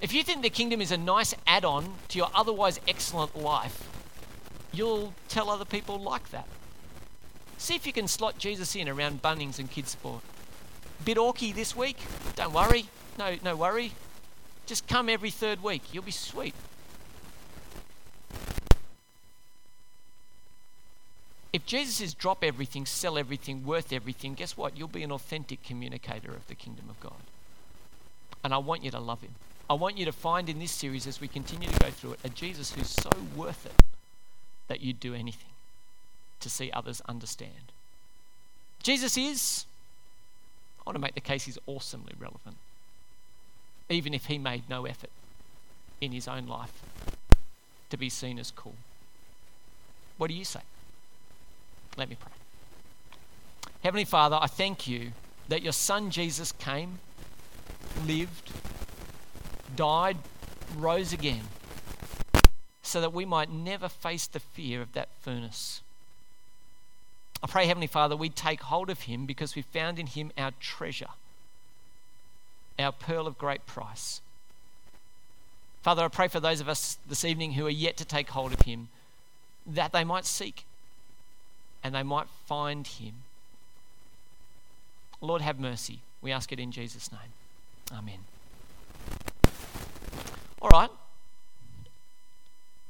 If 0.00 0.12
you 0.12 0.22
think 0.22 0.42
the 0.42 0.50
kingdom 0.50 0.80
is 0.80 0.92
a 0.92 0.96
nice 0.96 1.34
add 1.46 1.64
on 1.64 1.94
to 2.08 2.18
your 2.18 2.30
otherwise 2.34 2.78
excellent 2.86 3.36
life, 3.36 3.88
you'll 4.72 5.14
tell 5.28 5.50
other 5.50 5.64
people 5.64 5.98
like 5.98 6.30
that. 6.30 6.46
See 7.58 7.74
if 7.74 7.86
you 7.86 7.92
can 7.92 8.08
slot 8.08 8.38
Jesus 8.38 8.76
in 8.76 8.88
around 8.88 9.22
Bunnings 9.22 9.58
and 9.58 9.70
kids 9.70 9.90
sport. 9.90 10.22
Bit 11.04 11.16
orky 11.16 11.54
this 11.54 11.74
week? 11.74 11.98
Don't 12.34 12.52
worry. 12.52 12.86
No, 13.18 13.36
no 13.42 13.56
worry. 13.56 13.92
Just 14.66 14.86
come 14.86 15.08
every 15.08 15.30
third 15.30 15.62
week. 15.62 15.82
You'll 15.92 16.02
be 16.02 16.10
sweet. 16.10 16.54
If 21.52 21.64
Jesus 21.64 22.00
is 22.02 22.12
drop 22.12 22.44
everything, 22.44 22.84
sell 22.84 23.16
everything, 23.16 23.64
worth 23.64 23.92
everything, 23.92 24.34
guess 24.34 24.56
what? 24.56 24.76
You'll 24.76 24.88
be 24.88 25.02
an 25.02 25.12
authentic 25.12 25.62
communicator 25.62 26.32
of 26.32 26.46
the 26.48 26.54
kingdom 26.54 26.90
of 26.90 27.00
God. 27.00 27.22
And 28.44 28.52
I 28.52 28.58
want 28.58 28.84
you 28.84 28.90
to 28.90 29.00
love 29.00 29.22
him. 29.22 29.34
I 29.70 29.74
want 29.74 29.96
you 29.96 30.04
to 30.04 30.12
find 30.12 30.48
in 30.48 30.58
this 30.58 30.70
series 30.70 31.06
as 31.06 31.20
we 31.20 31.28
continue 31.28 31.68
to 31.68 31.78
go 31.80 31.90
through 31.90 32.12
it 32.12 32.20
a 32.24 32.28
Jesus 32.28 32.72
who's 32.72 32.90
so 32.90 33.10
worth 33.34 33.64
it 33.64 33.72
that 34.68 34.80
you'd 34.80 35.00
do 35.00 35.14
anything 35.14 35.55
to 36.40 36.50
see 36.50 36.70
others 36.72 37.02
understand. 37.08 37.72
Jesus 38.82 39.16
is, 39.16 39.66
I 40.78 40.82
want 40.86 40.96
to 40.96 41.00
make 41.00 41.14
the 41.14 41.20
case 41.20 41.44
he's 41.44 41.58
awesomely 41.66 42.12
relevant, 42.18 42.56
even 43.88 44.14
if 44.14 44.26
he 44.26 44.38
made 44.38 44.68
no 44.68 44.86
effort 44.86 45.10
in 46.00 46.12
his 46.12 46.28
own 46.28 46.46
life 46.46 46.82
to 47.90 47.96
be 47.96 48.08
seen 48.08 48.38
as 48.38 48.50
cool. 48.50 48.74
What 50.18 50.28
do 50.28 50.34
you 50.34 50.44
say? 50.44 50.60
Let 51.96 52.08
me 52.08 52.16
pray. 52.18 52.32
Heavenly 53.82 54.04
Father, 54.04 54.38
I 54.40 54.46
thank 54.46 54.86
you 54.86 55.12
that 55.48 55.62
your 55.62 55.72
Son 55.72 56.10
Jesus 56.10 56.52
came, 56.52 56.98
lived, 58.06 58.50
died, 59.74 60.18
rose 60.76 61.12
again, 61.12 61.42
so 62.82 63.00
that 63.00 63.12
we 63.12 63.24
might 63.24 63.50
never 63.50 63.88
face 63.88 64.26
the 64.26 64.40
fear 64.40 64.82
of 64.82 64.92
that 64.92 65.08
furnace. 65.20 65.82
I 67.42 67.46
pray, 67.46 67.66
Heavenly 67.66 67.86
Father, 67.86 68.16
we 68.16 68.28
take 68.28 68.62
hold 68.62 68.90
of 68.90 69.02
him 69.02 69.26
because 69.26 69.54
we 69.54 69.62
found 69.62 69.98
in 69.98 70.06
him 70.06 70.32
our 70.38 70.52
treasure, 70.60 71.10
our 72.78 72.92
pearl 72.92 73.26
of 73.26 73.38
great 73.38 73.66
price. 73.66 74.20
Father, 75.82 76.04
I 76.04 76.08
pray 76.08 76.28
for 76.28 76.40
those 76.40 76.60
of 76.60 76.68
us 76.68 76.98
this 77.08 77.24
evening 77.24 77.52
who 77.52 77.66
are 77.66 77.70
yet 77.70 77.96
to 77.98 78.04
take 78.04 78.30
hold 78.30 78.52
of 78.52 78.62
him 78.62 78.88
that 79.66 79.92
they 79.92 80.04
might 80.04 80.24
seek 80.24 80.64
and 81.84 81.94
they 81.94 82.02
might 82.02 82.26
find 82.46 82.86
him. 82.86 83.14
Lord, 85.20 85.42
have 85.42 85.60
mercy. 85.60 86.00
We 86.20 86.32
ask 86.32 86.52
it 86.52 86.58
in 86.58 86.72
Jesus' 86.72 87.10
name. 87.12 87.20
Amen. 87.96 88.18
All 90.60 90.70
right. 90.70 90.90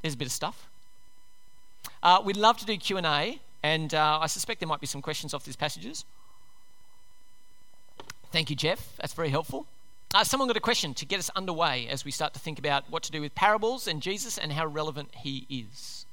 There's 0.00 0.14
a 0.14 0.16
bit 0.16 0.28
of 0.28 0.32
stuff. 0.32 0.66
Uh, 2.02 2.22
we'd 2.24 2.36
love 2.36 2.56
to 2.58 2.64
do 2.64 2.76
Q&A. 2.76 3.40
And 3.66 3.92
uh, 3.94 4.20
I 4.22 4.28
suspect 4.28 4.60
there 4.60 4.68
might 4.68 4.80
be 4.80 4.86
some 4.86 5.02
questions 5.02 5.34
off 5.34 5.44
these 5.44 5.56
passages. 5.56 6.04
Thank 8.30 8.48
you, 8.48 8.54
Jeff. 8.54 8.96
That's 8.98 9.12
very 9.12 9.30
helpful. 9.30 9.66
Uh, 10.14 10.22
someone 10.22 10.46
got 10.46 10.56
a 10.56 10.60
question 10.60 10.94
to 10.94 11.04
get 11.04 11.18
us 11.18 11.30
underway 11.34 11.88
as 11.88 12.04
we 12.04 12.12
start 12.12 12.32
to 12.34 12.38
think 12.38 12.60
about 12.60 12.88
what 12.90 13.02
to 13.02 13.10
do 13.10 13.20
with 13.20 13.34
parables 13.34 13.88
and 13.88 14.00
Jesus 14.00 14.38
and 14.38 14.52
how 14.52 14.66
relevant 14.66 15.08
he 15.16 15.46
is. 15.50 16.06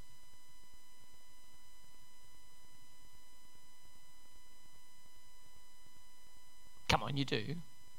Come 6.89 7.03
on, 7.03 7.17
you 7.17 7.25
do, 7.25 7.43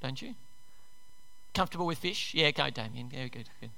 don't 0.02 0.20
you? 0.20 0.34
Comfortable 1.54 1.86
with 1.86 1.98
fish? 1.98 2.34
Yeah, 2.34 2.50
go, 2.50 2.70
Damien. 2.70 3.08
Yeah, 3.12 3.28
good, 3.28 3.48
good. 3.60 3.70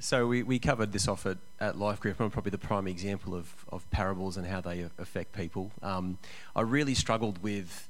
So 0.00 0.28
we, 0.28 0.44
we 0.44 0.58
covered 0.60 0.92
this 0.92 1.08
off 1.08 1.26
at, 1.26 1.38
at 1.60 1.76
Life 1.76 1.98
Group. 1.98 2.20
I'm 2.20 2.30
probably 2.30 2.50
the 2.50 2.58
prime 2.58 2.86
example 2.86 3.34
of, 3.34 3.52
of 3.70 3.88
parables 3.90 4.36
and 4.36 4.46
how 4.46 4.60
they 4.60 4.86
affect 4.98 5.32
people. 5.32 5.72
Um, 5.82 6.18
I 6.54 6.60
really 6.60 6.94
struggled 6.94 7.42
with 7.42 7.88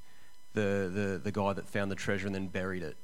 the, 0.54 0.90
the, 0.92 1.20
the 1.22 1.32
guy 1.32 1.52
that 1.52 1.68
found 1.68 1.90
the 1.90 1.94
treasure 1.94 2.26
and 2.26 2.34
then 2.34 2.46
buried 2.46 2.82
it. 2.82 2.96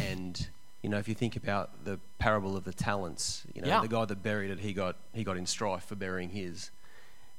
And, 0.00 0.48
you 0.82 0.88
know, 0.88 0.96
if 0.96 1.06
you 1.06 1.14
think 1.14 1.36
about 1.36 1.84
the 1.84 1.98
parable 2.18 2.56
of 2.56 2.64
the 2.64 2.72
talents, 2.72 3.42
you 3.54 3.60
know, 3.60 3.68
yeah. 3.68 3.80
the 3.82 3.88
guy 3.88 4.06
that 4.06 4.22
buried 4.22 4.50
it, 4.50 4.60
he 4.60 4.72
got, 4.72 4.96
he 5.12 5.22
got 5.22 5.36
in 5.36 5.44
strife 5.44 5.84
for 5.84 5.94
burying 5.94 6.30
his. 6.30 6.70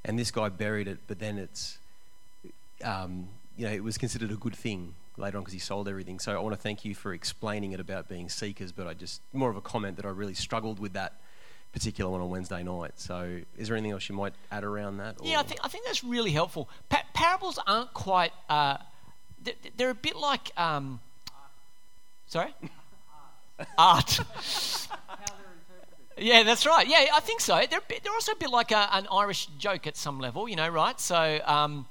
And 0.04 0.20
this 0.20 0.30
guy 0.30 0.50
buried 0.50 0.88
it, 0.88 1.00
but 1.08 1.18
then 1.18 1.40
it's, 1.40 1.80
um, 2.84 3.28
you 3.58 3.66
know, 3.66 3.74
it 3.74 3.84
was 3.84 3.98
considered 3.98 4.32
a 4.32 4.36
good 4.36 4.56
thing 4.56 4.94
later 5.18 5.38
on 5.38 5.44
because 5.44 5.54
he 5.54 5.60
sold 5.60 5.88
everything. 5.88 6.20
So 6.20 6.36
I 6.36 6.40
want 6.40 6.56
to 6.56 6.62
thank 6.62 6.86
you 6.86 6.96
for 6.96 7.14
explaining 7.14 7.72
it 7.72 7.80
about 7.80 8.08
being 8.08 8.30
seekers, 8.30 8.72
but 8.72 8.88
I 8.88 8.94
just, 8.94 9.22
more 9.34 9.50
of 9.50 9.58
a 9.58 9.62
comment 9.62 9.98
that 9.98 10.06
I 10.06 10.10
really 10.10 10.34
struggled 10.34 10.80
with 10.80 10.94
that 10.94 11.14
particular 11.74 12.10
one 12.10 12.22
on 12.22 12.30
Wednesday 12.30 12.64
night. 12.64 12.94
So 12.96 13.42
is 13.58 13.68
there 13.68 13.78
anything 13.78 13.92
else 13.92 14.08
you 14.08 14.16
might 14.16 14.34
add 14.52 14.64
around 14.64 14.98
that? 14.98 15.18
Or? 15.20 15.28
Yeah, 15.28 15.40
I 15.40 15.44
think, 15.44 15.60
I 15.64 15.68
think 15.68 15.86
that's 15.86 16.04
really 16.04 16.32
helpful. 16.32 16.70
Pa- 16.90 17.06
parables 17.14 17.60
aren't 17.68 17.94
quite, 17.94 18.32
uh, 18.50 18.78
they're, 19.44 19.54
they're, 19.78 19.90
a 19.90 19.96
bit 19.96 20.16
like, 20.16 20.52
um, 20.58 21.00
sorry? 22.28 22.54
Art. 23.78 24.20
Yeah, 26.18 26.44
that's 26.44 26.66
right. 26.66 26.88
Yeah, 26.88 27.08
I 27.14 27.20
think 27.20 27.42
so. 27.42 27.62
They're, 27.70 27.82
bit, 27.82 28.04
they're 28.04 28.14
also 28.14 28.32
a 28.32 28.38
bit 28.38 28.50
like 28.50 28.72
a, 28.72 28.96
an 28.96 29.08
Irish 29.12 29.48
joke 29.60 29.86
at 29.86 29.98
some 29.98 30.20
level, 30.20 30.48
you 30.48 30.56
know, 30.56 30.70
right? 30.70 30.98
So, 31.00 31.42
um, 31.46 31.86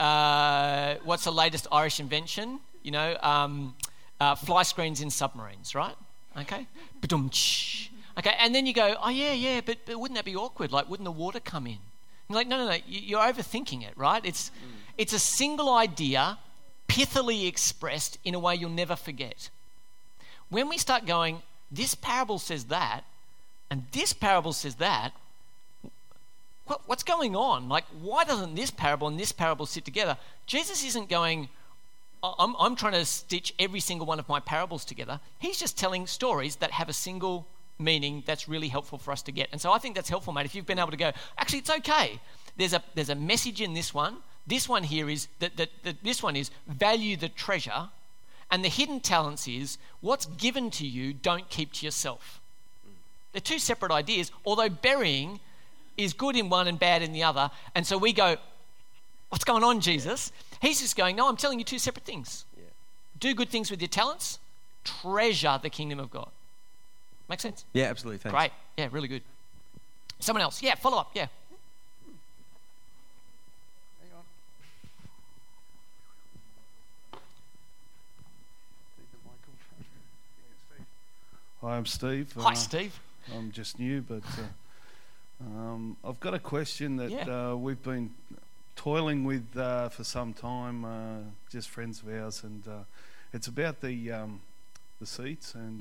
uh, 0.00 0.96
what's 1.04 1.24
the 1.24 1.32
latest 1.32 1.68
Irish 1.70 2.00
invention? 2.00 2.58
You 2.82 2.92
know, 2.92 3.16
um, 3.22 3.74
uh, 4.20 4.34
fly 4.34 4.62
screens 4.62 5.00
in 5.00 5.10
submarines, 5.10 5.74
right? 5.74 5.96
Okay? 6.36 6.66
Okay, 8.18 8.34
and 8.38 8.54
then 8.54 8.66
you 8.66 8.72
go, 8.72 8.96
oh, 9.02 9.10
yeah, 9.10 9.32
yeah, 9.32 9.60
but, 9.64 9.78
but 9.86 9.98
wouldn't 9.98 10.16
that 10.16 10.24
be 10.24 10.34
awkward? 10.34 10.72
Like, 10.72 10.88
wouldn't 10.88 11.04
the 11.04 11.12
water 11.12 11.40
come 11.40 11.66
in? 11.66 11.78
You're 12.28 12.36
like, 12.36 12.48
no, 12.48 12.58
no, 12.58 12.68
no, 12.70 12.76
you're 12.86 13.20
overthinking 13.20 13.86
it, 13.86 13.96
right? 13.96 14.24
It's, 14.24 14.50
it's 14.96 15.12
a 15.12 15.18
single 15.18 15.72
idea, 15.72 16.38
pithily 16.88 17.46
expressed 17.46 18.18
in 18.24 18.34
a 18.34 18.38
way 18.38 18.56
you'll 18.56 18.70
never 18.70 18.96
forget. 18.96 19.50
When 20.50 20.68
we 20.68 20.78
start 20.78 21.06
going, 21.06 21.42
this 21.70 21.94
parable 21.94 22.38
says 22.38 22.64
that, 22.64 23.04
and 23.70 23.84
this 23.92 24.12
parable 24.12 24.52
says 24.52 24.76
that, 24.76 25.12
what, 26.66 26.82
what's 26.86 27.02
going 27.02 27.34
on? 27.34 27.68
Like, 27.68 27.84
why 28.00 28.24
doesn't 28.24 28.54
this 28.54 28.70
parable 28.70 29.08
and 29.08 29.18
this 29.18 29.32
parable 29.32 29.64
sit 29.64 29.84
together? 29.84 30.16
Jesus 30.46 30.84
isn't 30.84 31.08
going, 31.08 31.48
I'm, 32.22 32.54
I'm 32.58 32.76
trying 32.76 32.94
to 32.94 33.04
stitch 33.04 33.54
every 33.58 33.80
single 33.80 34.06
one 34.06 34.18
of 34.18 34.28
my 34.28 34.40
parables 34.40 34.84
together. 34.84 35.20
He's 35.38 35.58
just 35.58 35.78
telling 35.78 36.06
stories 36.06 36.56
that 36.56 36.72
have 36.72 36.88
a 36.88 36.92
single 36.92 37.46
meaning 37.78 38.24
that's 38.26 38.48
really 38.48 38.68
helpful 38.68 38.98
for 38.98 39.12
us 39.12 39.22
to 39.22 39.32
get. 39.32 39.48
And 39.52 39.60
so 39.60 39.72
I 39.72 39.78
think 39.78 39.94
that's 39.94 40.08
helpful, 40.08 40.32
mate. 40.32 40.46
If 40.46 40.54
you've 40.54 40.66
been 40.66 40.78
able 40.78 40.90
to 40.90 40.96
go, 40.96 41.12
actually, 41.38 41.60
it's 41.60 41.70
okay. 41.70 42.20
There's 42.56 42.72
a, 42.72 42.82
there's 42.94 43.10
a 43.10 43.14
message 43.14 43.60
in 43.60 43.74
this 43.74 43.94
one. 43.94 44.16
This 44.46 44.68
one 44.68 44.82
here 44.82 45.08
is 45.08 45.28
that, 45.38 45.56
that, 45.56 45.70
that 45.84 46.02
this 46.02 46.22
one 46.22 46.34
is 46.34 46.50
value 46.66 47.16
the 47.16 47.28
treasure. 47.28 47.90
And 48.50 48.64
the 48.64 48.68
hidden 48.68 49.00
talents 49.00 49.46
is 49.46 49.78
what's 50.00 50.26
given 50.26 50.70
to 50.72 50.86
you, 50.86 51.12
don't 51.12 51.48
keep 51.50 51.72
to 51.74 51.86
yourself. 51.86 52.40
They're 53.32 53.40
two 53.40 53.58
separate 53.58 53.92
ideas, 53.92 54.32
although 54.44 54.70
burying 54.70 55.40
is 55.96 56.14
good 56.14 56.34
in 56.34 56.48
one 56.48 56.66
and 56.66 56.78
bad 56.78 57.02
in 57.02 57.12
the 57.12 57.22
other. 57.22 57.50
And 57.74 57.86
so 57.86 57.98
we 57.98 58.12
go, 58.12 58.36
What's 59.28 59.44
going 59.44 59.62
on, 59.62 59.80
Jesus? 59.80 60.32
He's 60.60 60.80
just 60.80 60.96
going, 60.96 61.16
No, 61.16 61.28
I'm 61.28 61.36
telling 61.36 61.58
you 61.58 61.64
two 61.64 61.78
separate 61.78 62.04
things. 62.04 62.44
Yeah. 62.56 62.64
Do 63.20 63.34
good 63.34 63.50
things 63.50 63.70
with 63.70 63.80
your 63.80 63.88
talents, 63.88 64.38
treasure 64.84 65.58
the 65.62 65.70
kingdom 65.70 66.00
of 66.00 66.10
God. 66.10 66.30
Make 67.28 67.40
sense? 67.40 67.64
Yeah, 67.74 67.84
absolutely. 67.86 68.18
Thanks. 68.18 68.34
Great. 68.36 68.52
Yeah, 68.78 68.88
really 68.90 69.08
good. 69.08 69.22
Someone 70.18 70.42
else. 70.42 70.62
Yeah, 70.62 70.74
follow 70.76 70.98
up. 70.98 71.10
Yeah. 71.14 71.26
Hi, 81.60 81.76
I'm 81.76 81.86
Steve. 81.86 82.32
Hi, 82.38 82.52
uh, 82.52 82.54
Steve. 82.54 83.00
I'm 83.36 83.50
just 83.50 83.80
new, 83.80 84.00
but 84.00 84.22
uh, 84.22 85.44
um, 85.44 85.96
I've 86.04 86.20
got 86.20 86.32
a 86.32 86.38
question 86.38 86.96
that 86.96 87.10
yeah. 87.10 87.50
uh, 87.50 87.56
we've 87.56 87.82
been 87.82 88.10
toiling 88.78 89.24
with 89.24 89.56
uh, 89.56 89.88
for 89.88 90.04
some 90.04 90.32
time, 90.32 90.84
uh, 90.84 91.18
just 91.50 91.68
friends 91.68 92.00
of 92.00 92.08
ours, 92.08 92.44
and 92.44 92.66
uh, 92.66 92.84
it's 93.34 93.48
about 93.48 93.80
the 93.82 94.12
um, 94.12 94.40
the 95.00 95.06
seats 95.06 95.54
and. 95.54 95.80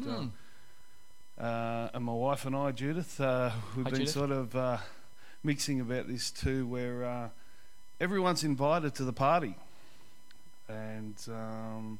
Mm. 1.39 1.91
and 1.93 2.03
my 2.03 2.13
wife 2.13 2.45
and 2.45 2.55
I, 2.55 2.71
Judith, 2.71 3.19
we've 3.19 3.27
Hi, 3.27 3.51
been 3.75 3.93
Judith. 3.93 4.09
sort 4.09 4.31
of 4.31 4.81
mixing 5.43 5.79
about 5.79 6.07
this 6.07 6.31
too, 6.31 6.65
where 6.65 7.29
everyone's 8.01 8.43
invited 8.43 8.95
to 8.95 9.03
the 9.03 9.13
party, 9.13 9.55
and 10.67 11.15
um, 11.29 11.99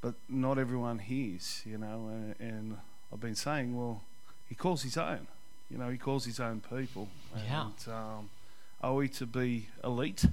but 0.00 0.14
not 0.28 0.58
everyone 0.58 0.98
hears, 0.98 1.62
you 1.66 1.76
know. 1.76 2.08
And, 2.10 2.34
and, 2.40 2.78
I've 3.10 3.20
been 3.20 3.34
saying, 3.34 3.74
well, 3.74 4.02
he 4.50 4.54
calls 4.54 4.82
his 4.82 4.98
own, 4.98 5.26
you 5.70 5.78
know, 5.78 5.88
he 5.88 5.96
calls 5.96 6.26
his 6.26 6.38
own 6.40 6.60
people. 6.60 7.08
Yeah. 7.34 7.62
And, 7.62 7.94
um, 7.94 8.30
are 8.80 8.94
we 8.94 9.08
to 9.08 9.26
be 9.26 9.68
elite? 9.82 10.24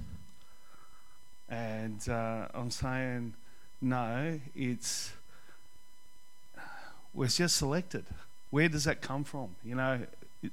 And 1.48 2.06
uh, 2.08 2.48
I'm 2.54 2.70
saying, 2.70 3.34
no, 3.80 4.40
it's 4.54 5.12
we're 7.14 7.28
just 7.28 7.56
selected. 7.56 8.04
Where 8.50 8.68
does 8.68 8.84
that 8.84 9.00
come 9.00 9.24
from? 9.24 9.56
You 9.64 9.74
know, 9.74 10.00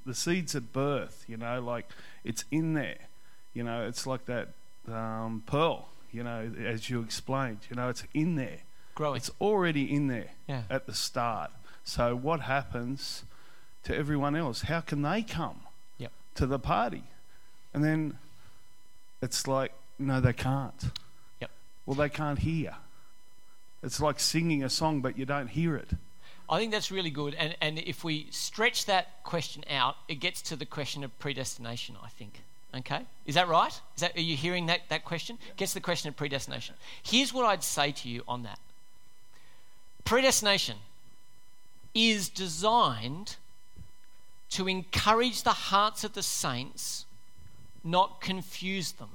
the 0.06 0.14
seeds 0.14 0.56
at 0.56 0.72
birth. 0.74 1.26
You 1.28 1.38
know, 1.38 1.62
like 1.62 1.90
it's 2.24 2.46
in 2.52 2.74
there. 2.74 2.98
You 3.54 3.64
know, 3.64 3.86
it's 3.86 4.08
like 4.08 4.26
that 4.26 4.50
um, 4.92 5.44
pearl. 5.46 5.90
You 6.12 6.24
know, 6.24 6.52
as 6.66 6.90
you 6.90 7.02
explained. 7.02 7.60
You 7.70 7.76
know, 7.76 7.90
it's 7.90 8.04
in 8.14 8.36
there. 8.36 8.60
Growing. 8.96 9.18
It's 9.18 9.32
already 9.42 9.92
in 9.92 10.08
there 10.08 10.32
yeah. 10.48 10.64
at 10.70 10.86
the 10.86 10.94
start. 10.94 11.52
So 11.84 12.16
what 12.16 12.42
happens 12.42 13.24
to 13.84 13.96
everyone 13.96 14.36
else? 14.36 14.64
How 14.64 14.82
can 14.82 15.02
they 15.02 15.24
come 15.24 15.62
yep. 15.98 16.12
to 16.36 16.46
the 16.46 16.60
party? 16.60 17.04
And 17.74 17.84
then 17.84 18.18
it's 19.22 19.48
like, 19.48 19.74
no, 20.00 20.22
they 20.22 20.34
can't. 20.34 20.84
Yep. 21.42 21.52
Well, 21.86 21.96
they 21.96 22.10
can't 22.10 22.40
hear. 22.40 22.76
It's 23.82 24.00
like 24.00 24.20
singing 24.20 24.64
a 24.64 24.70
song, 24.70 25.02
but 25.02 25.18
you 25.18 25.26
don't 25.26 25.48
hear 25.48 25.76
it. 25.76 25.90
I 26.50 26.60
think 26.60 26.72
that's 26.72 26.92
really 26.92 27.10
good. 27.10 27.36
And, 27.36 27.56
and 27.62 27.80
if 27.80 28.04
we 28.04 28.28
stretch 28.30 28.86
that 28.86 29.24
question 29.24 29.64
out, 29.70 29.96
it 30.08 30.16
gets 30.16 30.42
to 30.44 30.56
the 30.56 30.66
question 30.66 31.04
of 31.04 31.18
predestination, 31.20 31.96
I 32.04 32.10
think. 32.10 32.42
Okay? 32.76 33.02
Is 33.26 33.36
that 33.36 33.48
right? 33.48 33.72
Is 33.96 34.02
that, 34.02 34.16
are 34.16 34.22
you 34.22 34.36
hearing 34.36 34.66
that, 34.68 34.82
that 34.90 35.06
question? 35.06 35.38
Gets 35.58 35.72
to 35.72 35.76
the 35.76 35.82
question 35.82 36.10
of 36.10 36.18
predestination. 36.18 36.76
Here's 37.02 37.34
what 37.34 37.46
I'd 37.46 37.64
say 37.64 37.92
to 37.92 38.10
you 38.10 38.24
on 38.28 38.44
that 38.44 38.60
predestination 40.06 40.76
is 41.96 42.28
designed 42.28 43.38
to 44.50 44.68
encourage 44.68 45.44
the 45.44 45.52
hearts 45.52 46.04
of 46.04 46.14
the 46.14 46.24
saints 46.24 47.06
not 47.84 48.22
confuse 48.22 48.94
them. 48.94 49.10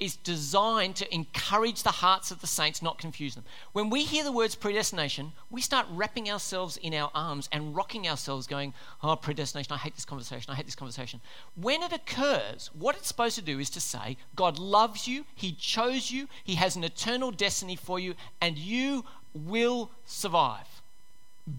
It's 0.00 0.14
designed 0.14 0.94
to 0.96 1.12
encourage 1.12 1.82
the 1.82 1.90
hearts 1.90 2.30
of 2.30 2.40
the 2.40 2.46
saints, 2.46 2.80
not 2.80 2.98
confuse 2.98 3.34
them. 3.34 3.44
When 3.72 3.90
we 3.90 4.04
hear 4.04 4.22
the 4.22 4.30
words 4.30 4.54
predestination, 4.54 5.32
we 5.50 5.60
start 5.60 5.86
wrapping 5.90 6.30
ourselves 6.30 6.76
in 6.76 6.94
our 6.94 7.10
arms 7.16 7.48
and 7.50 7.74
rocking 7.74 8.06
ourselves, 8.06 8.46
going, 8.46 8.74
Oh, 9.02 9.16
predestination, 9.16 9.72
I 9.72 9.78
hate 9.78 9.96
this 9.96 10.04
conversation, 10.04 10.52
I 10.52 10.54
hate 10.54 10.66
this 10.66 10.76
conversation. 10.76 11.20
When 11.56 11.82
it 11.82 11.92
occurs, 11.92 12.70
what 12.78 12.94
it's 12.94 13.08
supposed 13.08 13.34
to 13.36 13.42
do 13.42 13.58
is 13.58 13.70
to 13.70 13.80
say, 13.80 14.16
God 14.36 14.56
loves 14.56 15.08
you, 15.08 15.24
He 15.34 15.50
chose 15.50 16.12
you, 16.12 16.28
He 16.44 16.54
has 16.54 16.76
an 16.76 16.84
eternal 16.84 17.32
destiny 17.32 17.74
for 17.74 17.98
you, 17.98 18.14
and 18.40 18.56
you 18.56 19.04
will 19.34 19.90
survive. 20.06 20.80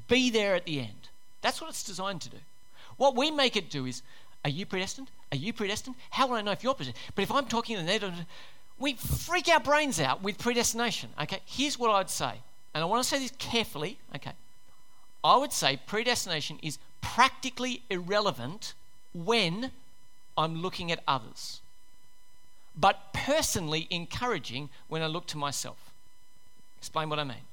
Be 0.07 0.29
there 0.29 0.55
at 0.55 0.65
the 0.65 0.79
end. 0.79 1.09
That's 1.41 1.59
what 1.59 1.69
it's 1.69 1.83
designed 1.83 2.21
to 2.21 2.29
do. 2.29 2.37
What 2.95 3.17
we 3.17 3.31
make 3.31 3.57
it 3.57 3.69
do 3.69 3.85
is, 3.85 4.01
Are 4.43 4.49
you 4.49 4.65
predestined? 4.65 5.09
Are 5.31 5.37
you 5.37 5.53
predestined? 5.53 5.95
How 6.11 6.27
will 6.27 6.35
I 6.35 6.41
know 6.41 6.51
if 6.51 6.63
you're 6.63 6.73
predestined? 6.73 7.03
But 7.15 7.23
if 7.23 7.31
I'm 7.31 7.45
talking 7.45 7.77
to 7.77 7.83
the 7.83 8.13
we 8.79 8.93
freak 8.93 9.49
our 9.49 9.59
brains 9.59 9.99
out 9.99 10.23
with 10.23 10.37
predestination. 10.37 11.09
Okay, 11.21 11.39
here's 11.45 11.77
what 11.77 11.91
I'd 11.91 12.09
say, 12.09 12.33
and 12.73 12.81
I 12.81 12.85
want 12.85 13.03
to 13.03 13.09
say 13.09 13.19
this 13.19 13.33
carefully. 13.37 13.97
Okay, 14.15 14.31
I 15.23 15.37
would 15.37 15.51
say 15.51 15.79
predestination 15.85 16.59
is 16.63 16.79
practically 17.01 17.83
irrelevant 17.89 18.73
when 19.13 19.71
I'm 20.37 20.61
looking 20.61 20.91
at 20.91 21.03
others, 21.07 21.59
but 22.77 23.11
personally 23.13 23.87
encouraging 23.89 24.69
when 24.87 25.01
I 25.01 25.07
look 25.07 25.27
to 25.27 25.37
myself. 25.37 25.91
Explain 26.77 27.09
what 27.09 27.19
I 27.19 27.25
mean. 27.25 27.48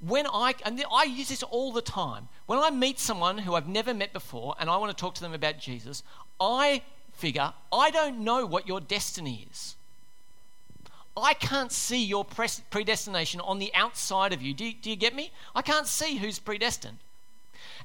When 0.00 0.26
I, 0.26 0.54
and 0.64 0.82
I 0.92 1.04
use 1.04 1.28
this 1.28 1.42
all 1.42 1.72
the 1.72 1.80
time, 1.80 2.28
when 2.46 2.58
I 2.58 2.70
meet 2.70 2.98
someone 2.98 3.38
who 3.38 3.54
I've 3.54 3.68
never 3.68 3.94
met 3.94 4.12
before 4.12 4.54
and 4.60 4.68
I 4.68 4.76
want 4.76 4.96
to 4.96 5.00
talk 5.00 5.14
to 5.14 5.22
them 5.22 5.32
about 5.32 5.58
Jesus, 5.58 6.02
I 6.38 6.82
figure, 7.14 7.54
I 7.72 7.90
don't 7.90 8.18
know 8.18 8.44
what 8.44 8.68
your 8.68 8.80
destiny 8.80 9.46
is. 9.50 9.74
I 11.16 11.32
can't 11.32 11.72
see 11.72 12.04
your 12.04 12.26
predestination 12.26 13.40
on 13.40 13.58
the 13.58 13.74
outside 13.74 14.34
of 14.34 14.42
you. 14.42 14.52
Do, 14.52 14.66
you. 14.66 14.74
do 14.74 14.90
you 14.90 14.96
get 14.96 15.14
me? 15.14 15.30
I 15.54 15.62
can't 15.62 15.86
see 15.86 16.16
who's 16.16 16.38
predestined. 16.38 16.98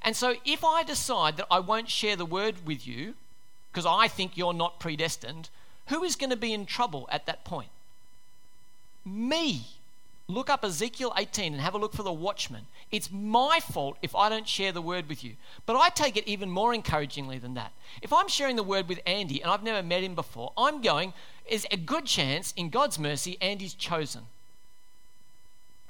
And 0.01 0.15
so 0.15 0.35
if 0.45 0.65
I 0.65 0.83
decide 0.83 1.37
that 1.37 1.47
I 1.49 1.59
won't 1.59 1.89
share 1.89 2.17
the 2.17 2.25
word 2.25 2.65
with 2.65 2.85
you 2.85 3.13
because 3.71 3.85
I 3.85 4.09
think 4.09 4.35
you're 4.35 4.53
not 4.53 4.79
predestined, 4.79 5.49
who 5.87 6.03
is 6.03 6.17
going 6.17 6.29
to 6.29 6.35
be 6.35 6.53
in 6.53 6.65
trouble 6.65 7.07
at 7.11 7.25
that 7.25 7.45
point? 7.45 7.69
Me. 9.05 9.65
Look 10.31 10.49
up 10.49 10.63
Ezekiel 10.63 11.13
18 11.17 11.51
and 11.51 11.61
have 11.61 11.75
a 11.75 11.77
look 11.77 11.91
for 11.93 12.03
the 12.03 12.13
watchman. 12.13 12.67
It's 12.89 13.11
my 13.11 13.59
fault 13.59 13.97
if 14.01 14.15
I 14.15 14.29
don't 14.29 14.47
share 14.47 14.71
the 14.71 14.81
word 14.81 15.09
with 15.09 15.25
you. 15.25 15.33
But 15.65 15.75
I 15.75 15.89
take 15.89 16.15
it 16.15 16.25
even 16.25 16.49
more 16.49 16.73
encouragingly 16.73 17.37
than 17.37 17.53
that. 17.55 17.73
If 18.01 18.13
I'm 18.13 18.29
sharing 18.29 18.55
the 18.55 18.63
word 18.63 18.87
with 18.87 19.01
Andy 19.05 19.41
and 19.41 19.51
I've 19.51 19.61
never 19.61 19.85
met 19.85 20.03
him 20.03 20.15
before, 20.15 20.53
I'm 20.57 20.81
going, 20.81 21.11
is 21.49 21.67
a 21.69 21.75
good 21.75 22.05
chance, 22.05 22.53
in 22.55 22.69
God's 22.69 22.97
mercy, 22.97 23.37
Andy's 23.41 23.73
chosen. 23.73 24.21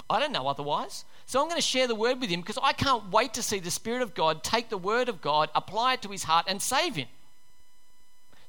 I 0.10 0.20
don't 0.20 0.32
know 0.32 0.48
otherwise. 0.48 1.06
So 1.28 1.40
I'm 1.40 1.48
going 1.48 1.62
to 1.62 1.62
share 1.62 1.86
the 1.86 1.94
word 1.94 2.20
with 2.20 2.32
him 2.32 2.42
because 2.42 2.58
I 2.64 2.74
can't 2.74 3.12
wait 3.12 3.36
to 3.36 3.44
see 3.44 3.60
the 3.60 3.70
Spirit 3.70 4.02
of 4.02 4.16
God 4.16 4.44
take 4.44 4.70
the 4.70 4.78
word 4.78 5.08
of 5.08 5.22
God, 5.22 5.52
apply 5.54 5.94
it 5.94 6.02
to 6.02 6.10
his 6.10 6.24
heart, 6.24 6.48
and 6.48 6.60
save 6.60 6.96
him. 6.96 7.08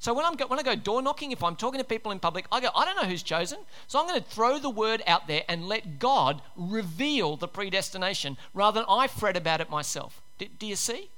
So 0.03 0.12
when, 0.12 0.24
I'm 0.24 0.34
go, 0.34 0.48
when 0.48 0.59
I 0.59 0.64
go 0.64 0.74
door 0.74 1.00
knocking, 1.00 1.30
if 1.30 1.44
I'm 1.44 1.55
talking 1.55 1.78
to 1.78 1.86
people 1.86 2.11
in 2.11 2.18
public, 2.18 2.46
I 2.50 2.59
go, 2.59 2.70
I 2.74 2.84
don't 2.84 3.00
know 3.00 3.09
who's 3.09 3.22
chosen. 3.22 3.61
So 3.86 4.00
I'm 4.00 4.09
going 4.09 4.20
to 4.20 4.28
throw 4.28 4.59
the 4.59 4.68
word 4.68 5.00
out 5.07 5.28
there 5.28 5.44
and 5.48 5.68
let 5.68 6.00
God 6.00 6.42
reveal 6.57 7.36
the 7.36 7.46
predestination 7.46 8.36
rather 8.53 8.80
than 8.80 8.86
I 8.88 9.07
fret 9.07 9.36
about 9.36 9.61
it 9.61 9.70
myself. 9.70 10.20
Do, 10.38 10.46
do 10.59 10.66
you 10.66 10.74
see? 10.74 11.09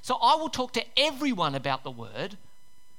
So 0.00 0.16
I 0.22 0.36
will 0.36 0.48
talk 0.48 0.72
to 0.72 0.84
everyone 0.96 1.54
about 1.54 1.84
the 1.84 1.90
word 1.90 2.38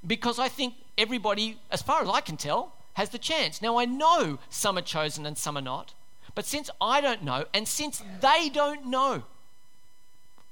because 0.06 0.38
I 0.38 0.48
think 0.48 0.76
everybody, 0.96 1.58
as 1.72 1.82
far 1.82 2.04
as 2.04 2.10
I 2.10 2.22
can 2.22 2.38
tell, 2.38 2.74
has 2.94 3.10
the 3.10 3.18
chance. 3.18 3.64
Now 3.64 3.80
I 3.80 3.86
know 3.86 4.38
some 4.52 4.78
are 4.78 4.84
chosen 4.84 5.26
and 5.26 5.40
some 5.40 5.58
are 5.58 5.62
not. 5.62 5.96
But 6.36 6.46
since 6.46 6.70
I 6.80 7.02
don't 7.02 7.24
know, 7.24 7.46
and 7.52 7.68
since 7.68 8.04
they 8.22 8.50
don't 8.50 8.86
know, 8.86 9.24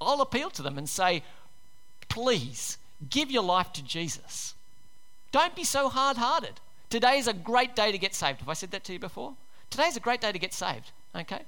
I'll 0.01 0.21
appeal 0.21 0.49
to 0.49 0.63
them 0.63 0.79
and 0.79 0.89
say, 0.89 1.21
please 2.07 2.79
give 3.07 3.29
your 3.29 3.43
life 3.43 3.71
to 3.73 3.83
Jesus. 3.83 4.55
Don't 5.31 5.55
be 5.55 5.63
so 5.63 5.89
hard 5.89 6.17
hearted. 6.17 6.59
Today 6.89 7.17
is 7.19 7.27
a 7.27 7.33
great 7.33 7.75
day 7.75 7.91
to 7.91 7.97
get 7.97 8.15
saved. 8.15 8.39
Have 8.39 8.49
I 8.49 8.53
said 8.53 8.71
that 8.71 8.83
to 8.85 8.93
you 8.93 8.99
before? 8.99 9.33
Today 9.69 9.85
is 9.85 9.97
a 9.97 9.99
great 9.99 10.21
day 10.21 10.31
to 10.31 10.39
get 10.39 10.53
saved, 10.53 10.91
okay? 11.15 11.41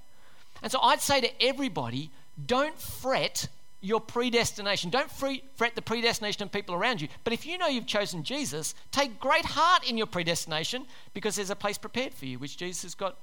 And 0.62 0.72
so 0.72 0.80
I'd 0.82 1.02
say 1.02 1.22
to 1.22 1.44
everybody, 1.44 2.12
don't 2.46 2.80
fret 2.80 3.48
your 3.82 4.00
predestination. 4.00 4.92
Don't 4.92 5.10
fret 5.12 5.76
the 5.76 5.82
predestination 5.82 6.44
of 6.44 6.52
people 6.52 6.76
around 6.76 7.02
you. 7.02 7.08
But 7.24 7.34
if 7.34 7.48
you 7.48 7.58
know 7.58 7.68
you've 7.68 7.88
chosen 7.88 8.24
Jesus, 8.24 8.76
take 8.92 9.20
great 9.20 9.46
heart 9.46 9.90
in 9.90 9.98
your 9.98 10.06
predestination 10.06 10.86
because 11.16 11.36
there's 11.36 11.50
a 11.50 11.56
place 11.56 11.80
prepared 11.80 12.14
for 12.14 12.28
you, 12.28 12.38
which 12.38 12.58
Jesus 12.58 12.84
has 12.84 12.94
got 12.94 13.18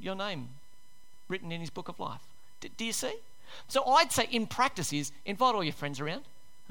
your 0.00 0.14
name 0.14 0.48
written 1.28 1.50
in 1.50 1.60
his 1.60 1.70
book 1.70 1.88
of 1.88 1.98
life. 1.98 2.20
D- 2.60 2.70
do 2.76 2.84
you 2.84 2.92
see? 2.92 3.14
So 3.66 3.84
I'd 3.84 4.12
say 4.12 4.28
in 4.30 4.46
practice 4.46 4.92
is 4.92 5.10
invite 5.26 5.54
all 5.54 5.64
your 5.64 5.72
friends 5.72 5.98
around. 5.98 6.22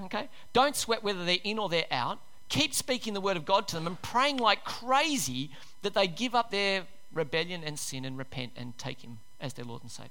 Okay? 0.05 0.29
Don't 0.53 0.75
sweat 0.75 1.03
whether 1.03 1.25
they're 1.25 1.37
in 1.43 1.59
or 1.59 1.67
they're 1.67 1.85
out. 1.91 2.19
Keep 2.49 2.73
speaking 2.73 3.13
the 3.13 3.21
word 3.21 3.37
of 3.37 3.45
God 3.45 3.67
to 3.69 3.75
them 3.75 3.87
and 3.87 4.01
praying 4.01 4.37
like 4.37 4.63
crazy 4.63 5.49
that 5.81 5.93
they 5.93 6.07
give 6.07 6.35
up 6.35 6.51
their 6.51 6.83
rebellion 7.13 7.63
and 7.63 7.77
sin 7.79 8.05
and 8.05 8.17
repent 8.17 8.51
and 8.55 8.77
take 8.77 9.01
him 9.01 9.19
as 9.39 9.53
their 9.53 9.65
Lord 9.65 9.81
and 9.81 9.91
Savior. 9.91 10.09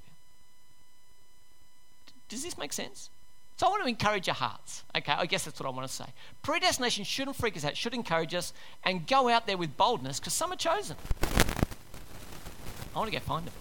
Does 2.29 2.43
this 2.43 2.57
make 2.57 2.73
sense? 2.73 3.11
So 3.57 3.67
I 3.67 3.71
want 3.71 3.83
to 3.83 3.89
encourage 3.89 4.27
your 4.27 4.35
hearts. 4.35 4.83
Okay, 4.97 5.13
I 5.13 5.27
guess 5.27 5.45
that's 5.45 5.61
what 5.61 5.67
I 5.67 5.71
want 5.71 5.87
to 5.87 5.95
say. 5.95 6.07
Predestination 6.43 7.05
shouldn't 7.05 7.37
freak 7.37 7.57
us 7.57 7.65
out, 7.65 7.77
should 7.77 7.95
encourage 7.95 8.35
us, 8.35 8.53
and 8.83 9.07
go 9.07 9.29
out 9.29 9.47
there 9.47 9.57
with 9.57 9.77
boldness 9.77 10.19
because 10.19 10.33
some 10.33 10.53
are 10.53 10.57
chosen. 10.57 10.97
I 12.95 12.99
want 12.99 13.13
to 13.13 13.17
go 13.17 13.23
find 13.23 13.47
them. 13.47 13.55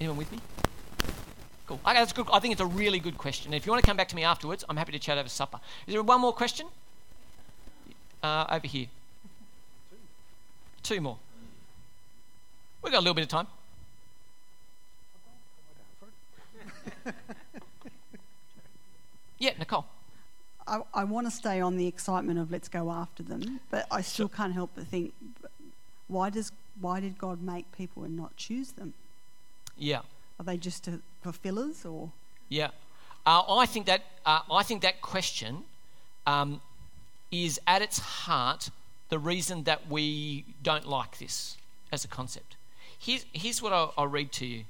Anyone 0.00 0.18
with 0.18 0.30
me? 0.30 0.38
Cool. 1.66 1.80
Okay, 1.84 1.94
that's 1.94 2.12
good. 2.12 2.28
I 2.32 2.38
think 2.38 2.52
it's 2.52 2.60
a 2.60 2.66
really 2.66 3.00
good 3.00 3.18
question. 3.18 3.52
If 3.52 3.66
you 3.66 3.72
want 3.72 3.82
to 3.82 3.86
come 3.86 3.96
back 3.96 4.08
to 4.08 4.16
me 4.16 4.22
afterwards, 4.22 4.64
I'm 4.68 4.76
happy 4.76 4.92
to 4.92 4.98
chat 4.98 5.18
over 5.18 5.28
supper. 5.28 5.58
Is 5.86 5.94
there 5.94 6.02
one 6.02 6.20
more 6.20 6.32
question? 6.32 6.68
Uh, 8.22 8.46
over 8.50 8.66
here. 8.66 8.86
Two 10.82 11.00
more. 11.00 11.18
We've 12.82 12.92
got 12.92 12.98
a 12.98 13.00
little 13.00 13.14
bit 13.14 13.22
of 13.22 13.28
time. 13.28 13.46
yeah, 19.38 19.52
Nicole. 19.58 19.86
I, 20.66 20.80
I 20.94 21.04
want 21.04 21.26
to 21.26 21.30
stay 21.30 21.60
on 21.60 21.76
the 21.76 21.86
excitement 21.86 22.38
of 22.38 22.50
let's 22.50 22.68
go 22.68 22.90
after 22.90 23.22
them, 23.22 23.60
but 23.70 23.86
I 23.90 24.00
still 24.00 24.28
can't 24.28 24.52
help 24.52 24.70
but 24.74 24.86
think, 24.86 25.12
why 26.08 26.30
does 26.30 26.52
why 26.80 27.00
did 27.00 27.18
God 27.18 27.42
make 27.42 27.70
people 27.76 28.04
and 28.04 28.16
not 28.16 28.36
choose 28.36 28.72
them? 28.72 28.94
Yeah. 29.76 30.00
Are 30.38 30.44
they 30.44 30.56
just 30.56 30.84
to, 30.84 31.00
for 31.22 31.32
fillers 31.32 31.84
or? 31.84 32.10
Yeah, 32.48 32.70
uh, 33.24 33.56
I 33.56 33.66
think 33.66 33.86
that 33.86 34.02
uh, 34.24 34.40
I 34.50 34.62
think 34.62 34.82
that 34.82 35.00
question 35.00 35.64
um, 36.26 36.60
is 37.44 37.60
at 37.66 37.82
its 37.82 37.98
heart 37.98 38.70
the 39.08 39.18
reason 39.18 39.64
that 39.64 39.88
we 39.88 40.44
don't 40.62 40.86
like 40.86 41.18
this 41.18 41.56
as 41.92 42.04
a 42.04 42.08
concept. 42.08 42.56
Here's, 42.98 43.26
here's 43.32 43.62
what 43.62 43.72
I'll, 43.72 43.92
I'll 43.96 44.08
read 44.08 44.32
to 44.32 44.46
you. 44.46 44.64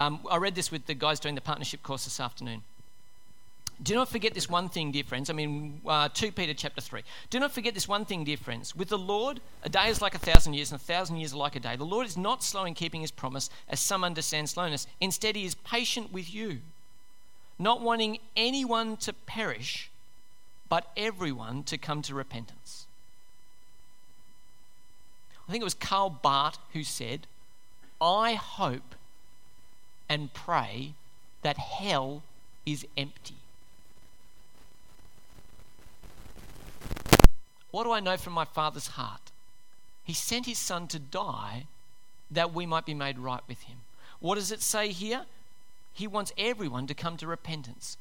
Um, 0.00 0.20
I 0.30 0.36
read 0.36 0.54
this 0.54 0.70
with 0.70 0.86
the 0.86 0.94
guys 0.94 1.20
doing 1.20 1.34
the 1.34 1.40
partnership 1.40 1.82
course 1.82 2.04
this 2.04 2.18
afternoon. 2.18 2.62
Do 3.82 3.94
not 3.94 4.08
forget 4.08 4.34
this 4.34 4.48
one 4.48 4.68
thing, 4.68 4.92
dear 4.92 5.02
friends. 5.02 5.28
I 5.28 5.32
mean, 5.32 5.80
uh, 5.86 6.08
2 6.08 6.32
Peter 6.32 6.54
chapter 6.54 6.80
3. 6.80 7.02
Do 7.30 7.40
not 7.40 7.50
forget 7.50 7.74
this 7.74 7.88
one 7.88 8.04
thing, 8.04 8.22
dear 8.22 8.36
friends. 8.36 8.76
With 8.76 8.88
the 8.88 8.98
Lord, 8.98 9.40
a 9.64 9.68
day 9.68 9.88
is 9.88 10.00
like 10.00 10.14
a 10.14 10.18
thousand 10.18 10.54
years, 10.54 10.70
and 10.70 10.80
a 10.80 10.84
thousand 10.84 11.16
years 11.16 11.34
are 11.34 11.38
like 11.38 11.56
a 11.56 11.60
day. 11.60 11.74
The 11.74 11.84
Lord 11.84 12.06
is 12.06 12.16
not 12.16 12.44
slow 12.44 12.64
in 12.64 12.74
keeping 12.74 13.00
his 13.00 13.10
promise, 13.10 13.50
as 13.68 13.80
some 13.80 14.04
understand 14.04 14.48
slowness. 14.48 14.86
Instead, 15.00 15.34
he 15.34 15.44
is 15.44 15.54
patient 15.54 16.12
with 16.12 16.32
you, 16.32 16.60
not 17.58 17.80
wanting 17.80 18.18
anyone 18.36 18.96
to 18.98 19.12
perish, 19.12 19.90
but 20.72 20.90
everyone 20.96 21.62
to 21.62 21.76
come 21.76 22.00
to 22.00 22.14
repentance. 22.14 22.86
I 25.46 25.52
think 25.52 25.60
it 25.60 25.64
was 25.64 25.74
Karl 25.74 26.08
Barth 26.08 26.56
who 26.72 26.82
said, 26.82 27.26
I 28.00 28.32
hope 28.32 28.94
and 30.08 30.32
pray 30.32 30.94
that 31.42 31.58
hell 31.58 32.22
is 32.64 32.86
empty. 32.96 33.34
What 37.70 37.84
do 37.84 37.92
I 37.92 38.00
know 38.00 38.16
from 38.16 38.32
my 38.32 38.46
Father's 38.46 38.86
heart? 38.86 39.30
He 40.04 40.14
sent 40.14 40.46
his 40.46 40.56
Son 40.56 40.88
to 40.88 40.98
die 40.98 41.66
that 42.30 42.54
we 42.54 42.64
might 42.64 42.86
be 42.86 42.94
made 42.94 43.18
right 43.18 43.42
with 43.46 43.64
him. 43.64 43.76
What 44.20 44.36
does 44.36 44.50
it 44.50 44.62
say 44.62 44.88
here? 44.88 45.26
He 45.92 46.06
wants 46.06 46.32
everyone 46.38 46.86
to 46.86 46.94
come 46.94 47.18
to 47.18 47.26
repentance. 47.26 47.98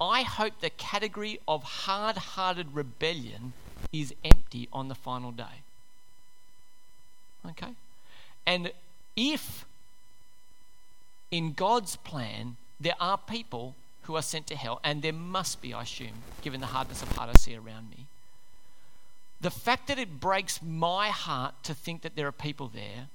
I 0.00 0.22
hope 0.22 0.60
the 0.60 0.70
category 0.70 1.38
of 1.46 1.62
hard 1.62 2.16
hearted 2.16 2.74
rebellion 2.74 3.52
is 3.92 4.14
empty 4.24 4.68
on 4.72 4.88
the 4.88 4.94
final 4.94 5.30
day. 5.30 5.62
Okay? 7.48 7.72
And 8.46 8.72
if 9.16 9.64
in 11.30 11.52
God's 11.52 11.96
plan 11.96 12.56
there 12.80 12.96
are 13.00 13.18
people 13.18 13.74
who 14.02 14.16
are 14.16 14.22
sent 14.22 14.46
to 14.48 14.56
hell, 14.56 14.80
and 14.84 15.00
there 15.00 15.12
must 15.12 15.62
be, 15.62 15.72
I 15.72 15.82
assume, 15.82 16.22
given 16.42 16.60
the 16.60 16.66
hardness 16.66 17.02
of 17.02 17.08
heart 17.16 17.30
I 17.30 17.38
see 17.38 17.56
around 17.56 17.88
me, 17.90 18.06
the 19.40 19.50
fact 19.50 19.88
that 19.88 19.98
it 19.98 20.20
breaks 20.20 20.60
my 20.62 21.08
heart 21.08 21.54
to 21.64 21.74
think 21.74 22.02
that 22.02 22.14
there 22.16 22.26
are 22.26 22.32
people 22.32 22.68
there 22.68 23.08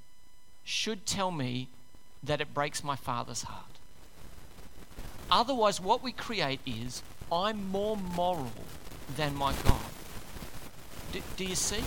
should 0.63 1.05
tell 1.05 1.31
me 1.31 1.67
that 2.23 2.41
it 2.41 2.53
breaks 2.53 2.83
my 2.83 2.95
Father's 2.95 3.43
heart. 3.43 3.78
Otherwise, 5.31 5.79
what 5.79 6.01
we 6.01 6.11
create 6.11 6.59
is 6.65 7.03
I'm 7.31 7.69
more 7.69 7.97
moral 7.97 8.51
than 9.15 9.35
my 9.35 9.53
God. 9.63 9.79
D- 11.11 11.21
do 11.37 11.45
you 11.45 11.55
see? 11.55 11.83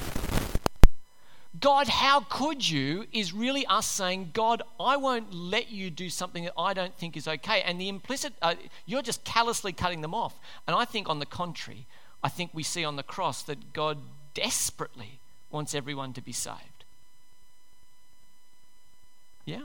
God, 1.60 1.86
how 1.86 2.20
could 2.20 2.68
you? 2.68 3.06
is 3.12 3.32
really 3.32 3.66
us 3.66 3.86
saying, 3.86 4.30
God, 4.32 4.62
I 4.80 4.96
won't 4.96 5.32
let 5.32 5.70
you 5.70 5.90
do 5.90 6.08
something 6.08 6.44
that 6.44 6.54
I 6.58 6.72
don't 6.72 6.96
think 6.96 7.16
is 7.16 7.28
okay. 7.28 7.62
And 7.62 7.80
the 7.80 7.88
implicit, 7.88 8.32
uh, 8.42 8.54
you're 8.86 9.02
just 9.02 9.22
callously 9.24 9.72
cutting 9.72 10.00
them 10.00 10.14
off. 10.14 10.34
And 10.66 10.74
I 10.74 10.84
think, 10.84 11.08
on 11.08 11.18
the 11.18 11.26
contrary, 11.26 11.86
I 12.22 12.28
think 12.28 12.50
we 12.52 12.62
see 12.62 12.84
on 12.84 12.96
the 12.96 13.02
cross 13.02 13.42
that 13.42 13.72
God 13.72 13.98
desperately 14.34 15.18
wants 15.50 15.74
everyone 15.74 16.12
to 16.14 16.20
be 16.20 16.32
saved. 16.32 16.84
Yeah? 19.44 19.62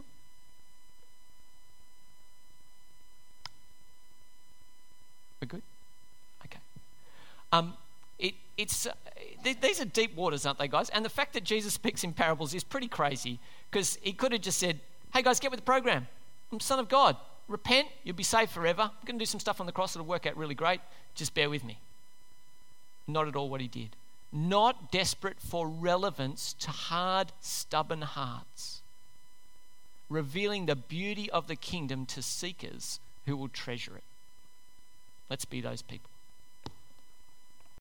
We're 5.42 5.48
good? 5.48 5.62
Okay. 6.46 6.60
Um, 7.52 7.74
it, 8.20 8.34
it's, 8.58 8.88
uh, 8.88 8.94
th- 9.44 9.60
these 9.62 9.82
are 9.82 9.86
deep 9.86 10.16
waters, 10.16 10.46
aren't 10.46 10.60
they, 10.60 10.68
guys? 10.68 10.90
And 10.90 11.04
the 11.06 11.10
fact 11.10 11.34
that 11.34 11.44
Jesus 11.44 11.74
speaks 11.74 12.04
in 12.04 12.14
parables 12.14 12.54
is 12.54 12.64
pretty 12.64 12.88
crazy 12.88 13.40
because 13.70 13.98
he 14.02 14.14
could 14.14 14.32
have 14.32 14.42
just 14.42 14.58
said, 14.58 14.80
hey, 15.14 15.22
guys, 15.22 15.40
get 15.40 15.52
with 15.52 15.60
the 15.60 15.66
program. 15.66 16.08
I'm 16.52 16.60
Son 16.60 16.80
of 16.80 16.90
God. 16.90 17.18
Repent, 17.48 17.88
you'll 18.04 18.16
be 18.16 18.24
saved 18.24 18.52
forever. 18.52 18.82
I'm 18.82 19.06
going 19.06 19.18
to 19.18 19.22
do 19.22 19.26
some 19.26 19.40
stuff 19.40 19.60
on 19.60 19.66
the 19.66 19.72
cross 19.72 19.94
that'll 19.94 20.08
work 20.08 20.26
out 20.26 20.36
really 20.36 20.56
great. 20.56 20.82
Just 21.16 21.34
bear 21.34 21.50
with 21.50 21.64
me. 21.64 21.80
Not 23.08 23.28
at 23.28 23.36
all 23.36 23.50
what 23.50 23.62
he 23.62 23.68
did 23.68 23.96
not 24.32 24.92
desperate 24.92 25.40
for 25.40 25.68
relevance 25.68 26.54
to 26.54 26.72
hard, 26.72 27.32
stubborn 27.40 28.02
hearts, 28.02 28.82
revealing 30.10 30.66
the 30.66 30.76
beauty 30.76 31.30
of 31.32 31.48
the 31.48 31.56
kingdom 31.56 32.06
to 32.06 32.22
seekers 32.22 33.00
who 33.26 33.36
will 33.36 33.50
treasure 33.50 33.96
it. 33.96 34.04
Let's 35.30 35.46
be 35.46 35.62
those 35.62 35.82
people. 35.82 36.17